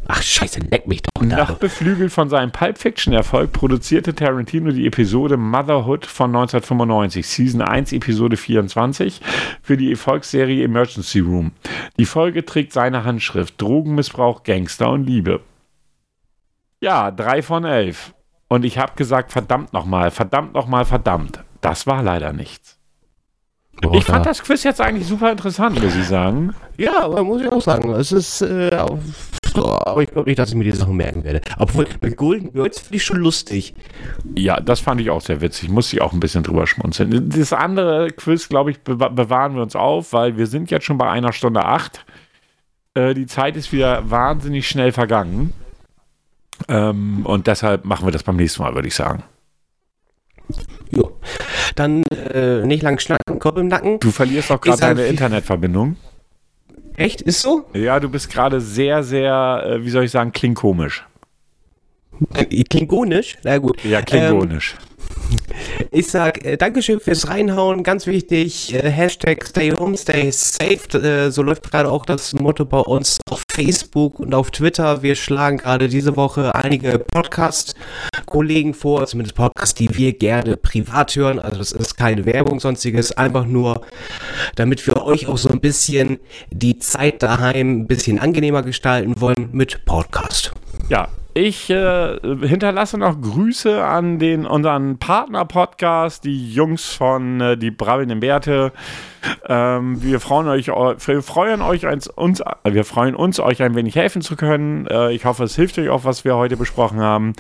Ach, 0.09 0.23
scheiße, 0.23 0.61
leck 0.71 0.87
mich 0.87 1.03
doch 1.03 1.23
Nach 1.23 1.55
beflügelt 1.57 2.13
von 2.13 2.29
seinem 2.29 2.53
Pulp 2.53 2.79
Fiction-Erfolg 2.79 3.53
produzierte 3.53 4.15
Tarantino 4.15 4.71
die 4.71 4.87
Episode 4.87 5.37
Motherhood 5.37 6.07
von 6.07 6.35
1995, 6.35 7.27
Season 7.27 7.63
1, 7.63 7.93
Episode 7.93 8.37
24, 8.37 9.21
für 9.63 9.77
die 9.77 9.91
Erfolgsserie 9.91 10.63
Emergency 10.63 11.19
Room. 11.21 11.53
Die 11.99 12.05
Folge 12.05 12.45
trägt 12.45 12.73
seine 12.73 13.05
Handschrift: 13.05 13.61
Drogenmissbrauch, 13.61 14.45
Gangster 14.45 14.91
und 14.91 15.05
Liebe. 15.05 15.41
Ja, 16.81 17.11
drei 17.11 17.43
von 17.43 17.65
elf. 17.65 18.15
Und 18.49 18.65
ich 18.65 18.79
habe 18.79 18.93
gesagt, 18.95 19.33
verdammt 19.33 19.73
nochmal, 19.73 20.13
verdammt 20.13 20.55
nochmal, 20.55 20.85
verdammt. 20.85 21.43
Das 21.61 21.87
war 21.89 22.03
leider 22.03 22.33
nichts. 22.33 22.79
Ich 23.93 24.05
fand 24.05 24.25
das 24.25 24.43
Quiz 24.43 24.63
jetzt 24.63 24.81
eigentlich 24.81 25.07
super 25.07 25.31
interessant, 25.31 25.83
muss 25.83 25.95
ich 25.97 26.07
sagen. 26.07 26.55
Ja, 26.79 27.03
aber 27.03 27.25
muss 27.25 27.43
ich 27.43 27.49
auch 27.49 27.61
sagen, 27.61 27.93
es 27.93 28.13
ist, 28.13 28.41
äh, 28.41 28.71
so, 29.57 29.79
aber 29.81 30.03
ich 30.03 30.11
glaube 30.11 30.29
nicht, 30.29 30.39
dass 30.39 30.51
ich 30.51 30.55
mir 30.55 30.65
die 30.65 30.73
Sachen 30.73 30.97
merken 30.97 31.25
werde. 31.25 31.41
Obwohl, 31.59 31.87
mit 32.01 32.17
Golden 32.17 32.53
Girls 32.53 32.79
finde 32.79 32.97
ich 32.97 33.05
schon 33.05 33.17
lustig. 33.19 33.75
Ja, 34.37 34.61
das 34.61 34.81
fand 34.81 35.01
ich 35.01 35.11
auch 35.11 35.21
sehr 35.21 35.41
witzig. 35.41 35.69
Muss 35.69 35.93
ich 35.93 36.01
auch 36.01 36.13
ein 36.13 36.21
bisschen 36.21 36.43
drüber 36.45 36.67
schmunzeln. 36.67 37.31
Das 37.31 37.53
andere 37.53 38.11
Quiz, 38.13 38.49
glaube 38.49 38.71
ich, 38.71 38.79
bewa- 38.79 39.11
bewahren 39.11 39.55
wir 39.57 39.63
uns 39.63 39.75
auf, 39.75 40.13
weil 40.13 40.37
wir 40.37 40.47
sind 40.47 40.71
jetzt 40.71 40.85
schon 40.85 40.99
bei 40.99 41.09
einer 41.11 41.33
Stunde 41.33 41.65
acht. 41.65 42.05
Äh, 42.95 43.15
die 43.15 43.27
Zeit 43.27 43.57
ist 43.57 43.73
wieder 43.73 44.09
wahnsinnig 44.11 44.69
schnell 44.69 44.93
vergangen. 44.93 45.53
Ähm, 46.69 47.27
und 47.27 47.47
deshalb 47.47 47.85
machen 47.85 48.07
wir 48.07 48.13
das 48.13 48.23
beim 48.23 48.37
nächsten 48.37 48.63
Mal, 48.63 48.75
würde 48.75 48.89
ich 48.89 48.95
sagen. 48.95 49.23
Jo. 50.91 51.19
Dann 51.75 52.03
äh, 52.05 52.65
nicht 52.65 52.83
lang 52.83 52.99
schnacken, 52.99 53.39
Kopf 53.39 53.59
im 53.59 53.69
Nacken. 53.69 53.99
Du 54.01 54.11
verlierst 54.11 54.51
auch 54.51 54.61
gerade 54.61 54.79
sag 54.79 54.97
deine 54.97 55.07
Internetverbindung. 55.09 55.97
Echt? 56.97 57.21
Ist 57.23 57.43
so? 57.43 57.67
Ja, 57.75 58.01
du 58.01 58.09
bist 58.09 58.31
gerade 58.31 58.61
sehr, 58.61 59.03
sehr, 59.03 59.63
äh, 59.67 59.85
wie 59.85 59.91
soll 59.91 60.05
ich 60.05 60.11
sagen, 60.11 60.33
klingkomisch. 60.33 61.05
Äh, 62.35 62.65
Klingonisch? 62.65 63.37
Na 63.43 63.59
gut. 63.59 63.85
Ja, 63.85 64.01
klingonisch. 64.03 64.75
Ich 65.91 66.09
sag 66.09 66.45
äh, 66.45 66.57
Dankeschön 66.57 67.01
fürs 67.01 67.29
Reinhauen, 67.29 67.83
ganz 67.83 68.07
wichtig. 68.07 68.75
Äh, 68.75 68.91
Hashtag 68.91 69.47
Stay 69.47 69.73
Home, 69.73 69.97
Stay 69.97 70.31
Safe. 70.31 70.99
Äh, 70.99 71.31
so 71.31 71.43
läuft 71.43 71.71
gerade 71.71 71.91
auch 71.91 72.05
das 72.05 72.33
Motto 72.35 72.65
bei 72.65 72.81
uns 72.81 73.19
auf 73.31 73.43
Facebook 73.51 74.19
und 74.21 74.35
auf 74.35 74.51
Twitter. 74.51 75.03
Wir 75.03 75.15
schlagen 75.15 75.59
gerade 75.59 75.89
diese 75.89 76.17
Woche 76.17 76.55
einige 76.55 76.99
Podcast-Kollegen 76.99 78.75
vor, 78.75 79.07
zumindest 79.07 79.37
Podcasts, 79.37 79.75
die 79.75 79.97
wir 79.97 80.13
gerne 80.13 80.57
privat 80.57 81.15
hören. 81.15 81.39
Also 81.39 81.59
das 81.59 81.73
ist 81.73 81.97
keine 81.97 82.27
Werbung, 82.27 82.61
sonstiges. 82.61 83.13
Einfach 83.13 83.47
nur, 83.47 83.83
damit 84.57 84.87
wir 84.87 85.05
euch 85.05 85.29
auch 85.29 85.39
so 85.39 85.49
ein 85.49 85.61
bisschen 85.61 86.19
die 86.51 86.79
Zeit 86.79 87.23
daheim 87.23 87.83
ein 87.83 87.87
bisschen 87.87 88.19
angenehmer 88.19 88.63
gestalten 88.63 89.21
wollen 89.21 89.51
mit 89.53 89.85
Podcast. 89.85 90.53
Ja, 90.89 91.09
Ich 91.39 91.69
äh, 91.69 92.19
hinterlasse 92.23 92.97
noch 92.97 93.21
Grüße 93.21 93.85
an 93.85 94.19
den 94.19 94.47
unseren 94.47 94.97
Partner-Podcast, 94.97 96.25
die 96.25 96.51
Jungs 96.55 96.95
von 96.95 97.43
äh, 97.43 97.59
die 97.59 97.71
brabbelnden 97.71 98.21
Bärte. 98.21 98.73
Ähm, 99.47 100.03
wir 100.03 100.21
freuen 100.21 100.49
euch, 100.49 100.69
wir 100.69 101.23
freuen 101.23 101.61
euch 101.61 101.85
uns, 101.87 102.43
wir 102.65 102.85
freuen 102.87 103.15
uns, 103.15 103.39
euch 103.39 103.63
ein 103.63 103.75
wenig 103.75 103.97
helfen 103.97 104.23
zu 104.23 104.35
können. 104.35 104.87
Äh, 104.87 105.13
ich 105.13 105.27
hoffe, 105.27 105.45
es 105.45 105.57
hilft 105.57 105.79
euch 105.79 105.91
auch, 105.91 106.05
was 106.05 106.25
wir 106.25 106.37
heute 106.37 106.57
besprochen 106.57 107.01
haben. 107.01 107.35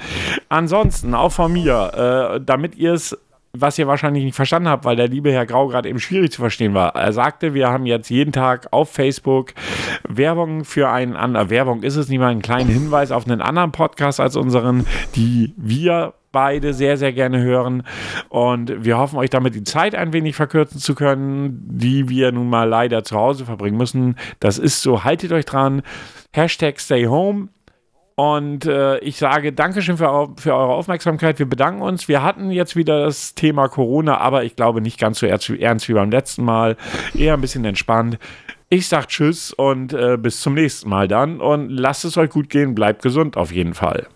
Ansonsten 0.50 1.14
auch 1.14 1.32
von 1.32 1.50
mir, 1.50 2.34
äh, 2.34 2.40
damit 2.44 2.74
ihr 2.76 2.92
es 2.92 3.16
was 3.60 3.78
ihr 3.78 3.86
wahrscheinlich 3.86 4.24
nicht 4.24 4.34
verstanden 4.34 4.68
habt, 4.68 4.84
weil 4.84 4.96
der 4.96 5.08
liebe 5.08 5.32
Herr 5.32 5.46
Grau 5.46 5.68
gerade 5.68 5.88
eben 5.88 6.00
schwierig 6.00 6.32
zu 6.32 6.40
verstehen 6.40 6.74
war. 6.74 6.94
Er 6.94 7.12
sagte, 7.12 7.54
wir 7.54 7.68
haben 7.68 7.86
jetzt 7.86 8.08
jeden 8.10 8.32
Tag 8.32 8.68
auf 8.70 8.90
Facebook 8.90 9.54
Werbung 10.08 10.64
für 10.64 10.88
einen 10.88 11.16
anderen, 11.16 11.50
Werbung 11.50 11.82
ist 11.82 11.96
es 11.96 12.08
nicht 12.08 12.18
mal, 12.18 12.28
einen 12.28 12.42
kleinen 12.42 12.70
Hinweis 12.70 13.10
auf 13.10 13.26
einen 13.26 13.40
anderen 13.40 13.72
Podcast 13.72 14.20
als 14.20 14.36
unseren, 14.36 14.86
die 15.14 15.54
wir 15.56 16.14
beide 16.36 16.74
sehr, 16.74 16.98
sehr 16.98 17.14
gerne 17.14 17.40
hören. 17.40 17.82
Und 18.28 18.84
wir 18.84 18.98
hoffen, 18.98 19.18
euch 19.18 19.30
damit 19.30 19.54
die 19.54 19.64
Zeit 19.64 19.94
ein 19.94 20.12
wenig 20.12 20.36
verkürzen 20.36 20.78
zu 20.78 20.94
können, 20.94 21.62
die 21.66 22.10
wir 22.10 22.30
nun 22.30 22.50
mal 22.50 22.68
leider 22.68 23.04
zu 23.04 23.16
Hause 23.16 23.46
verbringen 23.46 23.78
müssen. 23.78 24.16
Das 24.38 24.58
ist 24.58 24.82
so, 24.82 25.02
haltet 25.02 25.32
euch 25.32 25.46
dran. 25.46 25.80
Hashtag 26.34 26.78
Stay 26.78 27.06
Home. 27.06 27.48
Und 28.18 28.64
äh, 28.64 28.98
ich 29.00 29.18
sage 29.18 29.52
Dankeschön 29.52 29.98
für, 29.98 30.32
für, 30.38 30.54
eure 30.54 30.72
Aufmerksamkeit. 30.72 31.38
Wir 31.38 31.46
bedanken 31.46 31.82
uns. 31.82 32.08
Wir 32.08 32.22
hatten 32.22 32.50
jetzt 32.50 32.74
wieder 32.74 33.04
das 33.04 33.34
Thema 33.34 33.68
Corona, 33.68 34.16
aber 34.18 34.44
ich 34.44 34.56
glaube 34.56 34.80
nicht 34.80 34.98
ganz 34.98 35.18
so 35.18 35.26
ernst 35.26 35.88
wie 35.88 35.92
beim 35.92 36.10
letzten 36.10 36.42
Mal. 36.42 36.76
Eher 37.14 37.34
ein 37.34 37.42
bisschen 37.42 37.66
entspannt. 37.66 38.18
Ich 38.70 38.88
sage 38.88 39.08
Tschüss 39.08 39.52
und 39.52 39.92
äh, 39.92 40.16
bis 40.16 40.40
zum 40.40 40.54
nächsten 40.54 40.88
Mal 40.88 41.08
dann. 41.08 41.42
Und 41.42 41.68
lasst 41.68 42.06
es 42.06 42.16
euch 42.16 42.30
gut 42.30 42.48
gehen. 42.48 42.74
Bleibt 42.74 43.02
gesund 43.02 43.36
auf 43.36 43.52
jeden 43.52 43.74
Fall. 43.74 44.06